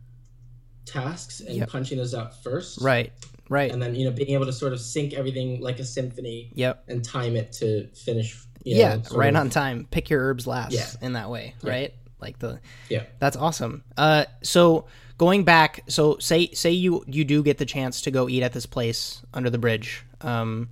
tasks 0.86 1.40
and 1.40 1.56
Yep. 1.56 1.68
punching 1.70 1.98
those 1.98 2.14
out 2.14 2.42
first. 2.42 2.80
right 2.80 3.12
right 3.50 3.70
And 3.72 3.80
then, 3.82 3.94
you 3.94 4.04
know, 4.04 4.10
being 4.10 4.30
able 4.30 4.46
to 4.46 4.52
sort 4.52 4.72
of 4.72 4.80
sync 4.80 5.12
everything 5.14 5.60
like 5.60 5.78
a 5.78 5.84
symphony 5.84 6.50
yep 6.54 6.84
and 6.88 7.04
time 7.04 7.36
it 7.36 7.52
to 7.54 7.88
finish. 7.94 8.36
Yeah 8.64 8.98
right 9.12 9.34
of- 9.34 9.40
on 9.40 9.50
time 9.50 9.86
pick 9.90 10.10
your 10.10 10.20
herbs 10.22 10.46
last 10.46 10.72
Yeah. 10.72 10.86
in 11.00 11.12
that 11.14 11.30
way 11.30 11.54
right 11.62 11.92
like 12.20 12.38
the 12.38 12.60
Yeah. 12.88 13.04
that's 13.18 13.36
awesome 13.36 13.84
uh 13.96 14.24
so 14.42 14.86
going 15.18 15.44
back 15.44 15.80
so 15.88 16.18
say 16.18 16.48
say 16.52 16.70
you 16.72 17.04
you 17.06 17.24
do 17.24 17.42
get 17.42 17.58
the 17.58 17.66
chance 17.66 18.00
to 18.02 18.10
go 18.10 18.28
eat 18.28 18.42
at 18.42 18.52
this 18.52 18.66
place 18.66 19.22
under 19.32 19.50
the 19.50 19.58
bridge 19.58 20.04
um 20.22 20.68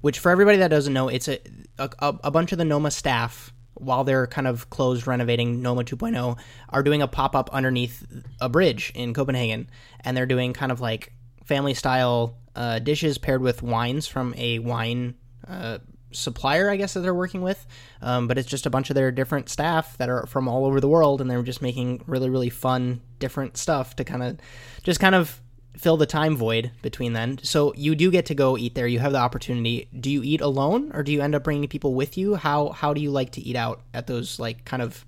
which 0.00 0.18
for 0.18 0.30
everybody 0.30 0.58
that 0.58 0.68
doesn't 0.68 0.92
know 0.92 1.08
it's 1.08 1.28
a 1.28 1.38
a, 1.78 1.88
a 2.24 2.30
bunch 2.30 2.52
of 2.52 2.58
the 2.58 2.64
noma 2.64 2.90
staff 2.90 3.52
while 3.74 4.04
they're 4.04 4.26
kind 4.26 4.46
of 4.46 4.70
closed 4.70 5.06
renovating 5.06 5.60
noma 5.60 5.84
2.0 5.84 6.38
are 6.70 6.82
doing 6.82 7.02
a 7.02 7.08
pop-up 7.08 7.50
underneath 7.52 8.06
a 8.40 8.48
bridge 8.48 8.90
in 8.94 9.12
copenhagen 9.12 9.68
and 10.00 10.16
they're 10.16 10.24
doing 10.26 10.54
kind 10.54 10.72
of 10.72 10.80
like 10.80 11.12
family 11.44 11.74
style 11.74 12.36
uh, 12.56 12.78
dishes 12.78 13.18
paired 13.18 13.42
with 13.42 13.62
wines 13.62 14.06
from 14.08 14.32
a 14.38 14.58
wine 14.60 15.14
uh, 15.46 15.76
supplier, 16.12 16.70
I 16.70 16.76
guess, 16.76 16.94
that 16.94 17.00
they're 17.00 17.14
working 17.14 17.42
with. 17.42 17.66
Um, 18.02 18.28
but 18.28 18.38
it's 18.38 18.48
just 18.48 18.66
a 18.66 18.70
bunch 18.70 18.90
of 18.90 18.94
their 18.94 19.10
different 19.10 19.48
staff 19.48 19.96
that 19.98 20.08
are 20.08 20.26
from 20.26 20.48
all 20.48 20.64
over 20.64 20.80
the 20.80 20.88
world, 20.88 21.20
and 21.20 21.30
they're 21.30 21.42
just 21.42 21.62
making 21.62 22.02
really, 22.06 22.30
really 22.30 22.50
fun, 22.50 23.00
different 23.18 23.56
stuff 23.56 23.96
to 23.96 24.04
kind 24.04 24.22
of 24.22 24.38
just 24.82 25.00
kind 25.00 25.14
of 25.14 25.40
fill 25.76 25.96
the 25.96 26.06
time 26.06 26.36
void 26.36 26.70
between 26.82 27.12
then. 27.12 27.38
So 27.42 27.74
you 27.74 27.94
do 27.94 28.10
get 28.10 28.26
to 28.26 28.34
go 28.34 28.56
eat 28.56 28.74
there. 28.74 28.86
You 28.86 28.98
have 28.98 29.12
the 29.12 29.18
opportunity. 29.18 29.88
Do 29.98 30.10
you 30.10 30.22
eat 30.22 30.40
alone, 30.40 30.90
or 30.94 31.02
do 31.02 31.12
you 31.12 31.20
end 31.20 31.34
up 31.34 31.44
bringing 31.44 31.68
people 31.68 31.94
with 31.94 32.16
you? 32.16 32.34
How 32.34 32.70
how 32.70 32.94
do 32.94 33.00
you 33.00 33.10
like 33.10 33.32
to 33.32 33.40
eat 33.40 33.56
out 33.56 33.82
at 33.92 34.06
those 34.06 34.38
like 34.38 34.64
kind 34.64 34.82
of 34.82 35.04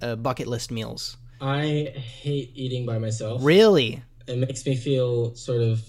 uh, 0.00 0.16
bucket 0.16 0.46
list 0.46 0.70
meals? 0.70 1.16
I 1.40 1.92
hate 1.94 2.52
eating 2.54 2.86
by 2.86 2.98
myself. 2.98 3.40
Really? 3.44 4.02
It 4.26 4.38
makes 4.38 4.64
me 4.64 4.76
feel 4.76 5.34
sort 5.34 5.62
of. 5.62 5.82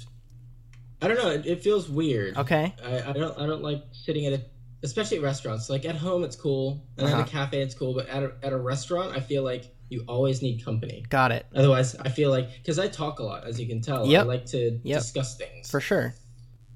I 1.02 1.08
don't 1.08 1.18
know. 1.18 1.30
It, 1.30 1.46
it 1.46 1.64
feels 1.64 1.88
weird. 1.88 2.38
Okay. 2.38 2.74
I, 2.84 3.10
I 3.10 3.14
don't. 3.14 3.40
I 3.40 3.46
don't 3.46 3.62
like 3.62 3.84
sitting 4.06 4.26
at 4.28 4.34
a, 4.34 4.42
especially 4.84 5.18
at 5.18 5.24
restaurants. 5.24 5.70
Like 5.70 5.86
at 5.86 5.96
home, 5.96 6.24
it's 6.24 6.36
cool, 6.36 6.86
and 6.98 7.08
Uh-huh. 7.08 7.22
at 7.22 7.28
a 7.28 7.32
cafe, 7.32 7.62
it's 7.62 7.74
cool. 7.76 7.94
But 7.94 8.08
at 8.08 8.24
a, 8.24 8.34
at 8.44 8.54
a 8.54 8.58
restaurant, 8.58 9.16
I 9.16 9.20
feel 9.20 9.44
like 9.44 9.66
you 9.90 10.04
always 10.08 10.42
need 10.42 10.64
company. 10.64 11.04
Got 11.10 11.32
it. 11.32 11.46
Otherwise, 11.56 11.96
I 11.96 12.10
feel 12.10 12.30
like 12.30 12.50
because 12.58 12.80
I 12.80 12.88
talk 12.88 13.20
a 13.20 13.24
lot, 13.24 13.46
as 13.46 13.60
you 13.60 13.68
can 13.68 13.82
tell. 13.82 14.06
Yep. 14.08 14.24
I 14.24 14.28
like 14.28 14.46
to 14.48 14.80
Yep. 14.84 15.00
discuss 15.02 15.38
things. 15.38 15.70
For 15.70 15.80
sure. 15.80 16.14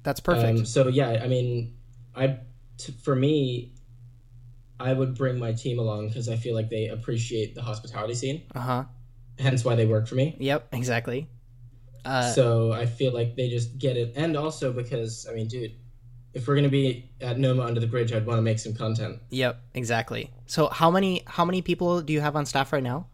That's 0.02 0.20
perfect. 0.20 0.58
Um, 0.60 0.64
so 0.64 0.88
yeah, 0.88 1.20
I 1.22 1.26
mean, 1.28 1.76
I 2.14 2.38
t- 2.78 2.92
for 3.02 3.14
me, 3.14 3.74
I 4.78 4.92
would 4.92 5.14
bring 5.14 5.38
my 5.38 5.52
team 5.52 5.78
along 5.78 6.08
because 6.08 6.28
I 6.28 6.36
feel 6.36 6.54
like 6.54 6.70
they 6.70 6.86
appreciate 6.88 7.54
the 7.54 7.62
hospitality 7.62 8.14
scene. 8.14 8.42
Uh 8.54 8.60
huh. 8.60 8.84
Hence 9.38 9.64
why 9.64 9.74
they 9.74 9.86
work 9.86 10.06
for 10.06 10.14
me. 10.14 10.36
Yep. 10.38 10.68
Exactly. 10.72 11.28
Uh, 12.04 12.32
so 12.32 12.72
I 12.72 12.86
feel 12.86 13.12
like 13.12 13.36
they 13.36 13.50
just 13.50 13.76
get 13.78 13.96
it, 13.98 14.14
and 14.16 14.36
also 14.36 14.72
because 14.72 15.26
I 15.30 15.34
mean, 15.34 15.48
dude, 15.48 15.74
if 16.34 16.46
we're 16.46 16.54
gonna 16.54 16.68
be 16.68 17.10
at 17.20 17.38
Noma 17.38 17.62
under 17.62 17.80
the 17.80 17.86
bridge, 17.86 18.12
I'd 18.12 18.26
want 18.26 18.38
to 18.38 18.42
make 18.42 18.58
some 18.58 18.74
content. 18.74 19.18
Yep. 19.30 19.60
Exactly. 19.74 20.30
So 20.46 20.68
how 20.68 20.90
many 20.90 21.22
how 21.26 21.44
many 21.44 21.62
people 21.62 22.00
do 22.02 22.12
you 22.12 22.20
have 22.20 22.36
on 22.36 22.46
staff 22.46 22.72
right 22.72 22.82
now? 22.82 23.06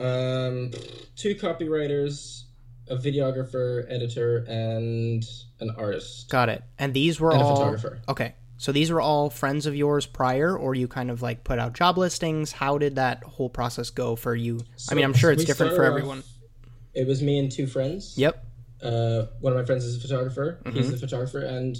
Um, 0.00 0.70
two 1.16 1.34
copywriters, 1.34 2.44
a 2.88 2.96
videographer, 2.96 3.84
editor, 3.90 4.44
and 4.48 5.24
an 5.60 5.70
artist 5.76 6.28
Got 6.30 6.48
it. 6.48 6.62
And 6.78 6.94
these 6.94 7.18
were 7.20 7.32
and 7.32 7.40
a 7.40 7.44
photographer. 7.44 8.00
okay. 8.08 8.34
So 8.60 8.72
these 8.72 8.90
were 8.90 9.00
all 9.00 9.30
friends 9.30 9.66
of 9.66 9.76
yours 9.76 10.04
prior, 10.04 10.56
or 10.56 10.74
you 10.74 10.88
kind 10.88 11.10
of 11.12 11.22
like 11.22 11.44
put 11.44 11.60
out 11.60 11.74
job 11.74 11.96
listings. 11.96 12.50
How 12.50 12.76
did 12.76 12.96
that 12.96 13.22
whole 13.22 13.48
process 13.48 13.90
go 13.90 14.16
for 14.16 14.34
you? 14.34 14.60
I 14.90 14.94
mean, 14.94 15.04
I'm 15.04 15.14
sure 15.14 15.30
it's 15.30 15.44
different 15.44 15.76
for 15.76 15.84
off- 15.84 15.90
everyone. 15.90 16.24
It 16.92 17.06
was 17.06 17.22
me 17.22 17.38
and 17.38 17.52
two 17.52 17.68
friends. 17.68 18.14
Yep. 18.18 18.44
uh, 18.82 19.22
one 19.40 19.52
of 19.52 19.58
my 19.58 19.64
friends 19.64 19.84
is 19.84 19.96
a 19.96 20.00
photographer. 20.00 20.60
Mm-hmm. 20.64 20.76
He's 20.76 20.90
the 20.90 20.96
photographer, 20.96 21.38
and 21.40 21.78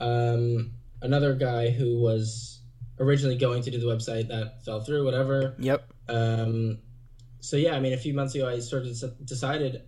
um, 0.00 0.72
another 1.02 1.34
guy 1.34 1.70
who 1.70 1.98
was 2.00 2.60
originally 2.98 3.36
going 3.36 3.62
to 3.62 3.70
do 3.70 3.78
the 3.78 3.86
website 3.86 4.28
that 4.28 4.64
fell 4.64 4.80
through. 4.80 5.04
Whatever. 5.04 5.54
Yep. 5.58 5.92
Um, 6.08 6.78
so 7.40 7.56
yeah, 7.56 7.74
I 7.76 7.80
mean, 7.80 7.92
a 7.92 7.96
few 7.98 8.14
months 8.14 8.34
ago, 8.34 8.48
I 8.48 8.58
sort 8.60 8.84
of 8.86 9.26
decided, 9.26 9.82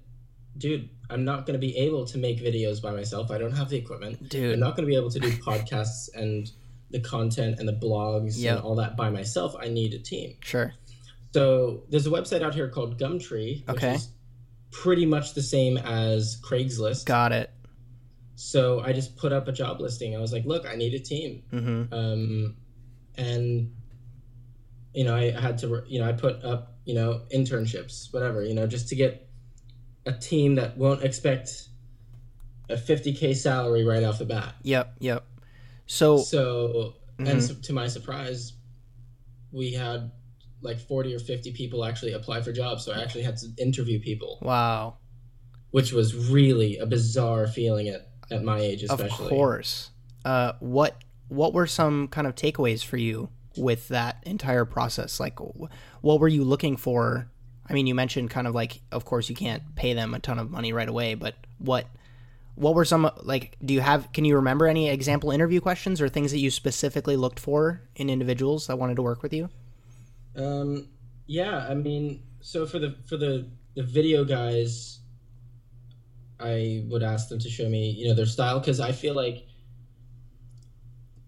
dude, 0.57 0.88
I'm 1.11 1.25
not 1.25 1.47
going 1.47 1.55
to 1.59 1.66
be 1.66 1.77
able 1.77 2.05
to 2.07 2.18
make 2.18 2.38
videos 2.40 2.81
by 2.83 2.90
myself. 2.92 3.31
I 3.31 3.38
don't 3.38 3.53
have 3.57 3.68
the 3.71 3.77
equipment. 3.77 4.29
Dude, 4.29 4.55
I'm 4.55 4.61
not 4.61 4.77
going 4.77 4.87
to 4.87 4.90
be 4.90 4.97
able 4.97 5.11
to 5.11 5.18
do 5.21 5.31
podcasts 5.33 6.09
and 6.14 6.51
the 6.90 7.01
content 7.01 7.59
and 7.59 7.68
the 7.68 7.73
blogs 7.73 8.35
Yep. 8.38 8.57
and 8.57 8.64
all 8.64 8.75
that 8.77 8.97
by 8.97 9.11
myself. 9.11 9.55
I 9.59 9.68
need 9.68 9.92
a 9.94 9.99
team. 9.99 10.37
Sure. 10.42 10.73
So 11.35 11.83
there's 11.90 12.07
a 12.07 12.11
website 12.11 12.42
out 12.42 12.55
here 12.55 12.68
called 12.68 12.99
Gumtree, 12.99 13.66
which 13.66 13.77
Okay. 13.77 13.94
is 13.97 14.09
pretty 14.71 15.05
much 15.07 15.35
the 15.35 15.42
same 15.42 15.77
as 15.79 16.38
Craigslist. 16.42 17.05
Got 17.07 17.33
it. 17.33 17.51
So 18.40 18.79
I 18.79 18.92
just 18.92 19.16
put 19.16 19.33
up 19.33 19.48
a 19.48 19.53
job 19.53 19.81
listing. 19.81 20.14
I 20.14 20.20
was 20.20 20.33
like, 20.33 20.44
look, 20.44 20.64
I 20.64 20.77
need 20.77 20.94
a 20.94 21.01
team. 21.01 21.42
Mm-hmm. 21.53 21.92
Um, 21.92 22.57
and, 23.16 23.74
you 24.94 25.03
know, 25.03 25.16
I 25.16 25.33
had 25.33 25.59
to, 25.59 25.83
you 25.88 25.98
know, 25.98 26.09
I 26.09 26.12
put 26.12 26.44
up, 26.44 26.77
you 26.85 26.94
know, 26.94 27.22
internships, 27.35 28.12
whatever, 28.12 28.44
you 28.44 28.55
know, 28.55 28.68
just 28.68 28.88
to 28.90 28.94
get 28.94 29.29
a 30.07 30.12
team 30.12 30.55
that 30.55 30.77
won't 30.79 31.03
expect 31.03 31.66
a 32.70 32.74
50K 32.77 33.35
salary 33.35 33.85
right 33.85 34.05
off 34.05 34.20
the 34.20 34.24
bat. 34.24 34.55
Yep. 34.62 34.94
Yep. 35.01 35.24
So 35.87 36.18
So, 36.18 36.94
Mhm. 37.18 37.29
and 37.29 37.42
so, 37.42 37.55
to 37.55 37.72
my 37.72 37.88
surprise, 37.88 38.53
we 39.51 39.72
had 39.72 40.12
like 40.61 40.79
40 40.79 41.12
or 41.12 41.18
50 41.18 41.51
people 41.55 41.85
actually 41.85 42.12
apply 42.12 42.42
for 42.42 42.53
jobs. 42.53 42.85
So 42.85 42.92
I 42.92 43.03
actually 43.03 43.22
had 43.22 43.37
to 43.38 43.48
interview 43.59 43.98
people, 43.98 44.38
wow. 44.42 44.98
which 45.72 45.92
was 45.92 46.14
really 46.14 46.79
a 46.79 46.87
bizarre 46.87 47.48
feeling 47.48 47.88
at, 47.88 48.08
at 48.31 48.43
my 48.43 48.59
age, 48.59 48.83
especially. 48.83 49.25
Of 49.27 49.31
course. 49.31 49.91
Uh, 50.25 50.53
what 50.61 50.97
what 51.29 51.53
were 51.53 51.67
some 51.67 52.09
kind 52.09 52.27
of 52.27 52.35
takeaways 52.35 52.85
for 52.85 52.97
you 52.97 53.29
with 53.57 53.88
that 53.88 54.23
entire 54.25 54.64
process? 54.64 55.21
Like, 55.21 55.38
what 56.01 56.21
were 56.21 56.29
you 56.29 56.45
looking 56.45 56.77
for? 56.77 57.29
I 57.69 57.75
mean, 57.75 57.87
you 57.87 57.95
mentioned 57.95 58.31
kind 58.31 58.47
of 58.47 58.55
like, 58.55 58.81
of 58.91 59.05
course, 59.05 59.29
you 59.29 59.37
can't 59.37 59.62
pay 59.77 59.93
them 59.93 60.14
a 60.14 60.19
ton 60.19 60.38
of 60.38 60.51
money 60.51 60.73
right 60.73 60.88
away, 60.88 61.14
but 61.14 61.35
what 61.59 61.87
what 62.55 62.75
were 62.75 62.85
some 62.85 63.11
like? 63.23 63.57
Do 63.64 63.73
you 63.73 63.81
have? 63.81 64.12
Can 64.12 64.25
you 64.25 64.37
remember 64.37 64.67
any 64.67 64.88
example 64.88 65.31
interview 65.31 65.61
questions 65.61 66.01
or 66.01 66.09
things 66.09 66.33
that 66.33 66.38
you 66.38 66.51
specifically 66.51 67.17
looked 67.17 67.38
for 67.38 67.83
in 67.95 68.11
individuals 68.11 68.67
that 68.67 68.79
wanted 68.79 68.97
to 68.97 69.03
work 69.03 69.23
with 69.23 69.33
you? 69.33 69.49
Um, 70.35 70.88
yeah, 71.27 71.67
I 71.69 71.75
mean, 71.75 72.23
so 72.41 72.67
for 72.67 72.79
the 72.79 72.97
for 73.07 73.17
the 73.17 73.47
the 73.75 73.83
video 73.83 74.25
guys, 74.25 74.98
I 76.40 76.85
would 76.88 77.03
ask 77.03 77.29
them 77.29 77.38
to 77.40 77.48
show 77.51 77.68
me, 77.68 77.90
you 77.90 78.09
know, 78.09 78.14
their 78.14 78.27
style 78.27 78.61
because 78.61 78.81
I 78.81 78.92
feel 78.92 79.14
like 79.14 79.46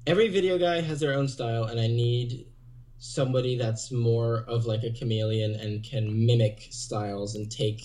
every 0.06 0.28
video 0.28 0.58
guy 0.58 0.80
has 0.80 1.00
their 1.00 1.14
own 1.14 1.28
style, 1.28 1.64
and 1.64 1.80
I 1.80 1.86
need 1.86 2.46
somebody 2.98 3.56
that's 3.56 3.90
more 3.90 4.44
of 4.46 4.66
like 4.66 4.82
a 4.82 4.90
chameleon 4.90 5.54
and 5.54 5.82
can 5.82 6.26
mimic 6.26 6.68
styles 6.70 7.34
and 7.34 7.50
take 7.50 7.82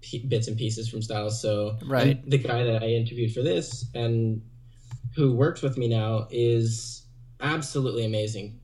p- 0.00 0.24
bits 0.26 0.48
and 0.48 0.56
pieces 0.56 0.88
from 0.88 1.02
styles. 1.02 1.40
So, 1.40 1.76
Right. 1.84 2.18
and 2.22 2.30
the 2.30 2.38
guy 2.38 2.62
that 2.64 2.82
I 2.82 2.86
interviewed 2.88 3.32
for 3.32 3.42
this 3.42 3.86
and 3.94 4.42
who 5.16 5.32
works 5.34 5.62
with 5.62 5.76
me 5.76 5.88
now 5.88 6.28
is 6.30 7.06
absolutely 7.40 8.04
amazing. 8.04 8.60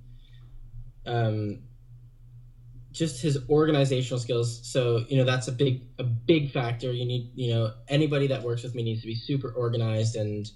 Um, 1.07 1.63
just 2.93 3.23
his 3.23 3.39
organizational 3.49 4.19
skills. 4.19 4.61
So 4.67 5.05
you 5.09 5.17
know 5.17 5.25
that's 5.25 5.49
a 5.49 5.53
big 5.53 5.83
a 5.99 6.05
big 6.05 6.51
factor. 6.51 6.93
You 6.93 7.05
need 7.05 7.31
you 7.35 7.53
know 7.55 7.73
anybody 7.89 8.27
that 8.29 8.43
works 8.43 8.63
with 8.63 8.75
me 8.75 8.83
needs 8.83 9.01
to 9.03 9.07
be 9.07 9.15
super 9.15 9.51
organized 9.53 10.17
and 10.17 10.51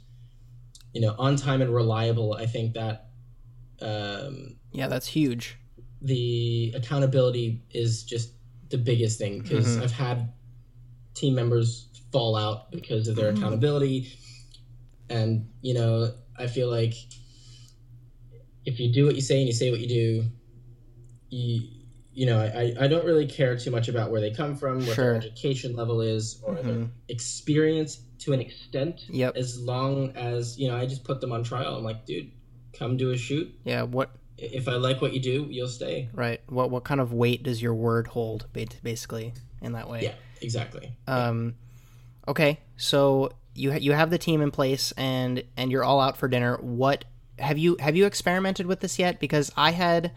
you 0.92 1.00
know 1.00 1.14
on 1.18 1.36
time 1.36 1.62
and 1.62 1.72
reliable. 1.74 2.34
I 2.34 2.46
think 2.46 2.74
that 2.74 3.10
um, 3.82 4.56
Yeah, 4.72 4.88
that's 4.88 5.06
huge. 5.08 5.58
the 6.00 6.72
accountability 6.76 7.62
is 7.70 8.04
just 8.04 8.32
the 8.70 8.78
biggest 8.78 9.18
thing 9.18 9.38
because 9.40 9.76
Mhm. 9.76 9.82
I've 9.82 9.92
had 9.92 10.32
team 11.14 11.34
members 11.34 11.88
fall 12.12 12.36
out 12.36 12.70
because 12.72 13.08
of 13.08 13.16
their 13.16 13.32
Mhm. 13.32 13.38
accountability, 13.38 14.08
and 15.08 15.48
you 15.62 15.74
know 15.74 16.14
I 16.36 16.46
feel 16.46 16.68
like 16.70 16.94
if 18.64 18.80
you 18.80 18.92
do 18.92 19.04
what 19.06 19.14
you 19.14 19.20
say 19.20 19.38
and 19.38 19.46
you 19.46 19.52
say 19.52 19.70
what 19.70 19.80
you 19.80 19.88
do, 19.88 20.24
you 21.30 21.60
you 22.14 22.26
know 22.26 22.38
I, 22.40 22.74
I 22.84 22.86
don't 22.88 23.04
really 23.04 23.26
care 23.26 23.56
too 23.58 23.70
much 23.70 23.88
about 23.88 24.10
where 24.10 24.20
they 24.20 24.30
come 24.30 24.54
from, 24.56 24.78
what 24.86 24.94
Sure. 24.94 25.04
their 25.12 25.16
education 25.16 25.74
level 25.76 26.00
is, 26.00 26.40
or 26.42 26.54
their 26.56 26.74
Mhm. 26.74 26.90
experience 27.08 28.00
to 28.20 28.32
an 28.32 28.40
extent. 28.40 29.04
Yep. 29.10 29.36
As 29.36 29.60
long 29.60 30.10
as 30.16 30.58
you 30.58 30.68
know, 30.68 30.76
I 30.76 30.86
just 30.86 31.04
put 31.04 31.20
them 31.20 31.32
on 31.32 31.42
trial. 31.42 31.76
I'm 31.76 31.84
like, 31.84 32.06
dude, 32.06 32.30
come 32.72 32.96
do 32.96 33.10
a 33.10 33.16
shoot. 33.16 33.52
Yeah. 33.64 33.82
What? 33.82 34.10
If 34.38 34.66
I 34.68 34.74
like 34.74 35.00
what 35.00 35.12
you 35.14 35.20
do, 35.20 35.46
you'll 35.50 35.68
stay. 35.68 36.08
Right. 36.12 36.40
What? 36.48 36.70
What 36.70 36.84
kind 36.84 37.00
of 37.00 37.12
weight 37.12 37.42
does 37.42 37.60
your 37.62 37.74
word 37.74 38.06
hold? 38.08 38.46
Basically, 38.52 39.32
in 39.62 39.72
that 39.72 39.88
way. 39.88 40.02
Yeah, 40.02 40.14
exactly. 40.40 40.92
Um, 41.06 41.54
okay, 42.28 42.60
so 42.76 43.30
you 43.54 43.70
ha- 43.72 43.78
you 43.78 43.92
have 43.92 44.10
the 44.10 44.18
team 44.18 44.40
in 44.42 44.50
place 44.50 44.92
and 44.96 45.44
and 45.56 45.70
you're 45.70 45.84
all 45.84 46.00
out 46.00 46.16
for 46.16 46.28
dinner. 46.28 46.56
What 46.60 47.04
have 47.38 47.58
you 47.58 47.76
have 47.80 47.96
you 47.96 48.06
experimented 48.06 48.66
with 48.66 48.80
this 48.80 48.98
yet? 48.98 49.20
Because 49.20 49.50
I 49.56 49.70
had 49.72 50.12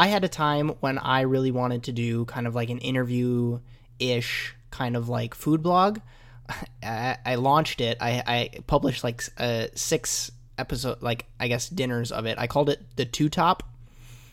I 0.00 0.06
had 0.06 0.24
a 0.24 0.28
time 0.28 0.70
when 0.80 0.96
I 0.96 1.20
really 1.20 1.50
wanted 1.50 1.82
to 1.82 1.92
do 1.92 2.24
kind 2.24 2.46
of 2.46 2.54
like 2.54 2.70
an 2.70 2.78
interview 2.78 3.60
ish 3.98 4.54
kind 4.70 4.96
of 4.96 5.10
like 5.10 5.34
food 5.34 5.62
blog. 5.62 5.98
I, 6.82 7.18
I 7.26 7.34
launched 7.34 7.82
it. 7.82 7.98
I, 8.00 8.22
I 8.26 8.60
published 8.66 9.04
like 9.04 9.22
uh, 9.36 9.66
six 9.74 10.32
episode 10.56 11.02
like 11.02 11.26
I 11.38 11.48
guess 11.48 11.68
dinners 11.68 12.12
of 12.12 12.24
it. 12.24 12.38
I 12.38 12.46
called 12.46 12.70
it 12.70 12.80
the 12.96 13.04
two 13.04 13.28
top, 13.28 13.62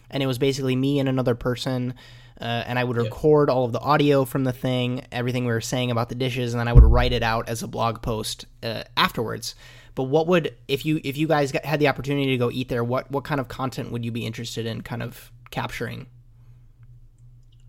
and 0.10 0.24
it 0.24 0.26
was 0.26 0.38
basically 0.38 0.78
me 0.78 1.00
and 1.00 1.10
another 1.10 1.36
person. 1.36 1.96
Uh, 2.40 2.64
and 2.66 2.80
I 2.80 2.86
would 2.86 2.96
record 2.96 3.50
all 3.50 3.66
of 3.66 3.74
the 3.74 3.80
audio 3.82 4.24
from 4.24 4.46
the 4.46 4.54
thing, 4.54 5.04
everything 5.12 5.44
we 5.44 5.52
were 5.52 5.60
saying 5.60 5.92
about 5.92 6.08
the 6.08 6.16
dishes, 6.16 6.54
and 6.54 6.62
then 6.62 6.70
I 6.70 6.74
would 6.74 6.84
write 6.84 7.12
it 7.12 7.24
out 7.24 7.50
as 7.50 7.62
a 7.62 7.68
blog 7.68 8.02
post 8.02 8.46
uh, 8.64 8.84
afterwards. 8.96 9.54
But 9.96 10.04
what 10.04 10.28
would 10.28 10.56
if 10.68 10.86
you 10.86 11.02
if 11.04 11.18
you 11.18 11.28
guys 11.28 11.52
got, 11.52 11.66
had 11.66 11.82
the 11.82 11.90
opportunity 11.90 12.28
to 12.28 12.38
go 12.38 12.52
eat 12.52 12.70
there? 12.70 12.86
What 12.86 13.12
what 13.12 13.26
kind 13.26 13.42
of 13.42 13.50
content 13.50 13.92
would 13.92 14.06
you 14.06 14.12
be 14.12 14.26
interested 14.26 14.66
in 14.66 14.82
kind 14.82 15.04
of 15.04 15.32
capturing? 15.52 16.08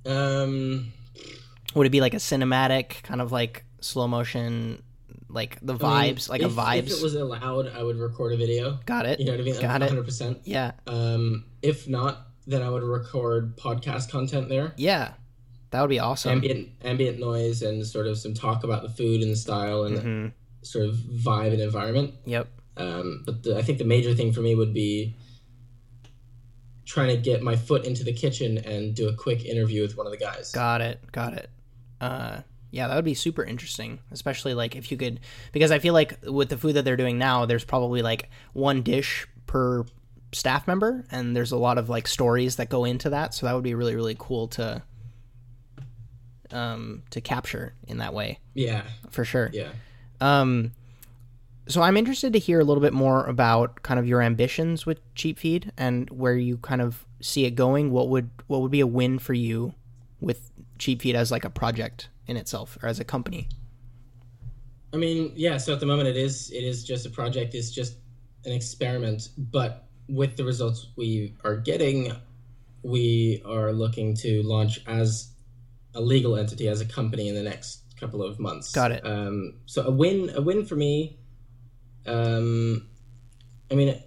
Um, 0.06 0.92
Would 1.74 1.86
it 1.86 1.90
be 1.90 2.00
like 2.00 2.14
a 2.14 2.18
cinematic 2.18 3.02
kind 3.02 3.20
of 3.20 3.32
like 3.32 3.64
slow 3.80 4.08
motion 4.08 4.82
like 5.28 5.58
the 5.60 5.74
I 5.74 5.76
mean, 5.76 6.16
vibes, 6.16 6.28
like 6.28 6.40
if, 6.40 6.52
a 6.52 6.54
vibes. 6.54 6.78
If 6.78 6.90
it 6.92 7.02
was 7.02 7.14
allowed, 7.14 7.68
I 7.74 7.82
would 7.82 7.98
record 7.98 8.32
a 8.32 8.36
video. 8.36 8.78
Got 8.86 9.06
it. 9.06 9.20
You 9.20 9.26
know 9.26 9.32
what 9.32 9.40
I 9.40 9.44
mean? 9.44 9.60
Got 9.60 9.82
it. 9.82 9.92
100%. 9.92 10.40
Yeah, 10.44 10.72
Um, 10.86 11.44
if 11.62 11.86
not, 11.86 12.28
then 12.46 12.62
I 12.62 12.70
would 12.70 12.82
record 12.82 13.56
podcast 13.58 14.10
content 14.10 14.48
there. 14.48 14.72
yeah, 14.76 15.12
that 15.70 15.82
would 15.82 15.90
be 15.90 15.98
awesome. 15.98 16.32
Ambient 16.32 16.70
ambient 16.82 17.18
noise 17.20 17.60
and 17.60 17.86
sort 17.86 18.06
of 18.06 18.16
some 18.16 18.32
talk 18.32 18.64
about 18.64 18.82
the 18.82 18.88
food 18.88 19.20
and 19.20 19.30
the 19.30 19.36
style 19.36 19.84
and 19.84 19.98
hmm 19.98 20.26
sort 20.62 20.86
of 20.86 20.96
vibe 20.96 21.52
and 21.52 21.60
environment. 21.60 22.12
Yep. 22.26 22.48
Um, 22.76 23.22
but 23.24 23.42
the, 23.44 23.56
I 23.56 23.62
think 23.62 23.78
the 23.78 23.84
major 23.84 24.12
thing 24.12 24.32
for 24.32 24.40
me 24.40 24.54
would 24.56 24.74
be 24.74 25.14
trying 26.88 27.08
to 27.08 27.16
get 27.18 27.42
my 27.42 27.54
foot 27.54 27.84
into 27.84 28.02
the 28.02 28.12
kitchen 28.14 28.56
and 28.58 28.94
do 28.94 29.08
a 29.08 29.12
quick 29.14 29.44
interview 29.44 29.82
with 29.82 29.94
one 29.96 30.06
of 30.06 30.10
the 30.10 30.16
guys. 30.18 30.50
Got 30.52 30.80
it. 30.80 30.98
Got 31.12 31.34
it. 31.34 31.50
Uh, 32.00 32.40
yeah, 32.70 32.88
that 32.88 32.96
would 32.96 33.04
be 33.04 33.12
super 33.14 33.44
interesting, 33.44 33.98
especially 34.10 34.54
like 34.54 34.74
if 34.74 34.90
you 34.90 34.96
could, 34.96 35.20
because 35.52 35.70
I 35.70 35.78
feel 35.80 35.92
like 35.92 36.18
with 36.24 36.48
the 36.48 36.56
food 36.56 36.74
that 36.74 36.84
they're 36.86 36.96
doing 36.96 37.18
now, 37.18 37.44
there's 37.44 37.64
probably 37.64 38.00
like 38.00 38.30
one 38.54 38.80
dish 38.82 39.28
per 39.46 39.84
staff 40.32 40.66
member, 40.66 41.04
and 41.10 41.36
there's 41.36 41.52
a 41.52 41.56
lot 41.58 41.76
of 41.78 41.88
like 41.90 42.06
stories 42.08 42.56
that 42.56 42.70
go 42.70 42.84
into 42.86 43.10
that. 43.10 43.34
So 43.34 43.46
that 43.46 43.54
would 43.54 43.64
be 43.64 43.74
really 43.74 43.94
really 43.96 44.16
cool 44.18 44.48
to 44.48 44.82
um 46.50 47.02
to 47.10 47.20
capture 47.20 47.74
in 47.86 47.98
that 47.98 48.14
way 48.14 48.38
Yeah, 48.54 48.82
for 49.10 49.24
sure. 49.24 49.50
yeah. 49.52 49.68
Um, 50.20 50.72
so 51.68 51.82
I'm 51.82 51.96
interested 51.96 52.32
to 52.32 52.38
hear 52.38 52.60
a 52.60 52.64
little 52.64 52.80
bit 52.80 52.92
more 52.92 53.24
about 53.26 53.82
kind 53.82 54.00
of 54.00 54.06
your 54.06 54.22
ambitions 54.22 54.86
with 54.86 55.00
CheepFeed 55.14 55.70
and 55.76 56.08
where 56.10 56.34
you 56.34 56.56
kind 56.58 56.80
of 56.80 57.06
see 57.20 57.44
it 57.44 57.52
going. 57.52 57.90
What 57.90 58.08
would 58.08 58.30
what 58.46 58.62
would 58.62 58.70
be 58.70 58.80
a 58.80 58.86
win 58.86 59.18
for 59.18 59.34
you 59.34 59.74
with 60.20 60.50
CheepFeed 60.78 61.14
as 61.14 61.30
like 61.30 61.44
a 61.44 61.50
project 61.50 62.08
in 62.26 62.36
itself 62.36 62.78
or 62.82 62.88
as 62.88 62.98
a 62.98 63.04
company? 63.04 63.48
I 64.92 64.96
mean, 64.96 65.32
yeah. 65.36 65.58
So 65.58 65.72
at 65.72 65.80
the 65.80 65.86
moment, 65.86 66.08
it 66.08 66.16
is 66.16 66.50
it 66.50 66.64
is 66.64 66.84
just 66.84 67.04
a 67.06 67.10
project. 67.10 67.54
It's 67.54 67.70
just 67.70 67.96
an 68.44 68.52
experiment. 68.52 69.28
But 69.36 69.84
with 70.08 70.36
the 70.36 70.44
results 70.44 70.88
we 70.96 71.34
are 71.44 71.56
getting, 71.56 72.12
we 72.82 73.42
are 73.44 73.72
looking 73.72 74.14
to 74.16 74.42
launch 74.42 74.80
as 74.86 75.32
a 75.94 76.00
legal 76.00 76.36
entity, 76.36 76.68
as 76.68 76.80
a 76.80 76.86
company, 76.86 77.28
in 77.28 77.34
the 77.34 77.42
next 77.42 77.82
couple 77.98 78.22
of 78.22 78.38
months. 78.38 78.72
Got 78.72 78.92
it. 78.92 79.06
Um, 79.06 79.54
so 79.66 79.82
a 79.82 79.90
win, 79.90 80.30
a 80.34 80.40
win 80.40 80.64
for 80.64 80.76
me. 80.76 81.18
Um, 82.08 82.88
I 83.70 83.74
mean, 83.74 84.02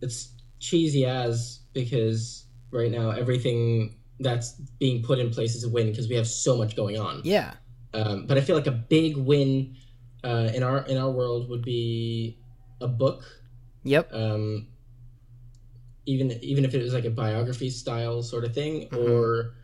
it's 0.00 0.30
cheesy 0.58 1.04
as 1.04 1.60
because 1.72 2.46
right 2.70 2.90
now 2.90 3.10
everything 3.10 3.96
that's 4.18 4.52
being 4.80 5.02
put 5.02 5.18
in 5.18 5.30
place 5.30 5.54
is 5.54 5.64
a 5.64 5.68
win 5.68 5.90
because 5.90 6.08
we 6.08 6.16
have 6.16 6.26
so 6.26 6.56
much 6.56 6.74
going 6.74 6.98
on. 6.98 7.20
Yeah. 7.24 7.54
Um, 7.92 8.26
but 8.26 8.38
I 8.38 8.40
feel 8.40 8.56
like 8.56 8.66
a 8.66 8.72
big 8.72 9.16
win 9.16 9.76
uh, 10.24 10.50
in 10.54 10.62
our 10.62 10.78
in 10.86 10.96
our 10.96 11.10
world 11.10 11.48
would 11.50 11.62
be 11.62 12.38
a 12.80 12.88
book, 12.88 13.24
Yep. 13.84 14.12
um, 14.12 14.68
even 16.06 16.32
even 16.42 16.64
if 16.64 16.74
it 16.74 16.82
was 16.82 16.92
like 16.92 17.04
a 17.04 17.10
biography 17.10 17.70
style 17.70 18.22
sort 18.22 18.44
of 18.44 18.54
thing, 18.54 18.88
Mhm. 18.88 19.08
or 19.08 19.54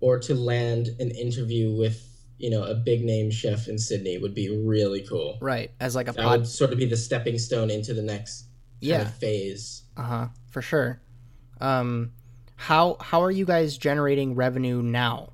or 0.00 0.18
to 0.18 0.34
land 0.34 0.88
an 0.98 1.10
interview 1.10 1.74
with 1.76 2.09
you 2.40 2.50
know 2.50 2.64
a 2.64 2.74
big 2.74 3.04
name 3.04 3.30
chef 3.30 3.68
in 3.68 3.78
Sydney 3.78 4.18
would 4.18 4.34
be 4.34 4.48
really 4.50 5.02
cool. 5.06 5.38
Right. 5.40 5.70
As 5.78 5.94
like 5.94 6.08
a 6.08 6.12
That 6.12 6.24
pod. 6.24 6.40
would 6.40 6.48
sort 6.48 6.72
of 6.72 6.78
be 6.78 6.86
the 6.86 6.96
stepping 6.96 7.38
stone 7.38 7.70
into 7.70 7.92
the 7.94 8.02
next 8.02 8.42
kind 8.42 8.50
Yeah. 8.80 9.02
of 9.02 9.14
phase. 9.14 9.82
Uh 9.96 10.02
huh. 10.02 10.28
For 10.50 10.62
sure. 10.62 11.00
Um, 11.60 12.12
how 12.56 12.96
how 13.00 13.22
are 13.22 13.30
you 13.30 13.44
guys 13.44 13.76
generating 13.78 14.34
revenue 14.34 14.82
now? 14.82 15.32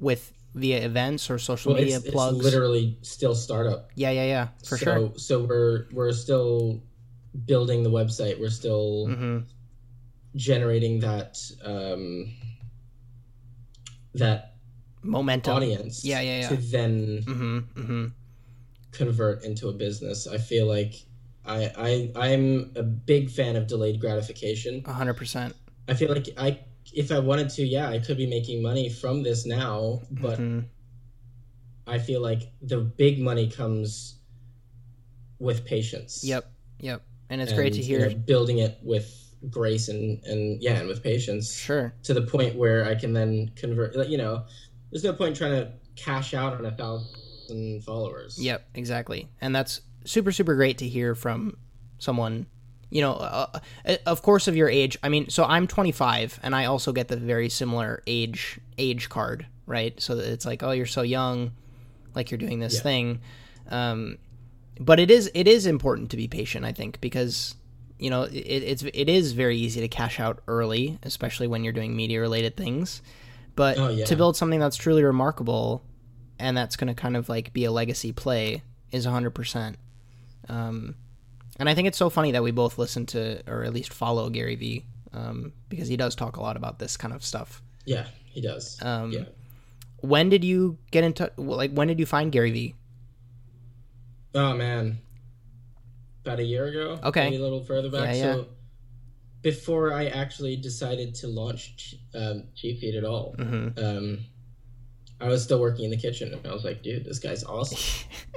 With 0.00 0.32
via 0.54 0.78
events 0.84 1.28
or 1.30 1.38
social 1.38 1.72
Well, 1.72 1.80
media 1.82 1.96
it's, 1.96 2.06
it's 2.06 2.14
plugs? 2.14 2.36
literally 2.42 2.98
still 3.02 3.34
startup. 3.34 3.90
yeah. 3.94 4.10
Yeah. 4.10 4.24
Yeah. 4.24 4.48
For 4.64 4.76
so, 4.78 4.84
sure. 4.84 5.12
So 5.16 5.44
we're 5.44 5.86
we're 5.92 6.12
still 6.12 6.82
building 7.44 7.82
the 7.82 7.90
website. 7.90 8.40
We're 8.40 8.50
still 8.50 9.06
Mm-hmm. 9.08 9.38
generating 10.36 11.00
that 11.00 11.36
um, 11.64 12.32
that 14.14 14.47
Momentum. 15.10 15.56
audience. 15.56 16.04
Yeah, 16.04 16.20
yeah, 16.20 16.40
yeah. 16.40 16.48
To 16.48 16.56
then 16.56 17.22
Mm-hmm. 17.26 17.58
Mm-hmm. 17.80 18.04
convert 18.92 19.44
into 19.44 19.68
a 19.68 19.72
business. 19.72 20.26
I 20.26 20.38
feel 20.38 20.66
like 20.66 20.94
I 21.44 21.70
I 21.76 22.12
I'm 22.30 22.72
a 22.76 22.82
big 22.82 23.30
fan 23.30 23.56
of 23.56 23.66
delayed 23.66 24.00
gratification. 24.00 24.82
A 24.86 24.92
hundred 24.92 25.14
percent. 25.14 25.54
I 25.88 25.94
feel 25.94 26.12
like 26.12 26.28
I 26.36 26.60
if 26.94 27.12
I 27.12 27.18
wanted 27.18 27.50
to, 27.50 27.66
yeah, 27.66 27.88
I 27.88 27.98
could 27.98 28.16
be 28.16 28.26
making 28.26 28.62
money 28.62 28.88
from 28.88 29.22
this 29.22 29.44
now, 29.46 30.00
but 30.10 30.38
Mhm. 30.38 30.64
I 31.86 31.98
feel 31.98 32.20
like 32.20 32.42
the 32.60 32.78
big 32.78 33.18
money 33.18 33.48
comes 33.48 34.16
with 35.38 35.64
patience. 35.64 36.22
Yep. 36.24 36.50
Yep. 36.80 37.02
And 37.30 37.40
it's 37.40 37.52
great 37.52 37.72
to 37.74 37.78
and, 37.78 37.88
you 37.88 37.98
hear. 37.98 38.08
know, 38.10 38.14
building 38.14 38.58
it 38.58 38.78
with 38.82 39.14
grace 39.50 39.88
and 39.88 40.22
and 40.24 40.60
yeah, 40.62 40.78
and 40.78 40.88
with 40.88 41.02
patience. 41.02 41.54
Sure. 41.54 41.94
to 42.04 42.12
the 42.14 42.22
point 42.22 42.56
where 42.56 42.84
I 42.86 42.94
can 42.94 43.12
then 43.12 43.50
convert. 43.54 43.94
You 44.08 44.18
know, 44.18 44.44
there's 44.90 45.04
no 45.04 45.12
point 45.12 45.36
trying 45.36 45.52
to 45.52 45.72
cash 45.96 46.34
out 46.34 46.54
on 46.54 46.64
a 46.66 46.70
thousand 46.70 47.82
followers. 47.84 48.38
Yep. 48.40 48.68
Exactly. 48.74 49.28
And 49.40 49.54
that's 49.54 49.80
super 50.04 50.32
super 50.32 50.54
great 50.54 50.78
to 50.78 50.88
hear 50.88 51.14
from 51.14 51.56
someone. 51.98 52.46
You 52.90 53.02
know, 53.02 53.12
uh, 53.14 53.60
uh, 53.84 53.96
of 54.06 54.22
course, 54.22 54.48
of 54.48 54.56
your 54.56 54.70
age. 54.70 54.96
I 55.02 55.10
mean, 55.10 55.28
so 55.28 55.44
I'm 55.44 55.66
25, 55.66 56.40
and 56.42 56.54
I 56.56 56.64
also 56.64 56.90
get 56.92 57.08
the 57.08 57.18
very 57.18 57.50
similar 57.50 58.02
age 58.06 58.58
age 58.78 59.10
card, 59.10 59.46
right? 59.66 60.00
So 60.00 60.16
it's 60.16 60.46
like, 60.46 60.62
oh, 60.62 60.70
you're 60.70 60.86
so 60.86 61.02
young, 61.02 61.52
like 62.14 62.30
you're 62.30 62.38
doing 62.38 62.60
this 62.60 62.76
Yeah. 62.76 62.80
thing. 62.80 63.20
Um, 63.68 64.16
but 64.80 64.98
it 65.00 65.10
is 65.10 65.30
it 65.34 65.46
is 65.46 65.66
important 65.66 66.10
to 66.12 66.16
be 66.16 66.28
patient, 66.28 66.64
I 66.64 66.72
think, 66.72 66.98
because 67.02 67.56
you 67.98 68.08
know 68.08 68.22
it, 68.22 68.32
it's 68.38 68.82
it 68.82 69.08
is 69.10 69.32
very 69.32 69.58
easy 69.58 69.80
to 69.82 69.88
cash 69.88 70.18
out 70.18 70.40
early, 70.48 70.98
especially 71.02 71.46
when 71.46 71.64
you're 71.64 71.74
doing 71.74 71.94
media 71.94 72.20
related 72.22 72.56
things. 72.56 73.02
But 73.58 73.76
Oh, 73.76 73.88
yeah. 73.88 74.04
to 74.04 74.14
build 74.14 74.36
something 74.36 74.60
that's 74.60 74.76
truly 74.76 75.02
remarkable 75.02 75.82
and 76.38 76.56
that's 76.56 76.76
going 76.76 76.86
to 76.86 76.94
kind 76.94 77.16
of 77.16 77.28
like 77.28 77.52
be 77.52 77.64
a 77.64 77.72
legacy 77.72 78.12
play 78.12 78.62
is 78.92 79.04
100%. 79.04 79.74
Um, 80.48 80.94
and 81.58 81.68
I 81.68 81.74
think 81.74 81.88
it's 81.88 81.98
so 81.98 82.08
funny 82.08 82.30
that 82.30 82.42
we 82.44 82.52
both 82.52 82.78
listen 82.78 83.04
to 83.06 83.42
or 83.48 83.64
at 83.64 83.72
least 83.74 83.92
follow 83.92 84.30
Gary 84.30 84.54
Vee 84.54 84.86
um, 85.12 85.52
because 85.68 85.88
he 85.88 85.96
does 85.96 86.14
talk 86.14 86.36
a 86.36 86.40
lot 86.40 86.56
about 86.56 86.78
this 86.78 86.96
kind 86.96 87.12
of 87.12 87.24
stuff. 87.24 87.60
Yeah, 87.84 88.06
he 88.26 88.40
does. 88.40 88.78
Um, 88.80 89.10
yeah. 89.10 89.24
When 90.02 90.28
did 90.28 90.44
you 90.44 90.78
get 90.92 91.02
into 91.02 91.32
like 91.36 91.72
when 91.72 91.88
did 91.88 91.98
you 91.98 92.06
find 92.06 92.30
Gary 92.30 92.52
Vee? 92.52 92.76
Oh 94.36 94.54
man, 94.54 94.98
about 96.24 96.38
a 96.38 96.44
year 96.44 96.66
ago. 96.66 97.00
Okay. 97.02 97.24
maybe 97.24 97.38
a 97.38 97.42
little 97.42 97.64
further 97.64 97.90
back. 97.90 98.14
Yeah, 98.14 98.22
yeah. 98.22 98.32
So 98.34 98.46
before 99.42 99.92
I 99.92 100.06
actually 100.06 100.56
decided 100.56 101.14
to 101.16 101.28
launch 101.28 101.94
um, 102.14 102.44
Feed 102.60 102.94
at 102.96 103.04
all, 103.04 103.34
hmm 103.38 103.68
um, 103.76 104.18
I 105.20 105.28
was 105.28 105.42
still 105.42 105.60
working 105.60 105.84
in 105.84 105.90
the 105.90 105.96
kitchen, 105.96 106.32
and 106.32 106.46
I 106.46 106.52
was 106.52 106.64
like, 106.64 106.82
"Dude, 106.82 107.04
this 107.04 107.18
guy's 107.18 107.42
awesome. 107.44 107.78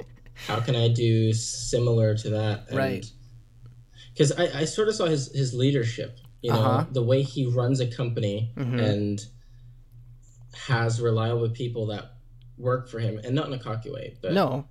How 0.48 0.60
can 0.60 0.74
I 0.74 0.88
do 0.88 1.32
similar 1.32 2.16
to 2.16 2.30
that?" 2.30 2.68
And, 2.68 2.76
Right. 2.76 3.06
Because 4.12 4.32
I, 4.32 4.60
I 4.60 4.64
sort 4.64 4.88
of 4.88 4.94
saw 4.94 5.06
his 5.06 5.32
his 5.32 5.54
leadership. 5.54 6.18
You 6.42 6.52
know, 6.52 6.58
Uh-huh. 6.58 6.86
the 6.90 7.02
way 7.02 7.22
he 7.22 7.46
runs 7.46 7.78
a 7.80 7.86
company 7.86 8.52
Mhm. 8.56 8.80
and 8.80 9.26
has 10.54 11.00
reliable 11.00 11.48
people 11.50 11.86
that 11.86 12.16
work 12.58 12.88
for 12.88 12.98
him, 12.98 13.18
and 13.24 13.34
not 13.34 13.46
in 13.46 13.52
a 13.54 13.58
cocky 13.58 13.90
way, 13.90 14.16
but 14.20 14.32
No. 14.32 14.66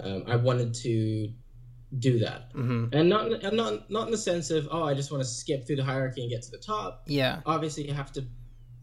um, 0.00 0.24
I 0.26 0.36
wanted 0.36 0.74
to 0.74 1.32
do 1.98 2.18
that, 2.20 2.50
hmm 2.52 2.86
and 2.92 3.08
not 3.08 3.30
and 3.44 3.56
not 3.56 3.90
not 3.90 4.06
in 4.06 4.10
the 4.12 4.18
sense 4.18 4.50
of 4.50 4.68
oh, 4.70 4.82
I 4.84 4.94
just 4.94 5.10
want 5.12 5.22
to 5.22 5.28
skip 5.28 5.66
through 5.66 5.76
the 5.76 5.84
hierarchy 5.84 6.22
and 6.22 6.30
get 6.30 6.42
to 6.42 6.50
the 6.50 6.58
top. 6.58 7.04
Yeah. 7.06 7.40
Obviously, 7.46 7.86
you 7.86 7.94
have 7.94 8.12
to. 8.12 8.24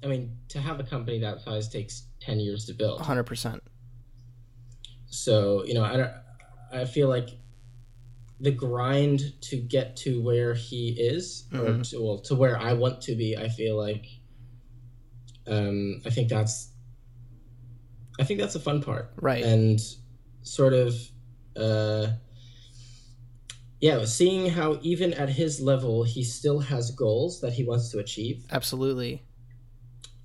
I 0.03 0.07
mean, 0.07 0.38
to 0.49 0.59
have 0.59 0.80
a 0.80 0.84
company 0.84 1.20
that 1.20 1.41
size 1.41 1.68
takes 1.70 2.03
ten 2.20 2.39
years 2.39 2.66
to 2.66 2.74
build. 2.74 3.01
100%. 3.01 3.59
So 5.07 5.64
you 5.66 5.74
know, 5.74 5.84
I 5.84 5.97
don't. 5.97 6.12
I 6.72 6.86
feel 6.86 7.09
like 7.09 7.30
the 8.39 8.51
grind 8.51 9.34
to 9.41 9.57
get 9.57 9.95
to 9.97 10.22
where 10.22 10.53
he 10.53 10.89
is, 10.97 11.45
or 11.53 11.57
Mhm. 11.59 11.89
to, 11.91 12.01
well, 12.01 12.18
to 12.20 12.36
where 12.36 12.57
I 12.57 12.74
want 12.74 13.01
to 13.03 13.16
be. 13.16 13.38
I 13.38 13.49
feel 13.49 13.78
like. 13.78 14.05
Um, 15.47 16.01
I 16.05 16.09
think 16.12 16.30
that's. 16.30 16.70
I 18.20 18.24
think 18.24 18.39
that's 18.39 18.55
a 18.55 18.59
fun 18.59 18.82
part. 18.82 19.12
Right. 19.18 19.43
and 19.43 19.80
sort 20.43 20.74
of 20.74 20.95
uh 21.55 22.07
yeah 23.82 24.06
seeing 24.06 24.50
how 24.50 24.80
even 24.82 25.14
at 25.16 25.30
his 25.30 25.60
level 25.60 26.04
he 26.04 26.24
still 26.24 26.60
has 26.60 26.92
goals 26.92 27.42
that 27.42 27.54
he 27.54 27.64
wants 27.64 27.90
to 27.90 28.00
achieve 28.00 28.46
Absolutely. 28.52 29.22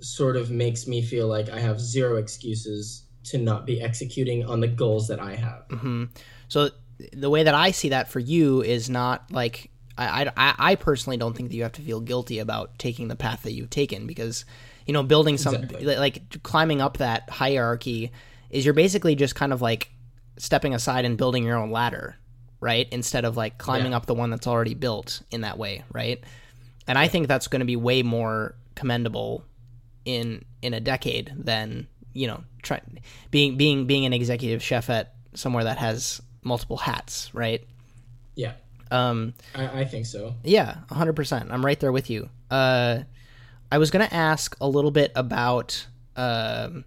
sort 0.01 0.37
of 0.37 0.51
makes 0.51 0.87
me 0.87 1.03
feel 1.03 1.27
like 1.27 1.49
i 1.49 1.59
have 1.59 1.81
zero 1.81 2.17
excuses 2.17 3.05
to 3.25 3.39
not 3.39 3.67
be 3.67 3.81
executing 3.83 4.45
on 4.45 4.61
the 4.61 4.69
goals 4.69 5.09
that 5.09 5.21
i 5.21 5.35
have 5.35 5.65
hmm 5.71 6.05
So 6.49 6.71
the 7.13 7.29
way 7.29 7.43
that 7.43 7.55
I 7.55 7.73
see 7.73 7.91
that 7.91 8.09
for 8.09 8.21
you 8.21 8.63
is 8.63 8.89
not 8.89 9.31
like 9.31 9.71
I, 9.99 10.31
I, 10.37 10.55
I 10.59 10.75
personally 10.77 11.17
don't 11.17 11.35
think 11.37 11.51
that 11.51 11.57
you 11.57 11.63
have 11.63 11.73
to 11.73 11.83
feel 11.83 12.01
guilty 12.01 12.39
about 12.39 12.79
taking 12.79 13.09
the 13.09 13.17
path 13.17 13.43
that 13.43 13.53
you've 13.53 13.71
taken 13.71 14.07
because 14.07 14.45
you 14.87 14.93
know 14.93 15.03
building 15.03 15.39
some 15.39 15.55
Exactly. 15.55 15.97
like 15.97 16.43
climbing 16.43 16.81
up 16.81 16.99
that 16.99 17.29
hierarchy 17.31 18.13
is 18.51 18.65
you're 18.65 18.75
basically 18.75 19.15
just 19.15 19.35
kind 19.35 19.53
of 19.53 19.61
like 19.63 19.91
stepping 20.39 20.75
aside 20.75 21.05
and 21.05 21.17
building 21.17 21.45
your 21.45 21.57
own 21.57 21.71
ladder, 21.71 22.17
right? 22.61 22.89
Instead 22.93 23.25
of 23.25 23.37
like 23.37 23.59
climbing 23.59 23.93
Yeah. 23.93 23.99
up 23.99 24.07
the 24.07 24.15
one 24.15 24.31
that's 24.31 24.47
already 24.47 24.75
built 24.75 25.23
in 25.31 25.43
that 25.43 25.59
way, 25.59 25.85
right? 25.93 26.23
And 26.87 26.97
I 26.99 27.09
think 27.09 27.29
that's 27.29 27.49
going 27.49 27.61
to 27.61 27.67
be 27.67 27.77
way 27.77 28.03
more 28.03 28.55
commendable 28.75 29.45
in 30.05 30.45
in 30.63 30.73
a 30.75 30.81
decade 30.81 31.33
than 31.37 31.87
you 32.13 32.27
know 32.27 32.43
try, 32.63 32.81
being 33.31 33.57
being 33.57 33.87
being 33.87 34.07
an 34.07 34.13
executive 34.13 34.63
chef 34.63 34.89
at 34.91 35.15
somewhere 35.35 35.65
that 35.65 35.79
has 35.79 36.21
multiple 36.43 36.77
hats, 36.77 37.35
right? 37.35 37.67
Yeah, 38.37 38.53
Um, 38.91 39.35
I, 39.55 39.81
I 39.81 39.85
think 39.85 40.07
so. 40.07 40.35
yeah, 40.45 40.77
100%. 40.91 41.51
I'm 41.51 41.65
right 41.65 41.79
there 41.81 41.91
with 41.91 42.09
you. 42.11 42.29
Uh, 42.51 43.01
I 43.73 43.79
was 43.79 43.91
going 43.91 44.07
to 44.07 44.15
ask 44.15 44.57
a 44.61 44.69
little 44.69 44.91
bit 44.93 45.11
about 45.17 45.87
um, 46.17 46.85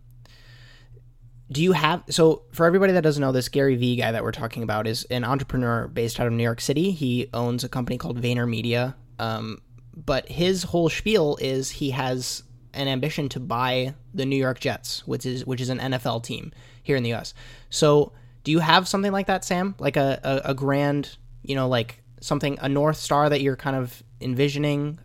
do 1.52 1.64
you 1.64 1.72
have 1.72 2.04
so 2.10 2.44
for 2.52 2.66
everybody 2.66 2.94
that 2.94 3.02
doesn't 3.02 3.22
know 3.22 3.32
this 3.32 3.50
Gary 3.50 3.76
Vee 3.76 3.96
guy 3.96 4.12
that 4.12 4.24
we're 4.24 4.32
talking 4.32 4.64
about 4.64 4.86
is 4.86 5.06
an 5.06 5.24
entrepreneur 5.24 5.88
based 5.88 6.20
out 6.20 6.28
of 6.28 6.34
New 6.34 6.44
York 6.44 6.62
City. 6.62 6.92
He 6.92 7.28
owns 7.34 7.64
a 7.64 7.70
company 7.70 7.98
called 7.98 8.22
VaynerMedia. 8.22 8.94
Um, 9.18 9.62
but 9.96 10.30
his 10.30 10.64
whole 10.64 10.90
spiel 10.90 11.38
is 11.42 11.72
he 11.72 11.90
has 11.92 12.44
an 12.74 12.88
ambition 12.88 13.30
to 13.30 13.40
buy 13.40 13.96
the 14.14 14.26
New 14.26 14.36
York 14.36 14.60
Jets, 14.60 15.06
which 15.08 15.26
is 15.26 15.46
which 15.46 15.60
is 15.62 15.70
an 15.70 15.80
NFL 15.80 16.24
team 16.24 16.52
here 16.84 16.96
in 16.96 17.04
the 17.04 17.14
US. 17.14 17.34
So, 17.70 18.14
do 18.44 18.52
you 18.52 18.60
have 18.60 18.88
something 18.88 19.12
like 19.12 19.28
that, 19.28 19.44
Sam? 19.44 19.76
Like 19.80 19.98
a, 19.98 20.20
a, 20.24 20.52
a 20.52 20.54
grand, 20.54 21.18
you 21.42 21.56
know, 21.56 21.68
like 21.68 22.02
something 22.22 22.58
a 22.62 22.70
north 22.70 22.98
star 22.98 23.30
that 23.30 23.42
you're 23.42 23.56
kind 23.56 23.76
of 23.76 24.04
envisioning 24.22 25.00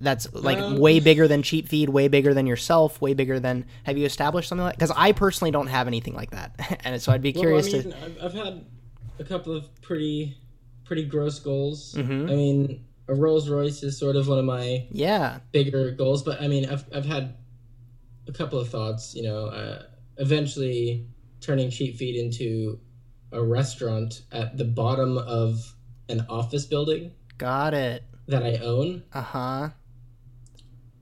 that's 0.00 0.32
like 0.32 0.58
Um, 0.58 0.76
way 0.76 1.00
bigger 1.08 1.26
than 1.28 1.42
CheepFeed, 1.42 1.88
way 1.88 2.08
bigger 2.08 2.32
than 2.34 2.46
yourself, 2.46 3.00
way 3.00 3.14
bigger 3.14 3.40
than 3.40 3.64
have 3.84 3.98
you 3.98 4.04
established 4.06 4.48
something 4.48 4.64
like 4.64 4.74
because 4.76 4.92
I 4.96 5.12
personally 5.12 5.50
don't 5.50 5.66
have 5.68 5.86
anything 5.86 6.14
like 6.14 6.30
that. 6.30 6.80
and 6.84 7.00
so 7.02 7.12
I'd 7.12 7.22
be 7.22 7.32
curious 7.32 7.72
well, 7.72 7.80
I 7.80 7.82
to 7.82 7.88
mean, 7.88 7.96
I've, 8.04 8.24
I've 8.24 8.34
had 8.34 8.64
a 9.18 9.24
couple 9.24 9.54
of 9.56 9.80
pretty 9.82 10.36
pretty 10.84 11.04
gross 11.04 11.38
goals. 11.38 11.94
Mhm. 11.98 12.30
I 12.30 12.34
mean, 12.34 12.84
a 13.08 13.14
Rolls 13.14 13.48
Royce 13.48 13.82
is 13.82 13.98
sort 13.98 14.16
of 14.16 14.28
one 14.28 14.38
of 14.38 14.44
my 14.44 14.86
Yeah. 14.90 15.38
bigger 15.52 15.90
goals, 15.92 16.22
but 16.22 16.40
I 16.40 16.48
mean, 16.48 16.68
I've 16.68 16.84
I've 16.94 17.04
had 17.06 17.34
a 18.26 18.32
couple 18.32 18.58
of 18.58 18.68
thoughts. 18.68 19.14
You 19.14 19.22
know, 19.24 19.46
uh, 19.46 19.82
eventually 20.18 21.06
turning 21.40 21.68
CheepFeed 21.70 22.16
into 22.18 22.78
a 23.32 23.42
restaurant 23.42 24.22
at 24.32 24.56
the 24.56 24.64
bottom 24.64 25.18
of 25.18 25.74
an 26.08 26.24
office 26.28 26.64
building 26.66 27.12
Got 27.36 27.74
it. 27.74 28.02
that 28.26 28.42
I 28.42 28.56
own 28.56 29.02
Uh-huh. 29.12 29.68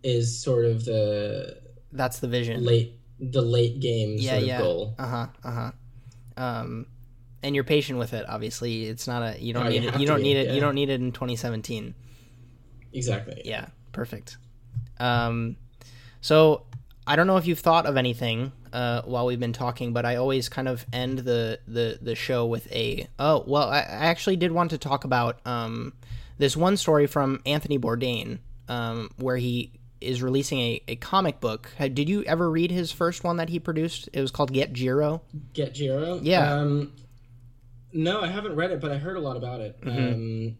Is 0.06 0.40
sort 0.42 0.64
of 0.64 0.84
the 0.84 1.60
That's 1.92 2.20
the 2.20 2.28
vision. 2.28 2.64
late 2.64 2.98
the 3.18 3.42
late 3.42 3.80
game 3.80 4.16
Yeah, 4.18 4.30
sort 4.32 4.42
of 4.42 4.48
yeah. 4.48 4.58
goal. 4.60 4.94
Uh-huh. 4.98 5.26
Uh-huh. 5.44 5.70
Um 6.36 6.86
and 7.42 7.54
you're 7.54 7.64
patient 7.64 7.98
with 7.98 8.12
it, 8.12 8.24
obviously. 8.28 8.84
It's 8.86 9.06
not 9.06 9.22
a 9.22 9.40
you 9.42 9.52
don't 9.52 9.66
Oh, 9.66 9.68
you 9.70 9.80
need 9.80 9.88
it 9.94 10.00
you 10.00 10.06
don't 10.06 10.18
be, 10.18 10.22
need 10.24 10.36
it 10.36 10.54
you 10.54 10.60
don't 10.60 10.74
need 10.74 10.90
it 10.90 11.00
in 11.00 11.12
2017. 11.12 11.94
Exactly. 12.92 13.42
Yeah, 13.44 13.66
perfect. 13.92 14.38
Um, 14.98 15.56
so 16.20 16.62
I 17.06 17.16
don't 17.16 17.26
know 17.26 17.36
if 17.36 17.46
you've 17.46 17.58
thought 17.58 17.86
of 17.86 17.96
anything 17.96 18.52
uh, 18.72 19.02
while 19.02 19.26
we've 19.26 19.38
been 19.40 19.52
talking, 19.52 19.92
but 19.92 20.04
I 20.04 20.16
always 20.16 20.48
kind 20.48 20.66
of 20.68 20.84
end 20.92 21.20
the 21.20 21.60
the 21.68 21.98
the 22.00 22.14
show 22.14 22.46
with 22.46 22.70
a 22.72 23.06
oh 23.18 23.44
well. 23.46 23.68
I, 23.68 23.78
I 23.78 24.06
actually 24.06 24.36
did 24.36 24.52
want 24.52 24.70
to 24.70 24.78
talk 24.78 25.04
about 25.04 25.40
um, 25.46 25.92
this 26.38 26.56
one 26.56 26.76
story 26.76 27.06
from 27.06 27.40
Anthony 27.46 27.78
Bourdain 27.78 28.38
um, 28.68 29.10
where 29.18 29.36
he 29.36 29.72
is 30.06 30.22
releasing 30.22 30.58
a, 30.58 30.82
a 30.88 30.96
comic 30.96 31.40
book. 31.40 31.70
Did 31.78 32.08
you 32.08 32.22
ever 32.24 32.50
read 32.50 32.70
his 32.70 32.92
first 32.92 33.24
one 33.24 33.36
that 33.36 33.48
he 33.48 33.58
produced? 33.58 34.08
It 34.12 34.20
was 34.20 34.30
called 34.30 34.52
Get 34.52 34.72
Jiro. 34.72 35.22
Get 35.52 35.74
Jiro. 35.74 36.20
Yeah. 36.22 36.54
Um, 36.54 36.92
no, 37.92 38.20
I 38.20 38.28
haven't 38.28 38.56
read 38.56 38.70
it, 38.70 38.80
but 38.80 38.90
I 38.90 38.98
heard 38.98 39.16
a 39.16 39.20
lot 39.20 39.36
about 39.36 39.60
it. 39.60 39.80
Mm-hmm. 39.80 40.14
Um, 40.14 40.56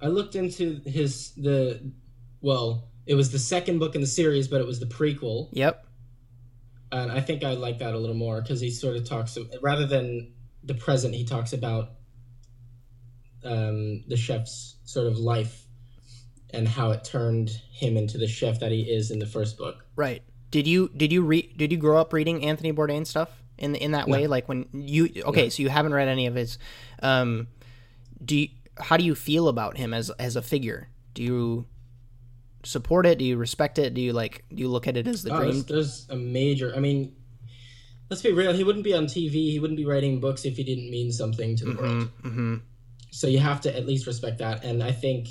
I 0.00 0.06
looked 0.08 0.34
into 0.34 0.80
his 0.84 1.30
the 1.36 1.92
well, 2.40 2.88
it 3.06 3.14
was 3.14 3.30
the 3.30 3.38
second 3.38 3.78
book 3.78 3.94
in 3.94 4.00
the 4.00 4.06
series, 4.06 4.48
but 4.48 4.60
it 4.60 4.66
was 4.66 4.80
the 4.80 4.86
prequel, 4.86 5.48
Yep. 5.52 5.86
and 6.90 7.12
I 7.12 7.20
think 7.20 7.44
I 7.44 7.52
like 7.54 7.78
that 7.78 7.94
a 7.94 7.98
little 7.98 8.16
more 8.16 8.40
because 8.42 8.60
he 8.60 8.70
sort 8.70 8.96
of 8.96 9.08
talks 9.08 9.38
rather 9.60 9.86
than 9.86 10.32
the 10.64 10.74
present, 10.74 11.14
he 11.14 11.24
talks 11.24 11.52
about 11.52 11.90
um, 13.44 14.04
the 14.08 14.16
chef's 14.16 14.76
sort 14.84 15.06
of 15.06 15.18
life 15.18 15.66
and 16.52 16.68
how 16.68 16.90
it 16.90 17.04
turned 17.04 17.50
him 17.72 17.96
into 17.96 18.18
the 18.18 18.26
chef 18.28 18.60
that 18.60 18.70
he 18.72 18.82
is 18.82 19.10
in 19.10 19.18
the 19.18 19.26
first 19.26 19.56
book. 19.56 19.84
Right. 19.96 20.22
Did 20.50 20.66
you 20.66 20.90
did 20.96 21.12
you 21.12 21.22
read 21.22 21.56
did 21.56 21.72
you 21.72 21.78
grow 21.78 21.98
up 22.00 22.12
reading 22.12 22.44
Anthony 22.44 22.72
Bourdain 22.72 23.06
stuff 23.06 23.30
in 23.58 23.74
in 23.74 23.92
that 23.92 24.08
way? 24.08 24.26
Like 24.26 24.48
when 24.48 24.66
you 24.72 25.08
okay, 25.24 25.48
so 25.48 25.62
you 25.62 25.68
haven't 25.70 25.94
read 25.94 26.08
any 26.08 26.26
of 26.26 26.34
his. 26.34 26.58
Um, 27.02 27.48
do 28.22 28.36
you, 28.36 28.48
how 28.78 28.96
do 28.96 29.04
you 29.04 29.14
feel 29.14 29.48
about 29.48 29.76
him 29.78 29.94
as 29.94 30.10
as 30.10 30.36
a 30.36 30.42
figure? 30.42 30.88
Do 31.14 31.22
you 31.22 31.66
support 32.64 33.06
it? 33.06 33.18
Do 33.18 33.24
you 33.24 33.36
respect 33.38 33.78
it? 33.78 33.94
Do 33.94 34.00
you 34.02 34.12
like 34.12 34.44
do 34.54 34.60
you 34.60 34.68
look 34.68 34.86
at 34.86 34.96
it 34.96 35.06
as 35.06 35.22
the 35.22 35.34
Oh, 35.34 35.38
dream? 35.38 35.50
there's, 35.52 35.64
there's 35.64 36.06
a 36.10 36.16
major. 36.16 36.74
I 36.76 36.80
mean, 36.80 37.16
let's 38.10 38.22
be 38.22 38.32
real. 38.32 38.52
He 38.52 38.62
wouldn't 38.62 38.84
be 38.84 38.92
on 38.94 39.06
TV. 39.06 39.32
He 39.50 39.58
wouldn't 39.58 39.78
be 39.78 39.86
writing 39.86 40.20
books 40.20 40.44
if 40.44 40.56
he 40.58 40.64
didn't 40.64 40.90
mean 40.90 41.10
something 41.12 41.56
to 41.56 41.64
the 41.64 41.80
world. 41.80 42.08
hmm 42.20 42.56
So 43.10 43.26
you 43.26 43.38
have 43.38 43.62
to 43.62 43.74
at 43.74 43.86
least 43.86 44.06
respect 44.06 44.38
that. 44.38 44.64
And 44.64 44.82
I 44.82 44.92
think 44.92 45.28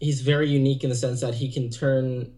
he's 0.00 0.20
very 0.20 0.48
unique 0.48 0.84
in 0.84 0.90
the 0.90 0.96
sense 0.96 1.20
that 1.20 1.34
he 1.34 1.50
can 1.50 1.70
turn 1.70 2.32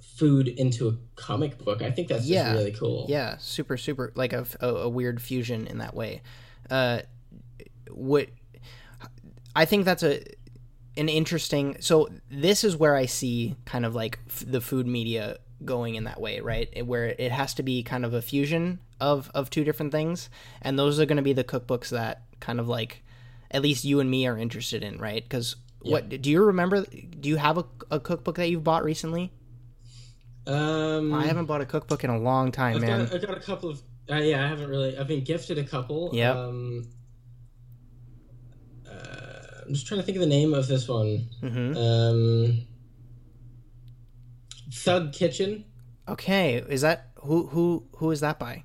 food 0.00 0.48
into 0.48 0.88
a 0.88 0.94
comic 1.14 1.58
book. 1.64 1.80
I 1.82 1.90
think 1.90 2.08
that's 2.08 2.22
just 2.22 2.30
Yeah. 2.30 2.52
really 2.52 2.72
cool. 2.72 3.06
Yeah, 3.08 3.36
super 3.38 3.76
super 3.76 4.12
like 4.16 4.32
a, 4.32 4.46
a, 4.60 4.68
a 4.68 4.88
weird 4.88 5.22
fusion 5.22 5.66
in 5.66 5.78
that 5.78 5.94
way. 5.94 6.22
Uh, 6.68 7.00
what 7.90 8.28
I 9.54 9.64
think 9.64 9.84
that's 9.84 10.02
a 10.02 10.22
an 10.96 11.08
interesting. 11.08 11.76
So 11.80 12.08
this 12.30 12.64
is 12.64 12.76
where 12.76 12.96
I 12.96 13.06
see 13.06 13.54
kind 13.64 13.86
of 13.86 13.94
like 13.94 14.18
f- 14.26 14.44
the 14.46 14.60
food 14.60 14.86
media 14.86 15.38
going 15.64 15.94
in 15.94 16.04
that 16.04 16.20
way, 16.20 16.40
right? 16.40 16.84
Where 16.86 17.06
it 17.06 17.30
has 17.30 17.54
to 17.54 17.62
be 17.62 17.82
kind 17.84 18.04
of 18.04 18.12
a 18.14 18.22
fusion 18.22 18.80
of 19.00 19.30
of 19.34 19.50
two 19.50 19.62
different 19.62 19.92
things, 19.92 20.28
and 20.60 20.76
those 20.78 20.98
are 20.98 21.06
going 21.06 21.16
to 21.16 21.22
be 21.22 21.32
the 21.32 21.44
cookbooks 21.44 21.90
that 21.90 22.22
kind 22.40 22.58
of 22.58 22.68
like 22.68 23.02
at 23.52 23.62
least 23.62 23.84
you 23.84 24.00
and 24.00 24.10
me 24.10 24.26
are 24.26 24.36
interested 24.36 24.82
in, 24.82 24.98
right? 24.98 25.22
Because 25.22 25.54
what 25.80 26.08
do 26.08 26.30
you 26.30 26.44
remember? 26.44 26.84
Do 26.84 27.28
you 27.28 27.36
have 27.36 27.58
a, 27.58 27.64
a 27.90 28.00
cookbook 28.00 28.36
that 28.36 28.48
you've 28.48 28.64
bought 28.64 28.84
recently? 28.84 29.32
Um, 30.46 31.12
I 31.12 31.26
haven't 31.26 31.44
bought 31.46 31.60
a 31.60 31.66
cookbook 31.66 32.04
in 32.04 32.10
a 32.10 32.18
long 32.18 32.50
time, 32.52 32.76
I've 32.76 32.82
man. 32.82 33.04
got, 33.04 33.14
I've 33.14 33.26
got 33.26 33.36
a 33.36 33.40
couple 33.40 33.70
of. 33.70 33.82
Uh, 34.10 34.16
yeah, 34.16 34.44
I 34.44 34.48
haven't 34.48 34.70
really. 34.70 34.96
I've 34.96 35.06
been 35.08 35.22
gifted 35.22 35.58
a 35.58 35.64
couple. 35.64 36.10
Yeah. 36.14 36.32
Um, 36.32 36.88
uh, 38.90 39.62
I'm 39.66 39.74
just 39.74 39.86
trying 39.86 40.00
to 40.00 40.06
think 40.06 40.16
of 40.16 40.22
the 40.22 40.28
name 40.28 40.54
of 40.54 40.66
this 40.66 40.88
one. 40.88 41.28
hmm 41.40 41.76
Um, 41.76 42.66
Thug 44.72 45.12
Kitchen. 45.12 45.64
Okay, 46.08 46.64
is 46.68 46.80
that 46.80 47.10
who 47.16 47.46
who 47.48 47.86
who 47.96 48.10
is 48.10 48.20
that 48.20 48.38
by? 48.38 48.64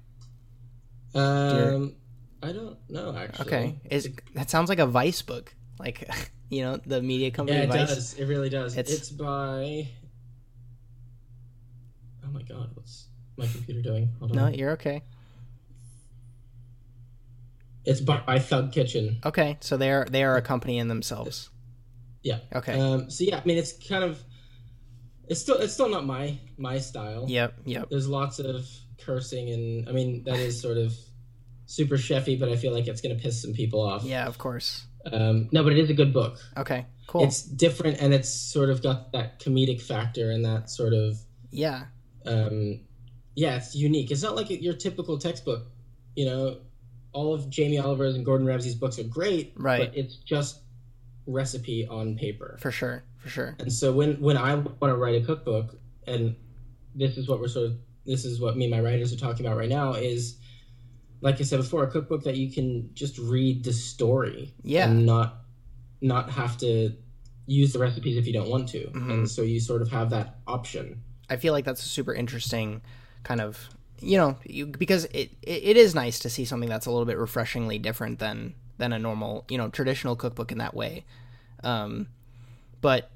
Um, 1.13 1.95
I 2.41 2.51
don't 2.53 2.77
know 2.89 3.13
actually. 3.15 3.45
Okay, 3.45 3.79
is 3.89 4.09
that 4.35 4.49
sounds 4.49 4.69
like 4.69 4.79
a 4.79 4.85
Vice 4.87 5.21
book, 5.21 5.53
like 5.79 6.09
you 6.53 6.63
know 6.63 6.77
the 6.85 7.01
media 7.01 7.31
company 7.31 7.57
Yeah, 7.57 7.63
it 7.65 7.69
Vice. 7.69 7.89
does. 7.89 8.13
It 8.15 8.25
really 8.25 8.49
does. 8.49 8.77
It's- 8.77 8.95
It's, 8.95 9.09
by. 9.09 9.87
Oh 12.25 12.31
my 12.31 12.41
god, 12.43 12.69
what's 12.73 13.07
my 13.37 13.45
computer 13.47 13.81
doing? 13.81 14.09
Hold 14.19 14.33
No, 14.35 14.47
you're 14.47 14.71
okay. 14.71 15.01
It's 17.85 17.99
by, 17.99 18.21
by 18.25 18.39
Thug 18.39 18.71
Kitchen. 18.71 19.19
Okay, 19.25 19.57
so 19.59 19.75
they 19.75 19.91
are 19.91 20.05
they 20.05 20.23
are 20.23 20.37
a 20.37 20.41
company 20.41 20.77
in 20.77 20.87
themselves. 20.87 21.49
Yeah. 22.21 22.39
Okay. 22.55 22.79
Um. 22.79 23.09
So 23.09 23.25
yeah, 23.25 23.39
I 23.43 23.45
mean, 23.45 23.57
it's 23.57 23.73
kind 23.87 24.03
of. 24.03 24.21
It's 25.27 25.41
still 25.41 25.57
it's 25.57 25.73
still 25.73 25.89
not 25.89 26.05
my 26.05 26.37
my 26.57 26.79
style. 26.79 27.25
yep. 27.27 27.55
Yep. 27.65 27.89
There's 27.89 28.07
lots 28.07 28.39
of 28.39 28.65
cursing 28.99 29.49
and 29.49 29.89
I 29.89 29.91
mean 29.91 30.23
that 30.25 30.35
is 30.37 30.61
sort 30.61 30.77
of 30.77 30.93
super 31.65 31.95
chefy, 31.95 32.39
but 32.39 32.49
I 32.49 32.55
feel 32.55 32.73
like 32.73 32.87
it's 32.87 33.01
gonna 33.01 33.15
piss 33.15 33.41
some 33.41 33.53
people 33.53 33.81
off. 33.81 34.03
Yeah. 34.03 34.27
Of 34.27 34.37
course. 34.37 34.85
Um. 35.11 35.49
No, 35.51 35.63
but 35.63 35.73
it 35.73 35.79
is 35.79 35.89
a 35.89 35.93
good 35.93 36.13
book. 36.13 36.37
Okay. 36.57 36.85
Cool. 37.07 37.23
It's 37.23 37.43
different 37.43 38.01
and 38.01 38.13
it's 38.13 38.29
sort 38.29 38.69
of 38.69 38.81
got 38.81 39.11
that 39.11 39.39
comedic 39.39 39.81
factor 39.81 40.31
and 40.31 40.45
that 40.45 40.69
sort 40.69 40.93
of 40.93 41.19
yeah. 41.51 41.83
um, 42.25 42.79
yeah, 43.35 43.55
it's 43.57 43.75
unique. 43.75 44.11
It's 44.11 44.23
not 44.23 44.35
like 44.35 44.49
your 44.49 44.73
typical 44.73 45.17
textbook. 45.17 45.67
You 46.15 46.25
know, 46.25 46.57
all 47.11 47.33
of 47.33 47.49
Jamie 47.49 47.77
Oliver's 47.77 48.15
and 48.15 48.25
Gordon 48.25 48.47
Ramsay's 48.47 48.75
books 48.75 48.99
are 48.99 49.03
great, 49.03 49.53
Right. 49.55 49.79
But 49.79 49.97
it's 49.97 50.15
just 50.15 50.61
recipe 51.27 51.87
on 51.87 52.15
paper. 52.15 52.57
For 52.59 52.71
sure. 52.71 53.03
For 53.17 53.29
sure. 53.29 53.55
And 53.59 53.71
so 53.71 53.91
when 53.91 54.19
when 54.21 54.37
I 54.37 54.55
want 54.55 54.79
to 54.81 54.95
write 54.95 55.21
a 55.21 55.25
cookbook, 55.25 55.75
and 56.07 56.35
this 56.95 57.17
is 57.17 57.27
what 57.27 57.39
we're 57.39 57.47
sort 57.47 57.67
of 57.67 57.77
this 58.05 58.25
is 58.25 58.39
what 58.39 58.57
me 58.57 58.65
and 58.65 58.71
my 58.71 58.81
writers 58.81 59.13
are 59.13 59.17
talking 59.17 59.45
about 59.45 59.57
right 59.57 59.69
now 59.69 59.93
is. 59.93 60.37
Like 61.23 61.39
I 61.39 61.43
said 61.43 61.57
before, 61.57 61.83
a 61.83 61.87
cookbook 61.89 62.23
that 62.23 62.35
you 62.35 62.51
can 62.51 62.89
just 62.93 63.17
read 63.17 63.63
the 63.63 63.73
story 63.73 64.53
Yeah. 64.63 64.89
and 64.89 65.05
not 65.05 65.39
not 66.01 66.29
have 66.31 66.57
to 66.57 66.91
use 67.47 67.71
the 67.73 67.79
recipes 67.79 68.17
if 68.17 68.27
you 68.27 68.33
don't 68.33 68.49
want 68.49 68.67
to, 68.69 68.87
Mhm. 68.87 69.09
and 69.11 69.29
so 69.31 69.41
you 69.41 69.59
sort 69.59 69.81
of 69.81 69.89
have 69.89 70.09
that 70.09 70.39
option. 70.47 71.01
I 71.29 71.37
feel 71.37 71.53
like 71.53 71.63
that's 71.65 71.85
a 71.85 71.89
super 71.89 72.13
interesting 72.13 72.81
kind 73.23 73.41
of 73.41 73.69
you 74.05 74.17
know, 74.17 74.35
you, 74.45 74.65
because 74.65 75.05
it, 75.05 75.31
it 75.41 75.63
it 75.63 75.77
is 75.77 75.95
nice 75.95 76.19
to 76.19 76.29
see 76.29 76.43
something 76.43 76.67
that's 76.67 76.85
a 76.85 76.91
little 76.91 77.05
bit 77.05 77.17
refreshingly 77.17 77.79
different 77.79 78.19
than 78.19 78.53
than 78.77 78.91
a 78.91 78.99
normal, 78.99 79.45
you 79.49 79.57
know, 79.57 79.69
traditional 79.69 80.17
cookbook 80.17 80.51
in 80.51 80.57
that 80.57 80.73
way. 80.73 81.05
Um, 81.63 82.07
but 82.81 83.09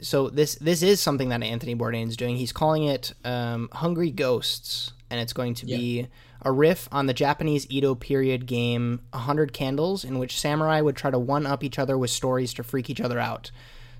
so 0.00 0.28
this 0.30 0.54
this 0.56 0.82
is 0.82 1.00
something 1.00 1.30
that 1.30 1.42
Anthony 1.42 1.74
Bourdain 1.74 2.06
is 2.06 2.16
doing. 2.16 2.36
He's 2.36 2.52
calling 2.52 2.84
it 2.84 3.12
um, 3.24 3.68
Hungry 3.72 4.12
Ghosts, 4.12 4.92
and 5.10 5.20
it's 5.20 5.32
going 5.32 5.54
to 5.54 5.66
be 5.66 6.06
a 6.44 6.52
riff 6.52 6.88
on 6.92 7.06
the 7.06 7.14
Japanese 7.14 7.66
Edo 7.70 7.94
period 7.94 8.46
game 8.46 9.00
A 9.12 9.18
Hundred 9.18 9.52
Candles, 9.52 10.04
in 10.04 10.18
which 10.18 10.38
samurai 10.38 10.80
would 10.80 10.96
try 10.96 11.10
to 11.10 11.18
one 11.18 11.46
up 11.46 11.64
each 11.64 11.78
other 11.78 11.96
with 11.96 12.10
stories 12.10 12.52
to 12.54 12.62
freak 12.62 12.90
each 12.90 13.00
other 13.00 13.18
out. 13.18 13.50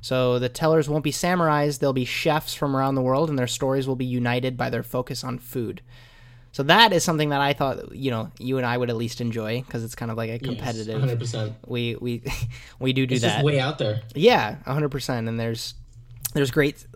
So 0.01 0.39
the 0.39 0.49
tellers 0.51 0.89
won't 0.89 1.05
be 1.05 1.13
samurais; 1.13 1.79
they'll 1.79 1.93
be 1.95 2.05
chefs 2.05 2.55
from 2.55 2.77
around 2.77 2.95
the 2.95 3.03
world, 3.03 3.31
and 3.31 3.39
their 3.39 3.47
stories 3.47 3.89
will 3.89 3.97
be 3.97 4.05
united 4.05 4.57
by 4.57 4.69
their 4.71 4.83
focus 4.83 5.25
on 5.25 5.39
food. 5.39 5.81
So 6.53 6.63
that 6.65 6.93
is 6.93 7.03
something 7.03 7.31
that 7.31 7.41
I 7.41 7.53
thought 7.53 7.97
you 7.97 8.11
know 8.11 8.31
you 8.39 8.59
and 8.59 8.67
I 8.67 8.77
would 8.77 8.91
at 8.91 8.97
least 8.97 9.21
enjoy 9.21 9.63
because 9.63 9.83
it's 9.83 9.95
kind 9.95 10.11
of 10.11 10.17
like 10.17 10.31
a 10.31 10.39
competitive. 10.39 11.01
Hundred 11.01 11.19
percent. 11.19 11.55
We 11.67 11.97
we 11.97 12.23
we 12.79 12.93
do 12.93 13.07
do 13.07 13.15
It's 13.15 13.23
that. 13.25 13.45
way 13.45 13.59
out 13.59 13.79
there. 13.79 14.03
Yeah, 14.15 14.57
hundred 14.67 14.91
percent. 14.91 15.27
And 15.29 15.41
there's 15.41 15.75
there's 16.35 16.51
great. 16.51 16.87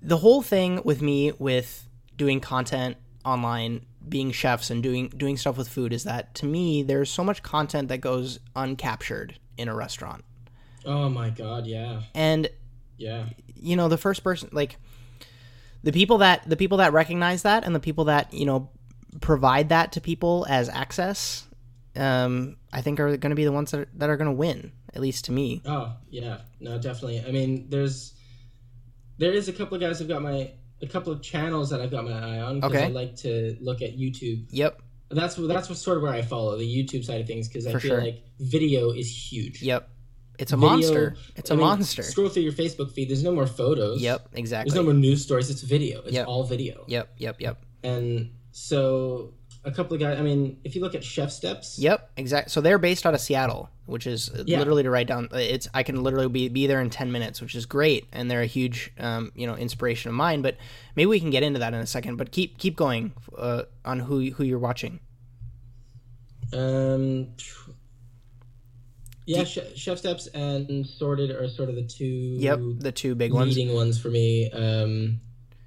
The 0.00 0.16
whole 0.16 0.40
thing 0.42 0.80
with 0.84 1.02
me 1.02 1.32
with 1.38 1.86
doing 2.16 2.40
content 2.40 2.96
online, 3.24 3.84
being 4.08 4.32
chefs, 4.32 4.70
and 4.70 4.82
doing 4.82 5.08
doing 5.08 5.36
stuff 5.36 5.56
with 5.56 5.68
food 5.68 5.92
is 5.92 6.04
that 6.04 6.34
to 6.36 6.46
me 6.46 6.82
there's 6.82 7.10
so 7.10 7.24
much 7.24 7.42
content 7.42 7.88
that 7.88 7.98
goes 7.98 8.40
uncaptured 8.56 9.32
in 9.56 9.68
a 9.68 9.74
restaurant. 9.74 10.24
Oh 10.84 11.08
my 11.08 11.30
god, 11.30 11.66
yeah, 11.66 12.02
And 12.14 12.50
yeah. 12.96 13.26
you 13.54 13.76
know 13.76 13.88
the 13.88 13.98
first 13.98 14.24
person 14.24 14.48
like 14.52 14.76
the 15.82 15.92
people 15.92 16.18
that 16.18 16.48
the 16.48 16.56
people 16.56 16.78
that 16.78 16.92
recognize 16.92 17.42
that 17.42 17.64
and 17.64 17.74
the 17.74 17.80
people 17.80 18.04
that 18.06 18.32
you 18.32 18.46
know 18.46 18.70
provide 19.20 19.68
that 19.68 19.92
to 19.92 20.00
people 20.00 20.46
as 20.48 20.70
access 20.70 21.46
um 21.96 22.56
i 22.72 22.80
think 22.80 22.98
are 22.98 23.16
going 23.18 23.30
to 23.30 23.36
be 23.36 23.44
the 23.44 23.52
ones 23.52 23.70
that 23.70 23.80
are, 23.80 23.88
that 23.92 24.08
are 24.08 24.16
going 24.16 24.30
to 24.30 24.32
win 24.32 24.72
at 24.94 25.02
least 25.02 25.26
to 25.26 25.32
me 25.32 25.60
Oh 25.66 25.92
yeah, 26.10 26.38
no, 26.60 26.78
definitely. 26.78 27.24
I 27.26 27.30
mean, 27.30 27.68
there's 27.70 28.14
there 29.18 29.32
is 29.32 29.48
a 29.48 29.52
couple 29.52 29.74
of 29.74 29.80
guys 29.80 29.98
who've 29.98 30.08
got 30.08 30.22
my 30.22 30.52
a 30.82 30.86
couple 30.86 31.12
of 31.12 31.22
channels 31.22 31.70
that 31.70 31.80
I've 31.80 31.90
got 31.90 32.04
my 32.04 32.12
eye 32.12 32.40
on 32.40 32.56
because 32.60 32.72
Okay. 32.72 32.84
I 32.84 32.88
like 32.88 33.16
to 33.16 33.56
look 33.60 33.82
at 33.82 33.96
YouTube. 33.96 34.46
yep 34.50 34.80
That's 35.10 35.36
that's 35.36 35.68
what 35.68 35.78
sort 35.78 35.96
of 35.98 36.02
where 36.02 36.12
I 36.12 36.22
follow 36.22 36.56
the 36.58 36.66
YouTube 36.66 37.04
side 37.04 37.20
of 37.20 37.26
things 37.26 37.48
because 37.48 37.66
I 37.66 37.72
For 37.72 37.80
feel 37.80 37.90
sure. 37.92 38.00
like 38.00 38.22
video 38.40 38.90
is 38.90 39.08
huge. 39.32 39.62
yep 39.62 39.88
it's 40.38 40.50
a 40.52 40.56
Video- 40.56 40.70
monster 40.70 41.16
it's 41.36 41.50
a 41.50 41.52
I 41.52 41.56
mean, 41.56 41.66
monster 41.66 42.02
Scroll 42.02 42.28
through 42.30 42.42
your 42.44 42.52
Facebook 42.52 42.90
feed. 42.92 43.08
There's 43.10 43.22
no 43.22 43.32
more 43.34 43.46
photos. 43.46 44.00
yep 44.00 44.28
exactly. 44.32 44.70
There's 44.70 44.76
no 44.76 44.84
more 44.84 44.94
news 44.94 45.22
stories. 45.22 45.50
It's 45.50 45.62
video. 45.62 46.00
It's 46.02 46.12
Yep. 46.14 46.26
all 46.26 46.44
video. 46.44 46.84
yep 46.88 47.12
yep 47.18 47.40
yep 47.40 47.62
And 47.84 48.30
so 48.50 49.34
a 49.64 49.70
couple 49.70 49.94
of 49.94 50.00
guys. 50.00 50.18
I 50.18 50.22
mean, 50.22 50.58
if 50.64 50.74
you 50.74 50.80
look 50.80 50.94
at 50.94 51.02
ChefSteps. 51.02 51.76
yep 51.78 52.10
exactly 52.16 52.50
so 52.50 52.60
they're 52.60 52.78
based 52.78 53.06
out 53.06 53.14
of 53.14 53.20
seattle 53.20 53.70
which 53.86 54.06
is 54.06 54.30
Yeah. 54.44 54.58
literally 54.58 54.82
to 54.82 54.90
write 54.90 55.06
down 55.06 55.28
it's 55.32 55.68
i 55.74 55.82
can 55.82 56.02
literally 56.02 56.28
be, 56.28 56.48
be 56.48 56.66
there 56.66 56.80
in 56.80 56.88
10 56.90 57.10
minutes 57.12 57.40
which 57.40 57.54
is 57.54 57.66
great 57.66 58.06
and 58.12 58.30
they're 58.30 58.42
a 58.42 58.46
huge 58.46 58.90
um, 58.98 59.30
you 59.34 59.46
know 59.46 59.54
inspiration 59.56 60.08
of 60.08 60.14
mine 60.14 60.40
but 60.42 60.56
maybe 60.96 61.06
we 61.06 61.20
can 61.20 61.30
get 61.30 61.42
into 61.42 61.58
that 61.60 61.74
in 61.74 61.80
a 61.80 61.86
second 61.86 62.16
but 62.16 62.30
keep 62.32 62.58
keep 62.58 62.76
going 62.76 63.12
uh, 63.38 63.62
on 63.84 63.98
who 64.00 64.30
who 64.32 64.44
you're 64.44 64.58
watching 64.58 64.98
Um. 66.52 67.28
Yeah, 69.24 69.44
Chef, 69.44 69.74
ChefSteps 69.74 70.28
and 70.34 70.84
Sorted 70.84 71.30
are 71.30 71.48
sort 71.48 71.68
of 71.68 71.76
the 71.76 71.84
two. 71.84 72.04
Yep, 72.04 72.58
the 72.78 72.90
two 72.90 73.14
big 73.14 73.32
ones. 73.32 73.56
leading 73.56 73.72
ones 73.74 74.00
for 74.00 74.08
me. 74.10 74.50
Um, 74.50 75.20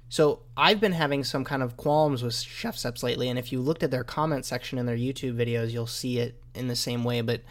So 0.08 0.40
I've 0.56 0.80
been 0.80 0.92
having 0.92 1.24
some 1.24 1.44
kind 1.44 1.62
of 1.62 1.76
qualms 1.76 2.22
with 2.22 2.34
ChefSteps 2.34 3.02
lately, 3.02 3.28
and 3.28 3.38
if 3.38 3.50
you 3.52 3.60
looked 3.60 3.82
at 3.82 3.90
their 3.90 4.04
comment 4.04 4.44
section 4.44 4.78
in 4.78 4.86
their 4.86 4.96
YouTube 4.96 5.34
videos, 5.36 5.70
you'll 5.72 5.86
see 5.86 6.18
it 6.18 6.40
in 6.54 6.68
the 6.68 6.76
same 6.76 7.02
way. 7.04 7.20
But 7.22 7.42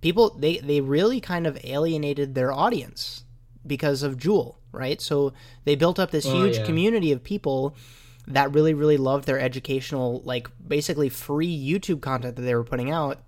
people, 0.00 0.30
they 0.30 0.58
they 0.58 0.80
really 0.80 1.20
kind 1.20 1.46
of 1.46 1.58
alienated 1.64 2.34
their 2.34 2.52
audience 2.52 3.24
because 3.66 4.02
of 4.02 4.16
Joule, 4.18 4.58
right? 4.72 5.00
So 5.00 5.32
they 5.64 5.76
built 5.76 5.98
up 6.00 6.10
this 6.10 6.26
Oh, 6.26 6.34
huge 6.34 6.56
yeah. 6.58 6.64
community 6.66 7.12
of 7.12 7.22
people 7.22 7.76
that 8.26 8.52
really 8.52 8.74
really 8.74 8.96
loved 8.96 9.26
their 9.26 9.38
educational, 9.38 10.20
like 10.24 10.48
basically 10.66 11.08
free 11.08 11.48
YouTube 11.48 12.00
content 12.00 12.36
that 12.36 12.42
they 12.42 12.54
were 12.54 12.64
putting 12.64 12.90
out. 12.90 13.18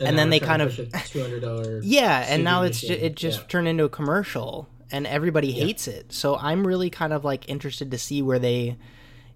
And 0.00 0.16
then 0.18 0.30
they 0.30 0.38
kind 0.40 0.62
of- 0.62 0.74
to 0.76 0.84
push 0.84 1.04
a 1.04 1.08
two 1.08 1.20
hundred 1.22 1.40
dollar. 1.42 1.80
Yeah, 1.82 2.24
and 2.28 2.42
now 2.44 2.62
it's 2.62 2.80
ju- 2.80 2.92
it 2.92 3.14
just 3.16 3.40
Yeah. 3.40 3.46
turned 3.48 3.68
into 3.68 3.84
a 3.84 3.88
commercial, 3.88 4.68
and 4.92 5.06
everybody 5.06 5.52
hates 5.52 5.86
it. 5.88 6.12
So 6.12 6.36
I'm 6.36 6.66
really 6.66 6.90
kind 6.90 7.12
of 7.12 7.24
like 7.24 7.48
interested 7.48 7.90
to 7.90 7.98
see 7.98 8.22
where 8.22 8.38
they 8.38 8.76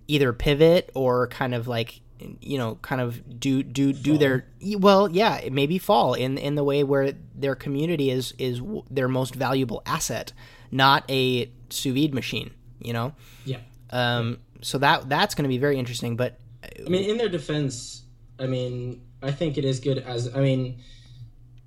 either 0.08 0.32
pivot 0.32 0.90
or 0.94 1.28
kind 1.28 1.54
of 1.54 1.66
like 1.68 2.00
you 2.40 2.56
know 2.56 2.76
kind 2.76 3.00
of 3.00 3.38
do 3.40 3.62
do 3.62 3.92
do 3.92 4.16
their 4.16 4.46
well 4.78 5.10
yeah 5.10 5.40
maybe 5.50 5.78
fall 5.78 6.14
in 6.14 6.38
in 6.38 6.54
the 6.54 6.64
way 6.64 6.82
where 6.84 7.12
their 7.34 7.54
community 7.54 8.10
is 8.10 8.32
is 8.38 8.62
their 8.90 9.08
most 9.08 9.34
valuable 9.34 9.82
asset 9.84 10.32
not 10.70 11.04
a 11.10 11.50
sous 11.70 11.92
vide 11.92 12.14
machine 12.14 12.50
you 12.80 12.92
know 12.92 13.14
Yeah. 13.44 13.58
um 13.90 14.38
so 14.62 14.78
that 14.78 15.08
that's 15.08 15.34
going 15.34 15.42
to 15.42 15.48
be 15.48 15.58
very 15.58 15.76
interesting 15.76 16.16
but 16.16 16.38
I 16.64 16.88
mean, 16.88 17.10
in 17.10 17.18
their 17.18 17.28
defense, 17.28 18.04
I 18.38 18.46
mean, 18.46 19.02
I 19.22 19.30
think 19.30 19.58
it 19.58 19.66
is 19.66 19.80
good 19.80 19.98
as 19.98 20.34
I 20.34 20.40
mean, 20.40 20.80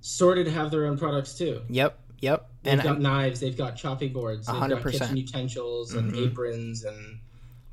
Sorted 0.01 0.47
have 0.47 0.71
their 0.71 0.85
own 0.88 0.97
products 0.97 1.35
too. 1.35 1.61
yep 1.69 1.99
yep 2.20 2.49
They've 2.63 2.74
and 2.74 2.82
got 2.84 2.93
I'm- 2.93 3.01
knives, 3.01 3.39
they've 3.39 3.57
got 3.57 3.76
chopping 3.76 4.13
boards, 4.13 4.47
they've 4.47 4.55
got 4.59 4.70
100%. 4.72 4.91
kitchen 4.91 5.18
utensils 5.18 5.93
and 5.93 6.15
aprons, 6.15 6.84
and 6.84 7.20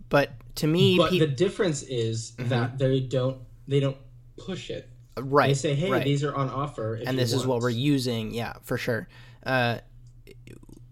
but 0.08 0.32
to 0.56 0.66
me 0.66 0.96
but 0.96 1.10
pe- 1.10 1.18
the 1.18 1.26
difference 1.26 1.82
is 1.82 2.32
that 2.38 2.78
they 2.78 3.00
don't 3.00 3.38
they 3.66 3.80
don't 3.80 3.96
push 4.36 4.70
it. 4.70 4.88
right 5.18 5.48
They 5.48 5.54
say, 5.54 5.74
"Hey, 5.74 5.90
right. 5.90 6.04
these 6.04 6.22
are 6.24 6.34
on 6.34 6.50
offer," 6.50 6.94
and 7.06 7.18
this 7.18 7.32
is 7.32 7.46
what 7.46 7.60
we're 7.60 7.70
using 7.70 8.32
yeah 8.34 8.54
for 8.62 8.76
sure 8.78 9.08
uh 9.44 9.78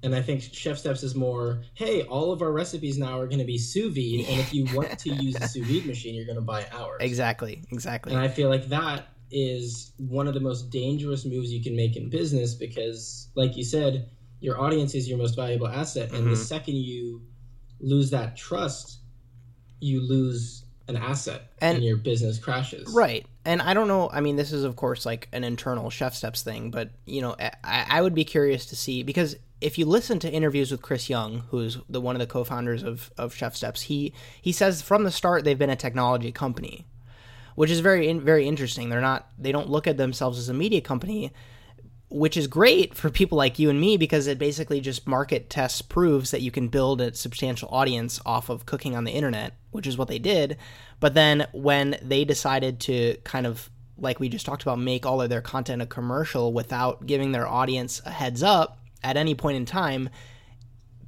And 0.04 0.16
I 0.16 0.20
think 0.22 0.40
ChefSteps 0.42 1.04
is 1.04 1.14
more, 1.14 1.62
"Hey, 1.74 2.02
all 2.02 2.32
of 2.32 2.42
our 2.42 2.50
recipes 2.50 2.98
now 2.98 3.20
are 3.20 3.26
going 3.26 3.38
to 3.38 3.44
be 3.44 3.56
sous 3.56 3.94
vide, 3.94 4.26
and 4.28 4.40
if 4.40 4.52
you 4.52 4.66
want 4.74 4.98
to 4.98 5.14
use 5.26 5.36
a 5.36 5.46
sous 5.46 5.64
vide 5.64 5.86
machine, 5.86 6.16
you're 6.16 6.24
going 6.24 6.34
to 6.38 6.42
buy 6.42 6.66
ours." 6.72 6.96
exactly 7.00 7.62
exactly 7.70 8.12
And 8.12 8.20
I 8.20 8.26
feel 8.26 8.48
like 8.48 8.66
that 8.70 9.11
is 9.32 9.92
one 9.96 10.28
of 10.28 10.34
the 10.34 10.40
most 10.40 10.70
dangerous 10.70 11.24
moves 11.24 11.52
you 11.52 11.62
can 11.62 11.74
make 11.74 11.96
in 11.96 12.10
business 12.10 12.54
because, 12.54 13.28
like 13.34 13.56
you 13.56 13.64
said, 13.64 14.10
your 14.40 14.60
audience 14.60 14.94
is 14.94 15.08
your 15.08 15.18
most 15.18 15.34
valuable 15.36 15.68
asset. 15.68 16.10
And 16.10 16.20
Mm-hmm. 16.22 16.30
the 16.30 16.36
second 16.36 16.76
you 16.76 17.22
lose 17.80 18.10
that 18.10 18.36
trust, 18.36 18.98
you 19.80 20.00
lose 20.06 20.64
an 20.88 20.96
asset 20.96 21.52
And- 21.60 21.76
and, 21.76 21.84
your 21.84 21.96
business 21.96 22.38
crashes. 22.38 22.92
Right. 22.92 23.24
And 23.44 23.62
I 23.62 23.72
don't 23.74 23.88
know. 23.88 24.10
I 24.12 24.20
mean, 24.20 24.36
this 24.36 24.52
is, 24.52 24.64
of 24.64 24.76
course, 24.76 25.06
like 25.06 25.28
an 25.32 25.44
internal 25.44 25.90
ChefSteps 25.90 26.42
thing, 26.42 26.70
but, 26.70 26.90
you 27.06 27.20
know, 27.20 27.34
I, 27.38 27.52
I 27.88 28.02
would 28.02 28.14
be 28.14 28.24
curious 28.24 28.66
to 28.66 28.76
see 28.76 29.02
because 29.02 29.36
if 29.60 29.78
you 29.78 29.86
listen 29.86 30.18
to 30.20 30.30
interviews 30.30 30.70
with 30.72 30.82
Chris 30.82 31.08
Young, 31.08 31.44
who's 31.50 31.78
the 31.88 32.00
one 32.00 32.14
of 32.16 32.20
the 32.20 32.26
co 32.26 32.42
founders 32.44 32.82
of, 32.82 33.10
of 33.16 33.34
ChefSteps, 33.34 33.82
he, 33.82 34.12
he 34.40 34.50
says 34.52 34.82
from 34.82 35.04
the 35.04 35.10
start 35.12 35.44
they've 35.44 35.58
been 35.58 35.70
a 35.70 35.76
technology 35.76 36.32
company, 36.32 36.84
which 37.54 37.70
is 37.70 37.80
very, 37.80 38.12
very 38.14 38.46
interesting. 38.46 38.88
They're 38.88 39.00
not, 39.00 39.28
they 39.38 39.52
don't 39.52 39.70
look 39.70 39.86
at 39.86 39.96
themselves 39.96 40.38
as 40.38 40.48
a 40.48 40.54
media 40.54 40.80
company, 40.80 41.32
which 42.08 42.36
is 42.36 42.46
great 42.46 42.94
for 42.94 43.10
people 43.10 43.38
like 43.38 43.58
you 43.58 43.70
and 43.70 43.80
me 43.80 43.96
because 43.96 44.26
it 44.26 44.38
basically 44.38 44.80
just 44.80 45.06
market 45.06 45.48
tests 45.48 45.82
proves 45.82 46.30
that 46.30 46.42
you 46.42 46.50
can 46.50 46.68
build 46.68 47.00
a 47.00 47.14
substantial 47.14 47.68
audience 47.70 48.20
off 48.26 48.48
of 48.48 48.66
cooking 48.66 48.94
on 48.94 49.04
the 49.04 49.12
internet, 49.12 49.54
which 49.70 49.86
is 49.86 49.96
what 49.96 50.08
they 50.08 50.18
did. 50.18 50.56
But 51.00 51.14
then 51.14 51.46
when 51.52 51.98
they 52.02 52.24
decided 52.24 52.80
to 52.80 53.16
kind 53.24 53.46
of 53.46 53.70
like 53.98 54.20
we 54.20 54.28
just 54.28 54.44
talked 54.44 54.62
about 54.62 54.78
make 54.78 55.06
all 55.06 55.22
of 55.22 55.30
their 55.30 55.40
content 55.40 55.80
a 55.80 55.86
commercial 55.86 56.52
without 56.52 57.06
giving 57.06 57.32
their 57.32 57.46
audience 57.46 58.02
a 58.04 58.10
heads 58.10 58.42
up 58.42 58.78
at 59.02 59.16
any 59.16 59.34
point 59.34 59.56
in 59.56 59.64
time, 59.64 60.08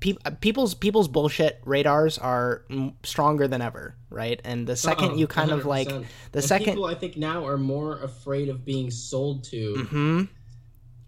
pe- 0.05 0.37
people's 0.41 0.75
people's 0.75 1.09
bullshit 1.09 1.61
radars 1.65 2.19
are 2.19 2.65
stronger 3.03 3.49
than 3.49 3.63
ever, 3.63 3.97
right? 4.11 4.41
And 4.45 4.67
the 4.67 4.77
second 4.77 5.13
Oh, 5.13 5.17
you 5.17 5.27
kind 5.27 5.51
of 5.51 5.65
like 5.65 5.89
the 5.89 6.05
And 6.35 6.45
second 6.45 6.67
people 6.67 6.85
I 6.85 6.95
think 6.95 7.17
now 7.17 7.47
are 7.47 7.57
more 7.59 7.99
afraid 8.03 8.49
of 8.51 8.65
being 8.65 8.91
sold 8.91 9.45
to 9.45 9.75
Mhm. 9.91 10.29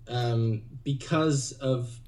um, 0.08 0.62
because 0.84 1.52
of 1.52 2.00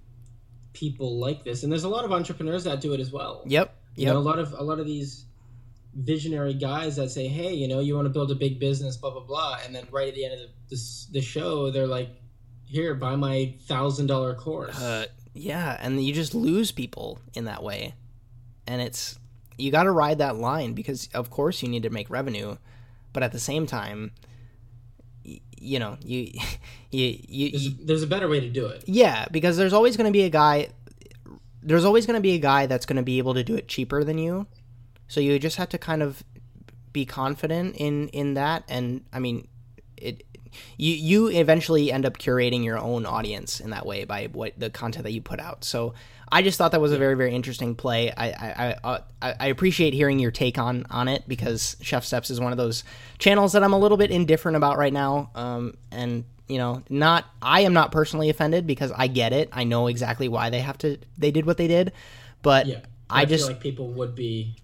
people 0.72 1.18
like 1.18 1.44
this. 1.44 1.62
And 1.62 1.70
there's 1.72 1.84
a 1.84 1.88
lot 1.88 2.04
of 2.04 2.12
entrepreneurs 2.12 2.64
that 2.64 2.80
do 2.80 2.92
it 2.94 3.00
as 3.00 3.10
well. 3.12 3.42
Yep. 3.46 3.74
You 3.96 4.04
Yep. 4.06 4.14
know, 4.14 4.18
a 4.20 4.26
lot 4.30 4.38
of 4.38 4.52
a 4.52 4.62
lot 4.62 4.78
of 4.80 4.86
these 4.86 5.26
visionary 5.94 6.54
guys 6.54 6.96
that 6.96 7.10
say, 7.10 7.26
"Hey, 7.26 7.52
you 7.54 7.66
know, 7.66 7.80
you 7.80 7.94
want 7.96 8.06
to 8.06 8.10
build 8.10 8.30
a 8.30 8.34
big 8.36 8.58
business, 8.60 8.96
blah 8.96 9.10
blah 9.10 9.24
blah," 9.24 9.58
and 9.64 9.74
then 9.74 9.86
right 9.90 10.08
at 10.08 10.14
the 10.14 10.24
end 10.24 10.34
of 10.34 10.40
the 10.40 10.48
this, 10.70 11.06
the 11.06 11.20
show, 11.20 11.70
they're 11.70 11.86
like, 11.88 12.10
"Here, 12.66 12.94
buy 12.94 13.16
my 13.16 13.54
thousand 13.66 14.06
dollar 14.06 14.34
course." 14.34 14.78
Uh, 14.80 15.06
yeah, 15.34 15.76
and 15.80 16.02
you 16.02 16.12
just 16.12 16.34
lose 16.34 16.72
people 16.72 17.18
in 17.34 17.44
that 17.44 17.62
way, 17.62 17.94
and 18.66 18.80
it's 18.82 19.18
you 19.56 19.70
got 19.70 19.84
to 19.84 19.90
ride 19.90 20.18
that 20.18 20.36
line 20.36 20.72
because 20.74 21.08
of 21.14 21.30
course 21.30 21.62
you 21.62 21.68
need 21.68 21.82
to 21.82 21.90
make 21.90 22.10
revenue, 22.10 22.56
but 23.12 23.22
at 23.22 23.32
the 23.32 23.40
same 23.40 23.66
time, 23.66 24.12
y- 25.24 25.40
you 25.58 25.78
know 25.78 25.96
you 26.02 26.32
you 26.90 27.18
you, 27.28 27.50
there's, 27.50 27.64
you 27.64 27.86
there's 27.86 28.02
a 28.02 28.06
better 28.06 28.28
way 28.28 28.40
to 28.40 28.48
do 28.48 28.66
it. 28.66 28.84
yeah 28.86 29.26
because 29.30 29.56
there's 29.56 29.72
always 29.72 29.96
going 29.96 30.06
to 30.06 30.12
be 30.12 30.22
a 30.22 30.30
guy 30.30 30.68
there's 31.62 31.84
always 31.84 32.06
going 32.06 32.14
to 32.16 32.20
be 32.22 32.34
a 32.34 32.38
guy 32.38 32.66
that's 32.66 32.86
going 32.86 32.96
to 32.96 33.02
be 33.02 33.18
able 33.18 33.34
to 33.34 33.44
do 33.44 33.54
it 33.56 33.68
cheaper 33.68 34.04
than 34.04 34.16
you. 34.16 34.46
So 35.08 35.20
you 35.20 35.38
just 35.38 35.56
have 35.56 35.68
to 35.70 35.78
kind 35.78 36.02
of 36.02 36.22
be 36.92 37.04
confident 37.04 37.76
in 37.76 38.08
in 38.08 38.34
that. 38.34 38.62
And 38.68 39.04
I 39.12 39.18
mean 39.18 39.48
it 39.96 40.22
you 40.76 40.94
you 40.94 41.28
eventually 41.28 41.92
end 41.92 42.06
up 42.06 42.18
curating 42.18 42.64
your 42.64 42.78
own 42.78 43.06
audience 43.06 43.60
in 43.60 43.70
that 43.70 43.86
way 43.86 44.04
by 44.04 44.26
what 44.32 44.58
the 44.58 44.70
content 44.70 45.04
that 45.04 45.12
you 45.12 45.20
put 45.20 45.40
out. 45.40 45.64
So 45.64 45.94
I 46.30 46.42
just 46.42 46.58
thought 46.58 46.72
that 46.72 46.80
was 46.80 46.92
a 46.92 46.98
very 46.98 47.14
very 47.14 47.34
interesting 47.34 47.74
play. 47.74 48.12
I 48.12 48.28
I, 48.28 48.76
I, 48.84 49.00
I, 49.22 49.34
I 49.40 49.46
appreciate 49.46 49.94
hearing 49.94 50.18
your 50.18 50.30
take 50.30 50.58
on 50.58 50.86
on 50.90 51.08
it 51.08 51.24
because 51.26 51.76
ChefSteps 51.82 52.30
is 52.30 52.40
one 52.40 52.52
of 52.52 52.58
those 52.58 52.84
channels 53.18 53.52
that 53.52 53.62
I'm 53.62 53.72
a 53.72 53.78
little 53.78 53.98
bit 53.98 54.10
indifferent 54.10 54.56
about 54.56 54.78
right 54.78 54.92
now. 54.92 55.30
Um, 55.34 55.74
and 55.90 56.24
you 56.48 56.58
know, 56.58 56.82
not 56.88 57.26
I 57.42 57.60
am 57.60 57.72
not 57.72 57.92
personally 57.92 58.30
offended 58.30 58.66
because 58.66 58.92
I 58.96 59.06
get 59.06 59.32
it. 59.32 59.50
I 59.52 59.64
know 59.64 59.86
exactly 59.86 60.28
why 60.28 60.50
they 60.50 60.60
have 60.60 60.78
to 60.78 60.98
they 61.16 61.30
did 61.30 61.46
what 61.46 61.58
they 61.58 61.68
did, 61.68 61.92
but 62.42 62.66
Yeah, 62.66 62.80
I, 63.10 63.26
feel 63.26 63.36
just 63.36 63.48
like 63.48 63.60
people 63.60 63.88
would 63.92 64.14
be 64.14 64.56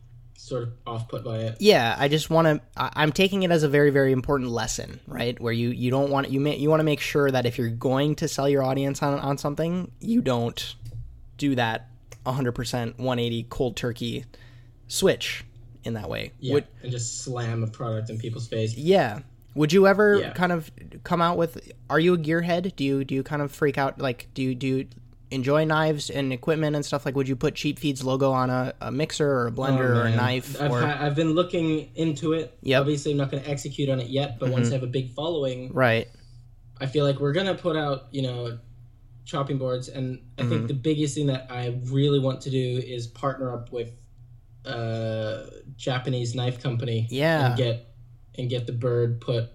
sort 0.44 0.62
of 0.64 0.72
off 0.86 1.08
put 1.08 1.24
by 1.24 1.38
it. 1.38 1.56
yeah 1.58 1.96
i 1.98 2.06
just 2.06 2.28
want 2.28 2.46
to 2.46 2.60
i'm 2.76 3.10
taking 3.12 3.44
it 3.44 3.50
as 3.50 3.62
a 3.62 3.68
very 3.68 3.88
very 3.88 4.12
important 4.12 4.50
lesson 4.50 5.00
right 5.06 5.40
where 5.40 5.54
you 5.54 5.70
you 5.70 5.90
don't 5.90 6.10
want 6.10 6.30
you 6.30 6.38
may, 6.38 6.54
you 6.56 6.68
want 6.68 6.80
to 6.80 6.84
make 6.84 7.00
sure 7.00 7.30
that 7.30 7.46
if 7.46 7.56
you're 7.56 7.70
going 7.70 8.14
to 8.14 8.28
sell 8.28 8.46
your 8.48 8.62
audience 8.62 9.02
on 9.02 9.18
on 9.20 9.38
something 9.38 9.90
you 10.00 10.20
don't 10.20 10.74
do 11.38 11.54
that 11.54 11.88
100% 12.26 12.98
180 12.98 13.46
cold 13.48 13.74
turkey 13.76 14.24
switch 14.88 15.44
in 15.84 15.94
that 15.94 16.08
way 16.10 16.32
Yeah, 16.40 16.54
Would, 16.54 16.66
and 16.82 16.90
just 16.90 17.22
slam 17.22 17.62
a 17.64 17.66
product 17.66 18.10
in 18.10 18.18
people's 18.18 18.46
face. 18.46 18.76
yeah 18.76 19.20
would 19.54 19.72
you 19.72 19.86
ever 19.86 20.18
Yeah. 20.18 20.32
kind 20.32 20.52
of 20.52 20.70
come 21.04 21.22
out 21.22 21.36
with 21.38 21.70
are 21.88 22.00
you 22.00 22.14
a 22.14 22.18
gearhead 22.18 22.74
do 22.76 22.84
you 22.84 23.04
do 23.04 23.14
you 23.14 23.22
kind 23.22 23.40
of 23.40 23.50
freak 23.50 23.78
out 23.78 23.98
like 23.98 24.28
do 24.34 24.42
you 24.42 24.54
do 24.54 24.66
you 24.66 24.86
enjoy 25.34 25.64
knives 25.64 26.08
and 26.10 26.32
equipment 26.32 26.74
and 26.76 26.84
stuff 26.84 27.04
like 27.04 27.14
would 27.16 27.28
you 27.28 27.36
put 27.36 27.54
CheepFeed's 27.54 28.02
logo 28.04 28.30
on 28.32 28.48
a, 28.50 28.72
a 28.80 28.90
mixer 28.92 29.28
or 29.28 29.46
a 29.48 29.52
blender 29.52 29.94
Oh, 29.96 30.00
or 30.00 30.04
a 30.06 30.14
knife 30.14 30.60
I've, 30.60 30.70
or 30.70 30.80
ha- 30.80 30.98
I've 31.00 31.14
been 31.16 31.32
looking 31.34 31.90
into 31.96 32.32
it. 32.32 32.56
Yeah. 32.62 32.80
Obviously, 32.80 33.12
I'm 33.12 33.18
not 33.18 33.30
going 33.30 33.42
to 33.42 33.48
execute 33.50 33.88
on 33.90 34.00
it 34.00 34.08
yet, 34.08 34.38
but 34.38 34.50
once 34.50 34.70
I 34.70 34.72
have 34.74 34.82
a 34.82 34.86
big 34.88 35.10
following, 35.10 35.72
right 35.72 36.08
I 36.80 36.86
feel 36.86 37.04
like 37.04 37.20
we're 37.20 37.32
going 37.32 37.46
to 37.46 37.54
put 37.54 37.76
out, 37.76 38.06
you 38.10 38.22
know, 38.22 38.58
chopping 39.24 39.58
boards. 39.58 39.88
And 39.88 40.20
I 40.38 40.42
Mm-hmm. 40.42 40.50
think 40.50 40.66
the 40.68 40.74
biggest 40.74 41.14
thing 41.14 41.26
that 41.28 41.46
I 41.50 41.78
really 41.84 42.18
want 42.18 42.40
to 42.42 42.50
do 42.50 42.82
is 42.84 43.06
partner 43.06 43.52
up 43.54 43.70
with 43.72 43.90
a 44.64 45.44
Japanese 45.76 46.34
knife 46.34 46.62
company. 46.62 47.06
Yeah. 47.10 47.48
And 47.48 47.56
get 47.56 47.94
and 48.36 48.50
get 48.50 48.66
the 48.66 48.72
bird 48.72 49.20
put 49.20 49.50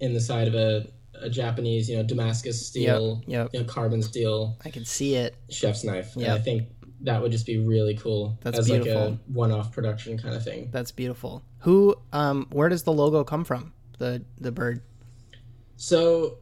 in 0.00 0.14
the 0.14 0.20
side 0.20 0.48
of 0.48 0.54
a, 0.54 0.86
a 1.20 1.28
Japanese, 1.30 1.88
you 1.90 1.96
know, 1.96 2.02
Damascus 2.02 2.66
steel, 2.66 3.22
yep. 3.26 3.50
you 3.52 3.60
know, 3.60 3.64
carbon 3.66 4.02
steel 4.02 4.56
i 4.64 4.70
can 4.70 4.84
see 4.84 5.14
it 5.14 5.34
chef's 5.50 5.84
knife. 5.84 6.14
And 6.14 6.22
Yep. 6.24 6.38
I 6.38 6.42
think 6.42 6.68
that 7.02 7.22
would 7.22 7.30
just 7.32 7.46
be 7.46 7.58
really 7.58 7.96
cool 7.96 8.38
That's 8.42 8.58
as 8.58 8.68
like 8.68 8.82
beautiful. 8.82 9.08
a 9.14 9.18
one-off 9.32 9.72
production 9.72 10.18
kind 10.18 10.34
of 10.34 10.42
thing. 10.42 10.68
That's 10.72 10.90
beautiful. 10.92 11.42
Who 11.60 11.94
um 12.12 12.46
where 12.50 12.68
does 12.68 12.82
the 12.82 12.92
logo 12.92 13.24
come 13.24 13.44
from? 13.44 13.72
The 13.98 14.24
the 14.40 14.52
bird. 14.52 14.82
So 15.76 16.38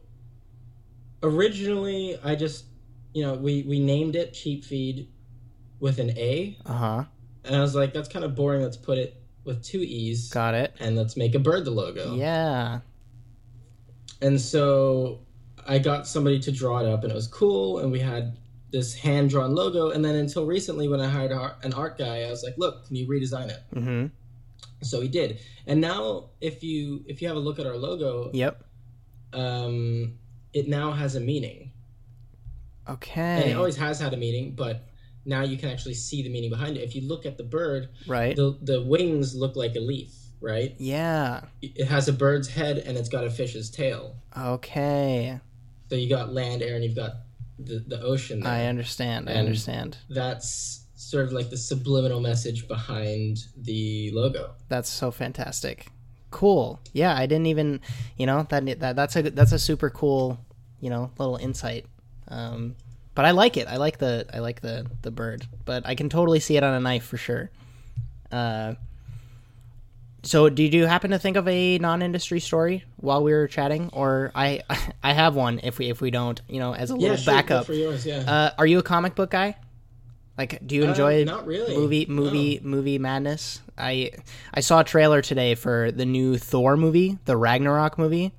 originally, 1.23 2.17
I 2.23 2.35
just 2.35 2.65
you 3.13 3.23
know 3.23 3.33
we 3.35 3.63
we 3.63 3.79
named 3.79 4.15
it 4.15 4.33
Cheap 4.33 4.63
Feed 4.65 5.07
with 5.79 5.99
an 5.99 6.11
A, 6.17 6.57
Uh-huh. 6.65 7.03
and 7.45 7.55
I 7.55 7.61
was 7.61 7.75
like, 7.75 7.93
that's 7.93 8.09
kind 8.09 8.25
of 8.25 8.33
boring. 8.35 8.61
Let's 8.63 8.77
put 8.77 8.97
it 8.97 9.21
with 9.43 9.63
two 9.63 9.79
E's, 9.79 10.29
Got 10.29 10.55
it. 10.55 10.73
and 10.79 10.95
let's 10.95 11.15
make 11.15 11.35
a 11.35 11.39
bird 11.39 11.65
the 11.65 11.71
logo. 11.71 12.15
Yeah. 12.15 12.79
And 14.21 14.39
so 14.39 15.21
I 15.67 15.79
got 15.79 16.07
somebody 16.07 16.39
to 16.39 16.51
draw 16.51 16.79
it 16.79 16.87
up, 16.87 17.03
and 17.03 17.11
it 17.11 17.15
was 17.15 17.27
cool, 17.27 17.79
and 17.79 17.91
we 17.91 17.99
had 17.99 18.37
this 18.71 18.93
hand 18.95 19.29
drawn 19.29 19.53
logo. 19.55 19.91
And 19.91 20.03
then 20.03 20.15
until 20.15 20.45
recently, 20.45 20.87
when 20.87 20.99
I 20.99 21.07
hired 21.07 21.31
an 21.63 21.73
art 21.73 21.97
guy, 21.97 22.23
I 22.23 22.29
was 22.29 22.43
like, 22.43 22.55
look, 22.57 22.87
can 22.87 22.95
you 22.95 23.07
redesign 23.07 23.49
it? 23.49 23.61
Mhm. 23.73 24.11
So 24.81 25.01
he 25.01 25.07
did. 25.07 25.39
And 25.65 25.81
now, 25.81 26.29
if 26.41 26.63
you 26.63 27.03
if 27.07 27.21
you 27.21 27.27
have 27.27 27.37
a 27.37 27.39
look 27.39 27.59
at 27.59 27.65
our 27.65 27.77
logo, 27.77 28.29
Yep. 28.33 28.63
um, 29.33 30.17
it 30.53 30.67
now 30.67 30.91
has 30.91 31.15
a 31.15 31.19
meaning. 31.19 31.71
Okay. 32.89 33.21
And 33.41 33.49
it 33.51 33.57
always 33.57 33.75
has 33.77 33.99
had 33.99 34.13
a 34.13 34.17
meaning, 34.17 34.53
but 34.55 34.85
now 35.25 35.43
you 35.43 35.57
can 35.57 35.69
actually 35.69 35.93
see 35.93 36.23
the 36.23 36.29
meaning 36.29 36.49
behind 36.49 36.77
it. 36.77 36.83
If 36.83 36.95
you 36.95 37.01
look 37.07 37.25
at 37.25 37.37
the 37.37 37.43
bird, 37.43 37.89
right. 38.07 38.35
the 38.35 38.57
the 38.61 38.81
wings 38.81 39.35
look 39.35 39.55
like 39.55 39.75
a 39.75 39.79
leaf, 39.79 40.13
right? 40.41 40.75
yeah. 40.77 41.41
It 41.61 41.85
has 41.85 42.07
a 42.07 42.13
bird's 42.13 42.47
head 42.47 42.77
and 42.79 42.97
it's 42.97 43.09
got 43.09 43.23
a 43.23 43.29
fish's 43.29 43.69
tail. 43.69 44.15
Okay. 44.37 45.39
So 45.89 45.95
you 45.95 46.09
got 46.09 46.33
land, 46.33 46.61
air, 46.61 46.75
and 46.75 46.83
you've 46.83 46.95
got 46.95 47.13
the, 47.59 47.83
the 47.87 48.01
ocean 48.01 48.41
there. 48.41 48.51
I 48.51 48.65
understand. 48.65 49.29
I 49.29 49.33
understand. 49.33 49.97
That's 50.09 50.85
sort 50.95 51.25
of 51.25 51.31
like 51.31 51.49
the 51.49 51.57
subliminal 51.57 52.19
message 52.19 52.67
behind 52.67 53.45
the 53.55 54.11
logo. 54.13 54.51
That's 54.67 54.89
so 54.89 55.11
fantastic. 55.11 55.87
Cool. 56.31 56.79
Yeah, 56.91 57.15
I 57.15 57.25
didn't 57.25 57.45
even, 57.45 57.79
you 58.17 58.25
know, 58.25 58.45
that, 58.49 58.79
that 58.79 58.95
that's 58.95 59.15
a 59.15 59.21
that's 59.23 59.53
a 59.53 59.59
super 59.59 59.89
cool, 59.89 60.39
you 60.81 60.89
know, 60.89 61.11
little 61.17 61.37
insight. 61.37 61.85
Um 62.27 62.75
but 63.15 63.25
I 63.25 63.31
like 63.31 63.57
it. 63.57 63.67
I 63.67 63.77
like 63.77 63.97
the 63.97 64.25
I 64.33 64.39
like 64.39 64.61
the 64.61 64.85
the 65.01 65.11
bird, 65.11 65.47
but 65.65 65.85
I 65.85 65.95
can 65.95 66.09
totally 66.09 66.39
see 66.39 66.57
it 66.57 66.63
on 66.63 66.73
a 66.73 66.79
knife 66.79 67.05
for 67.05 67.17
sure. 67.17 67.49
Uh 68.31 68.73
so 70.27 70.49
did 70.49 70.73
you 70.73 70.85
happen 70.85 71.11
to 71.11 71.19
think 71.19 71.37
of 71.37 71.47
a 71.47 71.77
non-industry 71.79 72.39
story 72.39 72.83
while 72.97 73.23
we 73.23 73.31
were 73.31 73.47
chatting 73.47 73.89
or 73.93 74.31
I 74.35 74.61
I 75.03 75.13
have 75.13 75.35
one 75.35 75.59
if 75.63 75.77
we 75.79 75.89
if 75.89 76.01
we 76.01 76.11
don't, 76.11 76.39
you 76.49 76.59
know, 76.59 76.73
as 76.75 76.91
a 76.91 76.93
Yeah, 76.95 76.99
little 77.01 77.17
sure, 77.17 77.33
backup. 77.33 77.65
for 77.65 77.73
yours. 77.73 78.05
Yeah. 78.05 78.19
Uh 78.27 78.51
are 78.57 78.67
you 78.67 78.79
a 78.79 78.83
comic 78.83 79.15
book 79.15 79.31
guy? 79.31 79.55
Like 80.37 80.65
do 80.67 80.75
you 80.75 80.85
Uh, 80.85 80.89
enjoy 80.89 81.23
not 81.23 81.47
really, 81.47 81.73
movie 81.75 82.05
movie 82.07 82.59
movie 82.61 82.99
madness? 82.99 83.61
I 83.77 84.11
I 84.53 84.59
saw 84.59 84.81
a 84.81 84.83
trailer 84.83 85.21
today 85.21 85.55
for 85.55 85.91
the 85.91 86.05
new 86.05 86.37
Thor 86.37 86.77
movie, 86.77 87.17
the 87.25 87.35
Ragnarok 87.37 87.97
movie. 87.97 88.33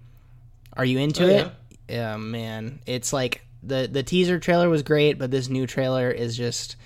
Are 0.77 0.85
you 0.85 0.99
into 0.99 1.25
Oh, 1.25 1.29
it? 1.29 1.53
Yeah, 1.89 2.17
man. 2.19 2.81
It's 2.87 3.13
like 3.13 3.41
the 3.63 3.89
the 3.91 4.03
teaser 4.05 4.39
trailer 4.39 4.69
was 4.69 4.83
great, 4.83 5.19
but 5.19 5.31
this 5.31 5.49
new 5.49 5.67
trailer 5.67 6.11
is 6.11 6.37
just 6.37 6.77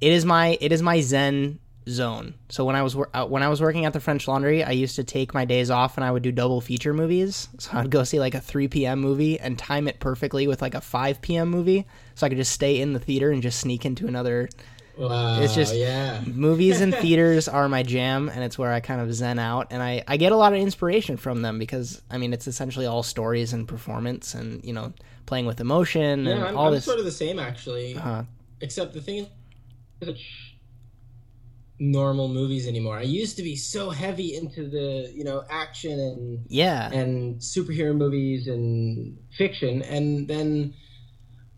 it 0.00 0.12
is 0.12 0.24
my 0.24 0.56
it 0.60 0.72
is 0.72 0.82
my 0.82 1.00
zen 1.00 1.58
zone. 1.88 2.34
So 2.48 2.64
when 2.64 2.76
I 2.76 2.82
was 2.82 2.94
wor- 2.94 3.10
uh, 3.14 3.26
when 3.26 3.42
I 3.42 3.48
was 3.48 3.60
working 3.60 3.84
at 3.84 3.92
the 3.92 4.00
French 4.00 4.28
Laundry, 4.28 4.62
I 4.62 4.70
used 4.70 4.96
to 4.96 5.04
take 5.04 5.34
my 5.34 5.44
days 5.44 5.70
off 5.70 5.96
and 5.96 6.04
I 6.04 6.10
would 6.10 6.22
do 6.22 6.30
double 6.32 6.60
feature 6.60 6.92
movies. 6.94 7.48
So 7.58 7.70
I'd 7.74 7.90
go 7.90 8.04
see 8.04 8.18
like 8.20 8.34
a 8.34 8.40
3 8.40 8.68
p.m. 8.68 9.00
movie 9.00 9.38
and 9.40 9.58
time 9.58 9.88
it 9.88 10.00
perfectly 10.00 10.46
with 10.46 10.62
like 10.62 10.74
a 10.74 10.80
5 10.80 11.20
p.m. 11.20 11.48
movie, 11.48 11.86
so 12.14 12.26
I 12.26 12.28
could 12.28 12.38
just 12.38 12.52
stay 12.52 12.80
in 12.80 12.92
the 12.92 12.98
theater 13.00 13.30
and 13.30 13.42
just 13.42 13.60
sneak 13.60 13.84
into 13.84 14.06
another 14.06 14.48
wow. 14.96 15.40
it's 15.40 15.54
just- 15.54 15.74
yeah. 15.74 16.20
movies 16.26 16.80
and 16.80 16.94
theaters 17.02 17.48
are 17.48 17.68
my 17.68 17.82
jam 17.82 18.28
and 18.28 18.44
it's 18.44 18.58
where 18.58 18.72
i 18.72 18.80
kind 18.80 19.00
of 19.00 19.12
zen 19.14 19.38
out 19.38 19.68
and 19.70 19.82
I, 19.82 20.02
I 20.06 20.16
get 20.18 20.32
a 20.32 20.36
lot 20.36 20.52
of 20.52 20.58
inspiration 20.58 21.16
from 21.16 21.40
them 21.42 21.58
because 21.58 22.02
i 22.10 22.18
mean 22.18 22.32
it's 22.34 22.46
essentially 22.46 22.84
all 22.86 23.02
stories 23.02 23.52
and 23.54 23.66
performance 23.66 24.34
and 24.34 24.62
you 24.64 24.72
know 24.74 24.92
playing 25.26 25.46
with 25.46 25.60
emotion 25.60 26.26
and 26.26 26.40
Yeah, 26.40 26.44
I'm, 26.46 26.56
all 26.56 26.66
I'm 26.66 26.74
this 26.74 26.84
sort 26.84 26.98
of 26.98 27.04
the 27.06 27.10
same 27.12 27.38
actually. 27.38 27.96
uh, 27.96 28.24
Except 28.60 28.92
the 28.92 29.00
thing 29.00 29.26
is, 30.02 30.18
normal 31.80 32.28
movies 32.28 32.68
anymore. 32.68 32.98
I 32.98 33.02
used 33.02 33.36
to 33.38 33.42
be 33.42 33.56
so 33.56 33.90
heavy 33.90 34.36
into 34.36 34.68
the 34.68 35.10
you 35.12 35.24
know 35.24 35.42
action 35.50 35.98
and 35.98 36.46
yeah 36.48 36.92
and 36.92 37.40
superhero 37.40 37.96
movies 37.96 38.46
and 38.46 39.18
fiction, 39.36 39.82
and 39.82 40.28
then 40.28 40.74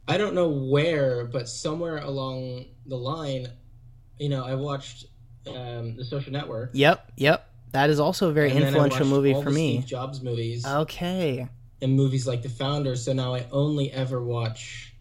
I 0.08 0.16
don't 0.16 0.34
know 0.34 0.48
where, 0.48 1.26
but 1.26 1.48
somewhere 1.48 1.98
along 1.98 2.66
the 2.86 2.96
line, 2.96 3.48
you 4.18 4.28
know, 4.28 4.44
I 4.44 4.54
watched 4.54 5.06
um, 5.46 5.96
the 5.96 6.04
Social 6.04 6.32
Network. 6.32 6.70
yep 6.72 7.10
yep 7.16 7.48
that 7.72 7.90
is 7.90 7.98
also 7.98 8.28
a 8.28 8.32
very 8.32 8.50
and 8.50 8.64
influential 8.64 9.06
movie 9.06 9.34
for 9.34 9.50
me 9.50 9.78
Steve 9.78 9.88
Jobs 9.88 10.22
movies 10.22 10.64
okay 10.64 11.48
and 11.82 11.96
movies 11.96 12.26
like 12.26 12.42
The 12.42 12.48
Founder. 12.48 12.96
So 12.96 13.12
now 13.12 13.34
I 13.34 13.46
only 13.50 13.90
ever 13.90 14.22
watch 14.22 14.91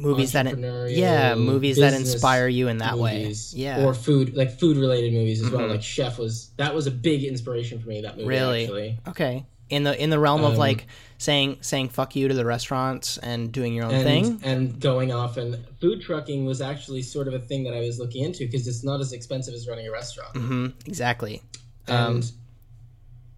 movies 0.00 0.32
that 0.32 0.46
yeah 0.90 1.34
movies 1.34 1.76
that 1.76 1.92
inspire 1.94 2.48
you 2.48 2.68
in 2.68 2.78
that 2.78 2.96
movies, 2.96 3.52
way 3.54 3.60
yeah. 3.62 3.76
Mm-hmm. 3.76 3.86
or 3.86 3.94
food 3.94 4.36
like 4.36 4.58
food 4.58 4.76
related 4.76 5.12
movies 5.12 5.42
as 5.44 5.50
well 5.50 5.66
like 5.68 5.82
chef 5.82 6.18
was 6.18 6.50
that 6.56 6.74
was 6.74 6.86
a 6.86 6.90
big 6.90 7.24
inspiration 7.24 7.78
for 7.80 7.88
me 7.88 8.00
that 8.02 8.16
movie 8.16 8.28
Really? 8.28 8.62
actually. 8.64 8.98
Okay. 9.08 9.46
In 9.68 9.84
the 9.84 10.00
in 10.02 10.10
the 10.10 10.18
realm 10.18 10.42
of 10.42 10.52
Um, 10.54 10.58
like 10.58 10.86
saying 11.18 11.58
saying 11.60 11.90
fuck 11.90 12.16
you 12.16 12.26
to 12.26 12.34
the 12.34 12.44
restaurants 12.44 13.18
and 13.18 13.52
doing 13.52 13.72
your 13.72 13.84
own 13.84 13.94
and 13.94 14.02
thing? 14.04 14.40
and 14.42 14.80
going 14.80 15.12
off 15.12 15.36
and 15.36 15.58
food 15.80 16.00
trucking 16.02 16.44
was 16.44 16.60
actually 16.60 17.02
sort 17.02 17.28
of 17.28 17.34
a 17.34 17.38
thing 17.38 17.62
that 17.64 17.74
i 17.74 17.80
was 17.80 17.98
looking 18.00 18.24
into 18.24 18.46
because 18.46 18.66
it's 18.66 18.82
not 18.82 19.00
as 19.00 19.12
expensive 19.12 19.54
as 19.54 19.68
running 19.68 19.86
a 19.86 19.92
restaurant. 19.92 20.36
Hmm 20.36 20.66
exactly. 20.86 21.40
And 21.86 21.96
Um, 21.96 22.22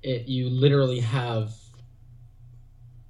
it 0.03 0.27
you 0.27 0.49
literally 0.49 1.01
have 1.01 1.53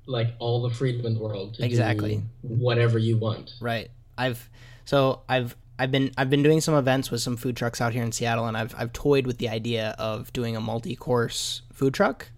like 0.06 0.34
all 0.38 0.62
the 0.62 0.70
freedom 0.70 1.06
in 1.06 1.14
the 1.14 1.20
world 1.20 1.54
to 1.54 1.64
Exactly. 1.64 2.16
do 2.16 2.22
whatever 2.42 2.98
you 2.98 3.16
want 3.16 3.52
Right. 3.60 3.90
I've 4.18 4.48
so 4.84 5.22
I've 5.28 5.56
I've 5.78 5.90
been 5.90 6.12
I've 6.18 6.30
been 6.30 6.42
doing 6.42 6.60
some 6.60 6.74
events 6.74 7.10
with 7.10 7.22
some 7.22 7.36
food 7.36 7.56
trucks 7.56 7.80
out 7.80 7.92
here 7.92 8.02
in 8.02 8.12
Seattle, 8.12 8.46
and 8.46 8.56
I've 8.56 8.74
I've 8.76 8.92
toyed 8.92 9.26
with 9.26 9.38
the 9.38 9.48
idea 9.48 9.94
of 9.98 10.32
doing 10.32 10.54
a 10.54 10.60
multi-course 10.60 11.62
food 11.72 11.94
truck, 11.94 12.30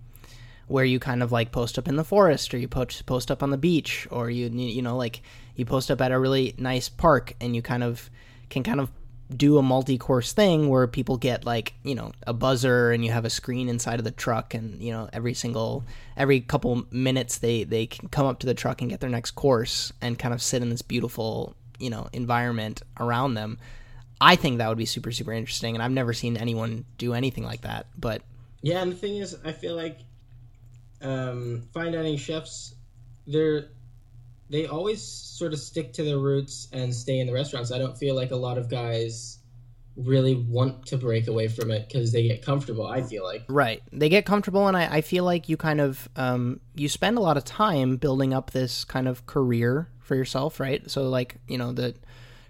where 0.69 0.85
you 0.85 0.99
kind 1.01 1.23
of 1.23 1.33
like 1.33 1.53
post 1.53 1.79
up 1.79 1.89
in 1.89 1.97
the 1.97 2.05
forest, 2.05 2.55
or 2.55 2.59
you 2.59 2.69
post 2.69 3.05
post 3.07 3.31
up 3.31 3.43
on 3.43 3.51
the 3.51 3.59
beach, 3.59 4.07
or 4.11 4.31
you 4.31 4.49
you 4.49 4.83
know 4.83 4.97
like 4.97 5.23
you 5.57 5.65
post 5.65 5.91
up 5.91 6.01
at 6.01 6.13
a 6.13 6.19
really 6.19 6.55
nice 6.59 6.89
park, 6.89 7.35
and 7.41 7.55
you 7.57 7.61
kind 7.63 7.83
of 7.83 8.09
can 8.51 8.63
kind 8.63 8.81
of 8.81 8.91
do 9.35 9.59
a 9.59 9.63
multi-course 9.63 10.33
thing 10.33 10.69
where 10.69 10.87
people 10.87 11.17
get 11.17 11.45
like 11.45 11.75
you 11.83 11.95
know 11.95 12.13
a 12.27 12.33
buzzer 12.33 12.93
and 12.93 13.05
you 13.05 13.11
have 13.11 13.25
a 13.25 13.31
screen 13.31 13.69
inside 13.69 13.99
of 13.99 14.05
the 14.05 14.11
truck 14.11 14.55
and 14.55 14.83
you 14.83 14.93
know 14.93 15.09
every 15.13 15.35
single 15.35 15.85
every 16.17 16.41
couple 16.41 16.87
minutes 16.91 17.39
they 17.39 17.65
they 17.65 17.87
can 17.87 18.09
come 18.09 18.27
up 18.27 18.39
to 18.39 18.47
the 18.47 18.55
truck 18.55 18.81
and 18.81 18.91
get 18.91 19.01
their 19.01 19.11
next 19.11 19.33
course 19.33 19.93
and 20.01 20.19
kind 20.19 20.35
of 20.35 20.43
sit 20.43 20.63
in 20.63 20.69
this 20.69 20.83
beautiful 20.83 21.55
you 21.79 21.91
know 21.91 22.09
environment 22.13 22.83
around 23.01 23.35
them. 23.35 23.59
I 24.21 24.37
think 24.37 24.59
that 24.59 24.69
would 24.69 24.79
be 24.79 24.87
super 24.87 25.11
super 25.11 25.33
interesting 25.33 25.75
and 25.75 25.83
i've 25.83 25.91
never 25.91 26.13
seen 26.13 26.37
anyone 26.37 26.85
do 26.99 27.15
anything 27.15 27.45
like 27.45 27.63
that 27.63 27.87
but 27.99 28.23
Yeah, 28.63 28.81
and 28.81 28.93
the 28.93 28.97
thing 28.97 29.19
is, 29.19 29.37
I 29.45 29.53
feel 29.53 29.77
like 29.77 29.99
um, 31.03 31.69
fine 31.75 31.93
dining 31.93 32.17
chefs, 32.17 32.75
they're 33.27 33.69
they 34.55 34.67
always 34.67 35.03
sort 35.03 35.53
of 35.53 35.59
stick 35.59 35.93
to 35.95 36.05
their 36.05 36.19
roots 36.19 36.69
and 36.73 36.95
stay 36.95 37.19
in 37.19 37.27
the 37.27 37.33
restaurants. 37.33 37.73
I 37.73 37.79
don't 37.79 37.99
feel 37.99 38.15
like 38.15 38.31
a 38.31 38.37
lot 38.37 38.57
of 38.57 38.71
guys 38.71 39.41
really 39.97 40.37
want 40.37 40.87
to 40.87 40.97
break 40.97 41.27
away 41.27 41.49
from 41.49 41.73
it 41.73 41.89
because 41.89 42.13
they 42.13 42.29
get 42.29 42.45
comfortable. 42.45 42.87
I 42.87 43.03
feel 43.03 43.25
like. 43.25 43.43
Right. 43.49 43.83
They 43.93 44.09
get 44.09 44.25
comfortable, 44.25 44.69
and 44.69 44.77
I, 44.77 44.97
I 44.97 45.01
feel 45.01 45.25
like 45.25 45.49
you 45.49 45.57
kind 45.57 45.81
of 45.81 46.09
um, 46.15 46.61
you 46.77 46.89
spend 46.89 47.19
a 47.19 47.21
lot 47.21 47.37
of 47.37 47.45
time 47.45 47.97
building 47.97 48.33
up 48.33 48.53
this 48.53 48.85
kind 48.85 49.09
of 49.09 49.27
career 49.27 49.89
for 49.99 50.15
yourself, 50.15 50.61
right? 50.61 50.89
So 50.89 51.09
like 51.09 51.39
you 51.49 51.59
know 51.59 51.73
the 51.73 51.97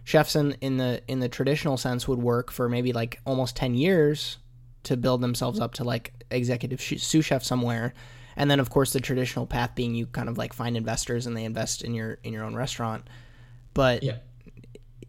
chefs 0.04 0.36
in, 0.36 0.52
in 0.60 0.76
the 0.76 1.00
in 1.08 1.20
the 1.20 1.28
traditional 1.30 1.78
sense 1.78 2.06
would 2.06 2.18
work 2.18 2.50
for 2.50 2.68
maybe 2.68 2.92
like 2.92 3.18
almost 3.24 3.56
ten 3.56 3.74
years 3.74 4.36
to 4.82 4.98
build 4.98 5.22
themselves 5.22 5.58
up 5.58 5.72
to 5.74 5.84
like 5.84 6.12
executive 6.30 6.82
sous 6.82 7.24
chef 7.24 7.42
somewhere, 7.42 7.94
and 8.36 8.50
then 8.50 8.60
of 8.60 8.70
course 8.70 8.92
the 8.92 9.00
traditional 9.00 9.46
path 9.46 9.74
being 9.74 9.94
you 9.94 10.06
kind 10.06 10.28
of 10.28 10.36
like 10.38 10.52
find 10.52 10.76
investors 10.76 11.26
and 11.26 11.36
they 11.36 11.44
invest 11.44 11.82
in 11.82 11.94
your 11.94 12.18
in 12.24 12.32
your 12.32 12.44
own 12.44 12.54
restaurant, 12.54 13.06
but 13.74 14.02
Yeah. 14.02 14.16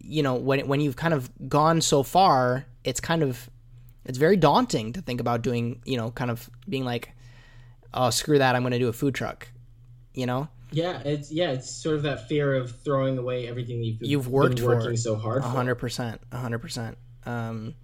you 0.00 0.22
know 0.22 0.34
when 0.34 0.66
when 0.68 0.80
you've 0.80 0.96
kind 0.96 1.14
of 1.14 1.30
gone 1.48 1.80
so 1.80 2.02
far, 2.02 2.66
it's 2.84 3.00
kind 3.00 3.22
of 3.22 3.50
it's 4.04 4.18
very 4.18 4.36
daunting 4.36 4.92
to 4.92 5.00
think 5.02 5.20
about 5.20 5.42
doing 5.42 5.80
you 5.84 5.96
know 5.96 6.10
kind 6.10 6.30
of 6.30 6.48
being 6.68 6.84
like, 6.84 7.10
oh 7.94 8.10
screw 8.10 8.38
that, 8.38 8.54
I'm 8.54 8.62
going 8.62 8.72
to 8.72 8.78
do 8.78 8.88
a 8.88 8.92
food 8.92 9.14
truck, 9.14 9.48
you 10.14 10.26
know. 10.26 10.48
Yeah, 10.72 11.00
it's 11.04 11.30
yeah, 11.32 11.52
it's 11.52 11.70
sort 11.70 11.96
of 11.96 12.02
that 12.02 12.28
fear 12.28 12.54
of 12.54 12.70
throwing 12.82 13.18
away 13.18 13.46
everything 13.48 13.82
you've 13.82 14.02
You've 14.02 14.28
worked 14.28 14.56
been 14.56 14.64
for. 14.64 14.76
working 14.76 14.96
so 14.96 15.14
hard 15.16 15.42
A 15.42 15.48
hundred 15.48 15.76
percent, 15.76 16.20
a 16.32 16.38
hundred 16.38 16.58
percent. 16.58 16.98
Um, 17.24 17.74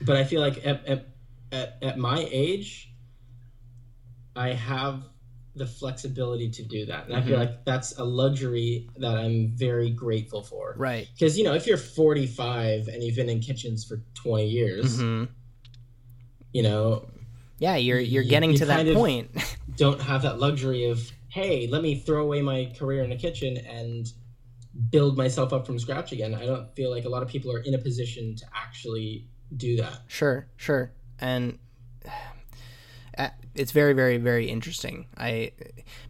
But 0.00 0.16
I 0.16 0.24
feel 0.24 0.40
like 0.40 0.66
at, 0.66 0.84
at 0.86 1.08
at 1.52 1.78
at 1.82 1.98
my 1.98 2.26
age, 2.30 2.91
I 4.36 4.52
have 4.52 5.04
the 5.54 5.66
flexibility 5.66 6.48
to 6.50 6.62
do 6.62 6.86
that, 6.86 7.06
and 7.06 7.14
I 7.14 7.20
feel 7.20 7.36
Mhm. 7.36 7.40
like 7.40 7.64
that's 7.66 7.98
a 7.98 8.04
luxury 8.04 8.88
that 8.96 9.16
I'm 9.18 9.54
very 9.54 9.90
grateful 9.90 10.42
for. 10.42 10.74
right. 10.78 11.06
Because 11.12 11.36
you 11.36 11.44
know, 11.44 11.52
if 11.54 11.66
you're 11.66 11.76
45 11.76 12.88
and 12.88 13.02
you've 13.02 13.16
been 13.16 13.28
in 13.28 13.40
kitchens 13.40 13.84
for 13.84 14.02
20 14.14 14.48
years, 14.48 15.00
hmm 15.00 15.24
you 16.52 16.62
know, 16.62 17.08
Yeah, 17.58 17.76
you're 17.76 18.00
you're 18.00 18.22
getting 18.24 18.52
you 18.52 18.58
to 18.58 18.66
that 18.66 18.86
point. 18.94 19.30
don't 19.76 20.00
have 20.00 20.22
that 20.22 20.38
luxury 20.38 20.84
of 20.86 21.10
hey, 21.28 21.66
let 21.66 21.82
me 21.82 21.94
throw 21.98 22.22
away 22.22 22.42
my 22.42 22.70
career 22.78 23.02
in 23.02 23.08
the 23.10 23.16
kitchen 23.16 23.56
and 23.56 24.06
build 24.90 25.16
myself 25.16 25.52
up 25.52 25.66
from 25.66 25.78
scratch 25.78 26.12
again. 26.12 26.34
I 26.34 26.44
don't 26.44 26.74
feel 26.74 26.90
like 26.90 27.04
a 27.06 27.08
lot 27.08 27.22
of 27.22 27.28
people 27.28 27.50
are 27.52 27.60
in 27.60 27.74
a 27.74 27.78
position 27.78 28.36
to 28.36 28.44
actually 28.54 29.28
do 29.56 29.76
that. 29.76 30.00
Sure, 30.08 30.46
sure, 30.56 30.92
and 31.18 31.58
it's 33.54 33.72
very, 33.72 33.92
very, 33.92 34.16
very 34.16 34.48
interesting. 34.48 35.06
I 35.16 35.52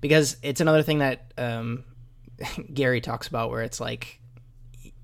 because 0.01 0.37
it's 0.43 0.61
another 0.61 0.83
thing 0.83 0.99
that 0.99 1.33
um, 1.39 1.85
Gary 2.75 3.01
talks 3.01 3.29
about, 3.29 3.51
where 3.51 3.63
it's 3.63 3.81
like 3.81 4.21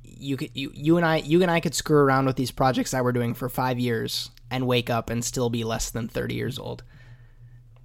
you 0.02 0.36
could 0.36 0.50
you 0.54 0.70
you 0.74 0.96
and 0.96 1.06
I 1.06 1.16
you 1.16 1.42
and 1.42 1.50
I 1.50 1.60
could 1.60 1.74
screw 1.74 1.98
around 1.98 2.26
with 2.26 2.36
these 2.36 2.50
projects 2.50 2.92
that 2.92 3.04
we're 3.04 3.12
doing 3.12 3.34
for 3.34 3.48
five 3.48 3.78
years 3.78 4.30
and 4.50 4.66
wake 4.66 4.90
up 4.90 5.10
and 5.10 5.24
still 5.24 5.50
be 5.50 5.64
less 5.64 5.90
than 5.90 6.08
thirty 6.08 6.34
years 6.34 6.58
old. 6.58 6.82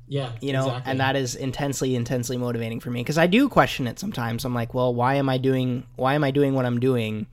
Yeah, 0.07 0.33
you 0.41 0.53
know 0.53 0.67
exactly. 0.67 0.91
and 0.91 0.99
that 0.99 1.15
is 1.15 1.35
intensely 1.35 1.95
intensely 1.95 2.37
motivating 2.37 2.81
for 2.81 2.91
me 2.91 2.99
because 2.99 3.17
i 3.17 3.25
do 3.25 3.47
question 3.47 3.87
it 3.87 3.97
sometimes 3.97 4.43
i'm 4.43 4.53
like 4.53 4.73
well 4.73 4.93
why 4.93 5.15
am 5.15 5.29
i 5.29 5.37
doing 5.37 5.87
why 5.95 6.13
am 6.13 6.23
i 6.25 6.29
doing 6.29 6.53
what 6.53 6.65
i'm 6.65 6.79
doing 6.79 7.25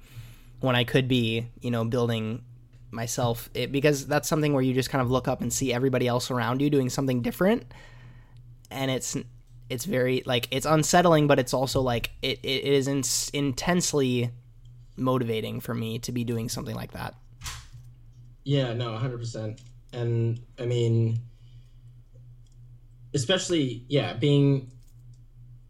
when 0.60 0.76
i 0.76 0.84
could 0.84 1.08
be 1.08 1.48
you 1.60 1.70
know 1.70 1.84
building 1.84 2.42
myself 2.90 3.48
it, 3.54 3.70
because 3.72 4.06
that's 4.06 4.28
something 4.28 4.52
where 4.52 4.62
you 4.62 4.74
just 4.74 4.90
kind 4.90 5.02
of 5.02 5.10
look 5.10 5.28
up 5.28 5.40
and 5.40 5.52
see 5.52 5.72
everybody 5.72 6.06
else 6.08 6.30
around 6.30 6.60
you 6.60 6.70
doing 6.70 6.90
something 6.90 7.22
different 7.22 7.64
and 8.70 8.90
it's 8.90 9.16
it's 9.68 9.84
very 9.84 10.22
like 10.26 10.48
it's 10.50 10.66
unsettling 10.66 11.26
but 11.26 11.38
it's 11.38 11.54
also 11.54 11.80
like 11.80 12.10
it, 12.22 12.40
it 12.42 12.64
is 12.64 12.88
in, 12.88 13.02
intensely 13.32 14.30
motivating 14.96 15.60
for 15.60 15.74
me 15.74 15.98
to 15.98 16.12
be 16.12 16.24
doing 16.24 16.48
something 16.48 16.74
like 16.74 16.92
that 16.92 17.14
Yeah, 18.44 18.72
no, 18.72 18.90
100%. 18.96 19.60
And 19.92 20.40
I 20.58 20.66
mean, 20.66 21.20
especially, 23.14 23.84
yeah, 23.88 24.14
being 24.14 24.70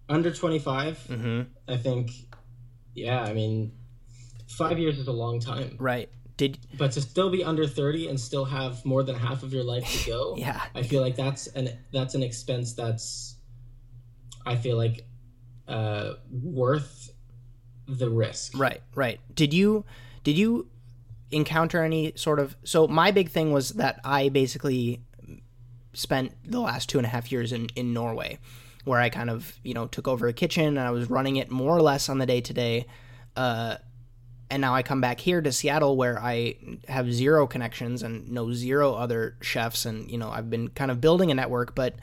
under 0.08 0.30
25, 0.30 0.98
hmm 1.06 1.42
I 1.68 1.76
think, 1.76 2.10
yeah, 2.94 3.22
I 3.22 3.32
mean, 3.32 3.72
five 4.48 4.78
years 4.78 4.98
is 4.98 5.08
a 5.08 5.12
long 5.12 5.40
time. 5.40 5.76
right 5.78 6.08
did 6.40 6.58
But 6.78 6.92
to 6.92 7.02
still 7.02 7.28
be 7.28 7.44
under 7.44 7.66
30 7.66 8.08
and 8.08 8.18
still 8.18 8.46
have 8.46 8.84
more 8.86 9.02
than 9.02 9.14
half 9.14 9.42
of 9.42 9.52
your 9.52 9.62
life 9.62 9.84
to 9.92 10.10
go, 10.10 10.34
yeah 10.38 10.60
I 10.74 10.82
feel 10.82 11.02
like 11.02 11.14
that's 11.14 11.48
an 11.48 11.68
that's 11.92 12.14
an 12.14 12.22
expense 12.22 12.72
that's 12.72 13.36
I 14.46 14.56
feel 14.56 14.78
like 14.78 15.06
uh, 15.68 16.14
worth 16.30 17.10
the 17.86 18.08
risk. 18.08 18.58
Right, 18.58 18.80
right. 18.94 19.20
Did 19.34 19.52
you 19.52 19.84
did 20.24 20.38
you 20.38 20.68
encounter 21.30 21.82
any 21.84 22.12
sort 22.16 22.40
of 22.40 22.56
so 22.64 22.88
my 22.88 23.10
big 23.10 23.28
thing 23.28 23.52
was 23.52 23.70
that 23.70 24.00
I 24.02 24.30
basically 24.30 25.02
spent 25.92 26.32
the 26.44 26.60
last 26.60 26.88
two 26.88 26.98
and 26.98 27.06
a 27.06 27.10
half 27.10 27.30
years 27.30 27.52
in, 27.52 27.68
in 27.76 27.92
Norway 27.92 28.38
where 28.84 29.00
I 29.00 29.10
kind 29.10 29.28
of, 29.28 29.58
you 29.62 29.74
know, 29.74 29.86
took 29.86 30.08
over 30.08 30.26
a 30.26 30.32
kitchen 30.32 30.66
and 30.66 30.80
I 30.80 30.90
was 30.90 31.10
running 31.10 31.36
it 31.36 31.50
more 31.50 31.76
or 31.76 31.82
less 31.82 32.08
on 32.08 32.18
the 32.18 32.26
day 32.26 32.40
to 32.40 32.54
day. 32.54 32.86
And 34.50 34.60
now 34.60 34.74
I 34.74 34.82
come 34.82 35.00
back 35.00 35.20
here 35.20 35.40
to 35.40 35.52
Seattle 35.52 35.96
where 35.96 36.18
I 36.18 36.56
have 36.88 37.12
zero 37.12 37.46
connections 37.46 38.02
and 38.02 38.28
know 38.30 38.52
zero 38.52 38.94
other 38.94 39.36
chefs 39.40 39.86
and 39.86 40.10
you 40.10 40.18
know 40.18 40.30
I've 40.30 40.50
been 40.50 40.68
kind 40.68 40.90
of 40.90 41.00
building 41.00 41.30
a 41.30 41.34
network 41.34 41.74
but 41.74 41.94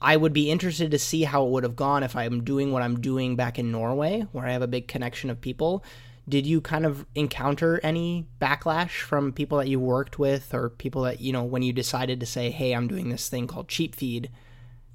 I 0.00 0.16
would 0.16 0.32
be 0.32 0.50
interested 0.50 0.90
to 0.92 0.98
see 0.98 1.24
how 1.24 1.44
it 1.44 1.50
would 1.50 1.64
have 1.64 1.76
gone 1.76 2.02
if 2.02 2.14
I'm 2.14 2.44
doing 2.44 2.72
what 2.72 2.82
I'm 2.82 3.00
doing 3.00 3.36
back 3.36 3.58
in 3.58 3.72
Norway, 3.72 4.26
where 4.32 4.46
I 4.46 4.52
have 4.52 4.62
a 4.62 4.68
big 4.68 4.86
connection 4.86 5.28
of 5.28 5.40
people. 5.40 5.84
Did 6.28 6.46
you 6.46 6.60
kind 6.60 6.86
of 6.86 7.06
encounter 7.14 7.80
any 7.82 8.26
backlash 8.40 9.00
from 9.00 9.32
people 9.32 9.58
that 9.58 9.66
you 9.66 9.80
worked 9.80 10.18
with 10.18 10.54
or 10.54 10.68
people 10.68 11.02
that, 11.02 11.20
you 11.20 11.32
know, 11.32 11.42
when 11.42 11.62
you 11.62 11.72
decided 11.72 12.20
to 12.20 12.26
say, 12.26 12.50
hey, 12.50 12.74
I'm 12.74 12.86
doing 12.86 13.08
this 13.08 13.28
thing 13.28 13.46
called 13.46 13.68
CheepFeed? 13.68 14.28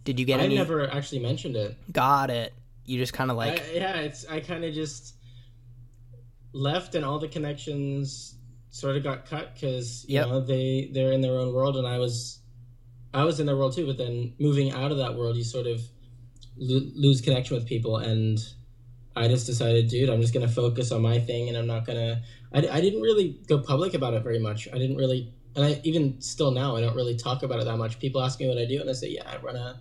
Did 0.06 0.20
you 0.20 0.26
get 0.26 0.40
I 0.40 0.44
any? 0.44 0.56
never 0.56 0.90
actually 0.90 1.20
mentioned 1.20 1.56
it. 1.56 1.76
Got 1.92 2.30
it. 2.30 2.54
You 2.86 3.00
just 3.00 3.14
kind 3.14 3.32
of 3.32 3.38
like, 3.38 3.62
I, 3.62 3.72
yeah, 3.74 3.96
it's 3.96 4.26
I 4.28 4.40
kind 4.42 4.64
of 4.64 4.74
just 4.74 5.16
left, 6.54 6.96
and 6.96 7.04
all 7.04 7.20
the 7.20 7.28
connections 7.28 8.36
sort 8.70 8.96
of 8.96 9.04
got 9.04 9.26
cut 9.26 9.54
because 9.54 10.06
you 10.08 10.16
Yep. 10.16 10.28
know 10.28 10.40
they 10.42 10.90
they're 10.94 11.12
in 11.12 11.22
their 11.22 11.38
own 11.38 11.54
world, 11.54 11.76
and 11.78 11.86
I 11.88 12.00
was 12.00 12.40
I 13.14 13.24
was 13.26 13.40
in 13.40 13.46
their 13.46 13.58
world 13.58 13.76
too. 13.76 13.86
But 13.86 13.98
then 13.98 14.34
moving 14.40 14.72
out 14.72 14.92
of 14.92 14.98
that 14.98 15.16
world, 15.16 15.36
you 15.36 15.44
sort 15.44 15.68
of 15.68 15.82
lo- 16.58 16.90
lose 16.96 17.22
connection 17.22 17.56
with 17.56 17.68
people, 17.68 17.98
and 17.98 18.40
I 19.16 19.28
just 19.28 19.46
decided, 19.46 19.90
dude, 19.90 20.10
I'm 20.10 20.22
just 20.22 20.34
gonna 20.34 20.48
focus 20.48 20.92
on 20.92 21.02
my 21.02 21.20
thing, 21.20 21.50
and 21.50 21.58
I'm 21.58 21.68
not 21.68 21.86
gonna. 21.86 22.22
I, 22.54 22.60
I 22.68 22.82
didn't 22.82 23.02
really 23.02 23.40
go 23.48 23.60
public 23.60 23.94
about 23.94 24.14
it 24.14 24.24
very 24.24 24.40
much. 24.40 24.68
I 24.74 24.78
didn't 24.78 24.98
really, 24.98 25.34
and 25.56 25.66
I 25.66 25.82
even 25.84 26.22
still 26.22 26.52
now 26.52 26.76
I 26.76 26.82
don't 26.82 26.96
really 26.96 27.16
talk 27.16 27.44
about 27.44 27.60
it 27.60 27.66
that 27.66 27.78
much. 27.78 28.00
People 28.00 28.22
ask 28.22 28.40
me 28.40 28.48
what 28.48 28.58
I 28.58 28.66
do, 28.66 28.80
and 28.82 28.90
I 28.90 28.94
say, 28.94 29.10
yeah, 29.10 29.30
I 29.30 29.38
run 29.38 29.56
a 29.56 29.80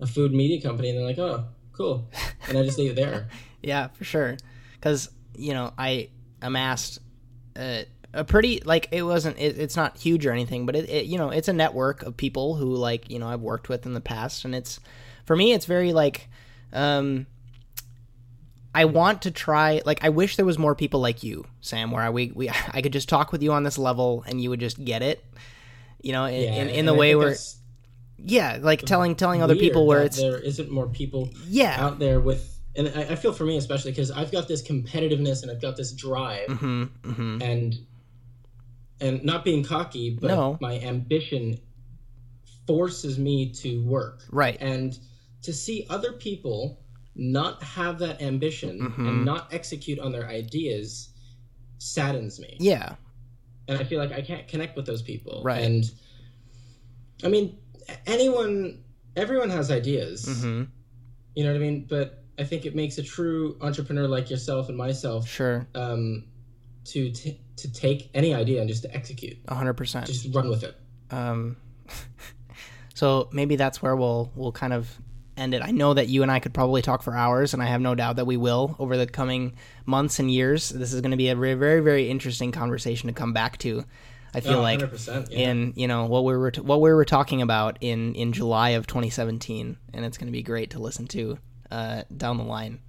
a 0.00 0.06
food 0.06 0.32
media 0.32 0.60
company, 0.60 0.90
and 0.90 0.98
they're 0.98 1.06
like, 1.06 1.18
oh, 1.18 1.46
cool, 1.72 2.10
and 2.48 2.56
I 2.58 2.62
just 2.62 2.78
leave 2.78 2.92
it 2.92 2.96
there. 2.96 3.28
yeah, 3.62 3.88
for 3.88 4.04
sure. 4.04 4.36
Because, 4.74 5.10
you 5.38 5.54
know, 5.54 5.72
I 5.78 6.10
amassed 6.42 6.98
a, 7.56 7.86
a 8.12 8.24
pretty, 8.24 8.60
like, 8.64 8.88
it 8.90 9.02
wasn't, 9.02 9.38
it, 9.38 9.58
it's 9.58 9.76
not 9.76 9.96
huge 9.96 10.26
or 10.26 10.32
anything, 10.32 10.66
but 10.66 10.76
it, 10.76 10.88
it, 10.88 11.06
you 11.06 11.18
know, 11.18 11.30
it's 11.30 11.48
a 11.48 11.52
network 11.52 12.02
of 12.02 12.16
people 12.16 12.56
who, 12.56 12.74
like, 12.74 13.10
you 13.10 13.18
know, 13.18 13.28
I've 13.28 13.40
worked 13.40 13.68
with 13.68 13.86
in 13.86 13.94
the 13.94 14.00
past. 14.00 14.44
And 14.44 14.54
it's, 14.54 14.80
for 15.24 15.36
me, 15.36 15.52
it's 15.52 15.66
very, 15.66 15.92
like, 15.92 16.28
um, 16.72 17.26
I 18.74 18.84
want 18.84 19.22
to 19.22 19.30
try 19.30 19.80
like 19.84 20.04
I 20.04 20.10
wish 20.10 20.36
there 20.36 20.44
was 20.44 20.58
more 20.58 20.74
people 20.74 21.00
like 21.00 21.22
you, 21.22 21.46
Sam, 21.60 21.90
where 21.90 22.02
I 22.02 22.10
we, 22.10 22.30
we 22.32 22.48
I 22.72 22.82
could 22.82 22.92
just 22.92 23.08
talk 23.08 23.32
with 23.32 23.42
you 23.42 23.52
on 23.52 23.62
this 23.64 23.78
level 23.78 24.24
and 24.26 24.40
you 24.40 24.50
would 24.50 24.60
just 24.60 24.84
get 24.84 25.02
it. 25.02 25.24
You 26.00 26.12
know, 26.12 26.26
in, 26.26 26.52
in, 26.52 26.68
in 26.68 26.86
the 26.86 26.94
I 26.94 26.96
way 26.96 27.14
where 27.16 27.34
yeah, 28.18 28.58
like 28.60 28.82
telling 28.82 29.14
telling 29.14 29.42
other 29.42 29.56
people 29.56 29.86
where 29.86 30.02
it's 30.02 30.16
there 30.16 30.38
isn't 30.38 30.70
more 30.70 30.88
people 30.88 31.30
yeah. 31.46 31.76
out 31.78 31.98
there 31.98 32.20
with, 32.20 32.57
and 32.78 32.88
I, 32.94 33.12
I 33.12 33.14
feel 33.16 33.32
for 33.32 33.44
me 33.44 33.56
especially 33.58 33.90
because 33.90 34.10
I've 34.10 34.32
got 34.32 34.48
this 34.48 34.62
competitiveness 34.62 35.42
and 35.42 35.50
I've 35.50 35.60
got 35.60 35.76
this 35.76 35.92
drive, 35.92 36.46
Mhm. 36.48 36.88
Mhm. 37.02 37.42
and 37.42 37.78
and 39.00 39.22
not 39.22 39.44
being 39.44 39.62
cocky, 39.62 40.10
but 40.10 40.28
No. 40.28 40.56
my 40.60 40.78
ambition 40.80 41.60
forces 42.66 43.18
me 43.18 43.50
to 43.52 43.82
work, 43.84 44.24
Right. 44.30 44.56
and 44.60 44.98
to 45.42 45.52
see 45.52 45.86
other 45.88 46.12
people 46.14 46.80
not 47.14 47.62
have 47.62 47.98
that 48.00 48.20
ambition 48.22 48.80
Mhm. 48.80 49.08
and 49.08 49.24
not 49.24 49.52
execute 49.52 49.98
on 49.98 50.12
their 50.12 50.28
ideas 50.28 51.08
saddens 51.78 52.38
me. 52.40 52.56
Yeah. 52.60 52.96
and 53.70 53.78
I 53.78 53.84
feel 53.84 53.98
like 53.98 54.12
I 54.12 54.22
can't 54.22 54.48
connect 54.48 54.76
with 54.78 54.86
those 54.86 55.02
people. 55.02 55.42
Right. 55.44 55.62
And 55.62 55.84
I 57.22 57.28
mean, 57.28 57.58
anyone, 58.06 58.82
everyone 59.14 59.50
has 59.50 59.70
ideas. 59.70 60.24
hmm 60.40 60.62
You 61.36 61.44
know 61.44 61.50
what 61.52 61.56
I 61.56 61.60
mean? 61.60 61.84
But 61.86 62.24
I 62.38 62.44
think 62.44 62.64
it 62.66 62.74
makes 62.74 62.98
a 62.98 63.02
true 63.02 63.56
entrepreneur 63.60 64.06
like 64.06 64.30
yourself 64.30 64.68
and 64.68 64.76
myself 64.78 65.28
Sure, 65.28 65.66
um, 65.74 66.24
to 66.86 67.10
t- 67.10 67.40
to 67.56 67.72
take 67.72 68.10
any 68.14 68.32
idea 68.34 68.60
and 68.60 68.68
just 68.68 68.82
to 68.84 68.94
execute, 68.94 69.36
hundred 69.48 69.74
percent. 69.74 70.06
just 70.06 70.32
run 70.34 70.48
with 70.48 70.62
it. 70.64 70.76
Um, 71.10 71.56
so 72.94 73.28
maybe 73.32 73.56
that's 73.56 73.82
where 73.82 73.96
we'll 73.96 74.30
we'll 74.34 74.52
kind 74.52 74.72
of 74.72 74.90
end 75.36 75.54
it. 75.54 75.62
I 75.62 75.70
know 75.70 75.94
that 75.94 76.08
you 76.08 76.22
and 76.22 76.30
I 76.32 76.40
could 76.40 76.52
probably 76.54 76.82
talk 76.82 77.02
for 77.02 77.14
hours, 77.14 77.54
and 77.54 77.62
I 77.62 77.66
have 77.66 77.80
no 77.80 77.94
doubt 77.94 78.16
that 78.16 78.26
we 78.26 78.36
will 78.36 78.76
over 78.78 78.96
the 78.96 79.06
coming 79.06 79.54
months 79.86 80.18
and 80.18 80.30
years. 80.30 80.68
This 80.68 80.92
is 80.92 81.00
going 81.00 81.10
to 81.12 81.16
be 81.16 81.28
a 81.28 81.36
very 81.36 81.54
very 81.54 81.80
very 81.80 82.10
interesting 82.10 82.52
conversation 82.52 83.06
to 83.08 83.12
come 83.12 83.32
back 83.32 83.58
to. 83.58 83.84
I 84.34 84.40
feel 84.40 84.58
Oh, 84.58 84.62
like 84.62 84.80
yeah. 84.80 85.22
in 85.30 85.72
you 85.74 85.88
know 85.88 86.04
what 86.06 86.24
we 86.24 86.36
were 86.36 86.50
t- 86.50 86.60
what 86.60 86.80
we 86.80 86.92
were 86.92 87.04
talking 87.04 87.40
about 87.42 87.78
in 87.80 88.14
in 88.14 88.32
July 88.32 88.70
of 88.70 88.86
2017, 88.86 89.76
and 89.94 90.04
it's 90.04 90.18
going 90.18 90.26
to 90.26 90.32
be 90.32 90.42
great 90.42 90.70
to 90.70 90.78
listen 90.78 91.06
to 91.08 91.38
uh, 91.70 92.02
down 92.16 92.38
the 92.38 92.44
line. 92.44 92.80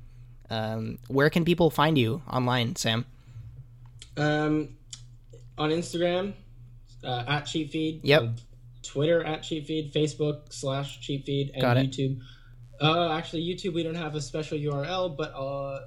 Um, 0.49 0.97
where 1.07 1.29
can 1.29 1.45
people 1.45 1.69
find 1.69 1.97
you 1.97 2.21
online, 2.29 2.75
Sam? 2.75 3.05
Um, 4.17 4.69
on 5.57 5.69
Instagram, 5.69 6.33
uh, 7.03 7.23
at 7.27 7.45
CheepFeed. 7.45 8.01
Yep. 8.03 8.21
On 8.21 8.35
Twitter 8.83 9.23
at 9.23 9.41
CheepFeed. 9.41 9.93
Facebook 9.93 10.51
slash 10.51 10.99
CheepFeed. 11.01 11.51
And 11.53 11.61
Got 11.61 11.77
it. 11.77 11.91
YouTube. 11.91 12.19
Uh, 12.81 13.11
actually, 13.11 13.43
YouTube 13.43 13.73
we 13.73 13.83
don't 13.83 13.95
have 13.95 14.15
a 14.15 14.21
special 14.21 14.57
URL, 14.57 15.15
but 15.15 15.33
uh, 15.35 15.81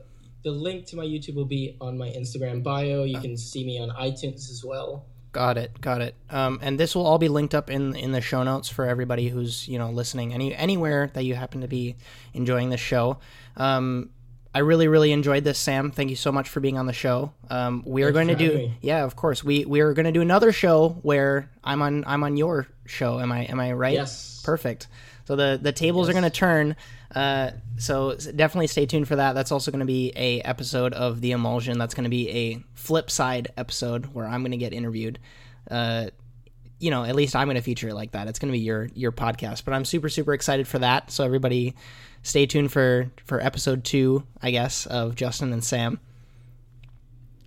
the 0.45 0.51
link 0.51 0.87
to 0.87 0.97
my 0.97 1.05
YouTube 1.05 1.35
will 1.35 1.47
be 1.47 1.77
on 1.81 1.97
my 1.97 2.09
Instagram 2.09 2.63
bio. 2.63 3.05
You 3.05 3.19
can 3.19 3.37
see 3.37 3.65
me 3.65 3.81
on 3.81 3.91
iTunes 3.91 4.51
as 4.51 4.63
well. 4.65 5.07
Got 5.33 5.57
it, 5.57 5.81
got 5.81 6.03
it. 6.03 6.15
Um, 6.31 6.59
and 6.63 6.79
this 6.79 6.95
will 6.95 7.07
all 7.07 7.19
be 7.19 7.29
linked 7.29 7.55
up 7.55 7.71
in 7.71 7.97
in 7.97 8.13
the 8.13 8.21
show 8.21 8.43
notes 8.43 8.69
for 8.69 8.85
everybody 8.87 9.29
who's 9.29 9.67
you 9.67 9.79
know 9.79 9.91
listening 9.91 10.35
any 10.35 10.55
anywhere 10.55 11.11
that 11.15 11.25
you 11.25 11.35
happen 11.35 11.63
to 11.63 11.69
be 11.69 11.97
enjoying 12.35 12.69
this 12.69 12.81
show. 12.81 13.19
Um, 13.57 14.11
I 14.55 14.59
really 14.59 14.89
really 14.89 15.13
enjoyed 15.13 15.45
this, 15.45 15.59
Sam. 15.59 15.91
Thank 15.91 16.11
you 16.11 16.17
so 16.17 16.31
much 16.31 16.51
for 16.51 16.61
being 16.61 16.77
on 16.77 16.85
the 16.85 16.93
show. 16.93 17.33
Um, 17.49 17.83
we 17.87 18.03
are 18.03 18.13
going 18.13 18.29
to 18.29 18.35
do 18.35 18.55
me. 18.55 18.75
yeah, 18.83 19.05
of 19.05 19.17
course. 19.17 19.43
We 19.43 19.65
we 19.65 19.81
are 19.81 19.95
going 19.95 20.05
to 20.05 20.13
do 20.13 20.21
another 20.21 20.53
show 20.53 20.91
where 21.01 21.51
I'm 21.65 21.81
on 21.81 22.05
I'm 22.07 22.23
on 22.25 22.37
your 22.37 22.69
show. 22.85 23.19
Am 23.19 23.33
I 23.33 23.45
am 23.45 23.59
I 23.59 23.73
right? 23.73 23.95
Yes. 23.95 24.43
Perfect. 24.45 24.89
So 25.25 25.37
the 25.37 25.59
the 25.61 25.73
tables 25.73 26.09
are 26.09 26.13
going 26.13 26.25
to 26.25 26.31
turn. 26.31 26.77
Uh, 27.15 27.51
so 27.77 28.15
definitely 28.17 28.67
stay 28.67 28.87
tuned 28.87 29.07
for 29.07 29.17
that. 29.17 29.35
That's 29.35 29.53
also 29.53 29.71
going 29.71 29.81
to 29.81 29.87
be 29.87 30.13
a 30.17 30.41
episode 30.41 30.95
of 30.95 31.21
the 31.21 31.33
emulsion. 31.33 31.79
That's 31.79 31.95
going 31.95 32.05
to 32.05 32.11
be 32.11 32.31
a 32.31 32.65
flip 32.75 33.11
side 33.11 33.49
episode 33.57 34.07
where 34.15 34.27
I'm 34.27 34.41
going 34.43 34.53
to 34.53 34.57
get 34.57 34.73
interviewed. 34.73 35.19
Uh, 35.71 36.07
you 36.81 36.91
know, 36.91 37.05
at 37.05 37.15
least 37.15 37.37
I'm 37.37 37.47
going 37.47 37.57
to 37.57 37.63
feature 37.63 37.89
it 37.91 37.95
like 37.95 38.13
that. 38.13 38.27
It's 38.29 38.39
going 38.41 38.51
to 38.53 38.59
be 38.59 38.65
your 38.65 38.89
your 38.95 39.13
podcast, 39.13 39.65
but 39.65 39.75
I'm 39.75 39.85
super 39.85 40.09
super 40.09 40.33
excited 40.35 40.67
for 40.67 40.81
that. 40.81 41.11
So 41.13 41.25
everybody, 41.25 41.75
stay 42.23 42.47
tuned 42.47 42.73
for 42.73 43.11
for 43.25 43.41
episode 43.41 43.85
two, 43.85 44.25
I 44.43 44.51
guess, 44.51 44.87
of 44.87 45.15
Justin 45.15 45.53
and 45.53 45.63
Sam. 45.63 46.01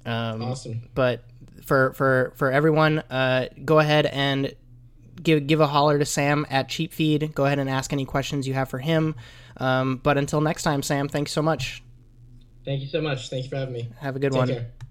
Um, 0.05 0.41
Awesome. 0.43 0.83
but 0.93 1.23
for 1.65 1.93
for 1.93 2.31
for 2.35 2.51
everyone, 2.51 2.99
uh, 3.09 3.47
go 3.65 3.79
ahead 3.79 4.05
and 4.05 4.53
give 5.21 5.47
give 5.47 5.61
a 5.61 5.67
holler 5.67 5.99
to 5.99 6.05
Sam 6.05 6.45
at 6.49 6.69
CheepFeed. 6.69 7.33
Go 7.33 7.45
ahead 7.45 7.59
and 7.59 7.69
ask 7.69 7.93
any 7.93 8.05
questions 8.05 8.47
you 8.47 8.53
have 8.53 8.69
for 8.69 8.79
him. 8.79 9.15
Um, 9.57 9.97
but 9.97 10.17
until 10.17 10.41
next 10.41 10.63
time, 10.63 10.81
Sam, 10.83 11.07
thanks 11.07 11.31
so 11.31 11.41
much. 11.41 11.83
Thank 12.65 12.81
you 12.81 12.87
so 12.87 13.01
much. 13.01 13.29
Thank 13.29 13.43
you 13.43 13.49
for 13.49 13.57
having 13.57 13.73
me. 13.73 13.89
Have 13.99 14.15
a 14.15 14.19
good 14.19 14.31
Take 14.31 14.39
one. 14.39 14.47
care. 14.47 14.74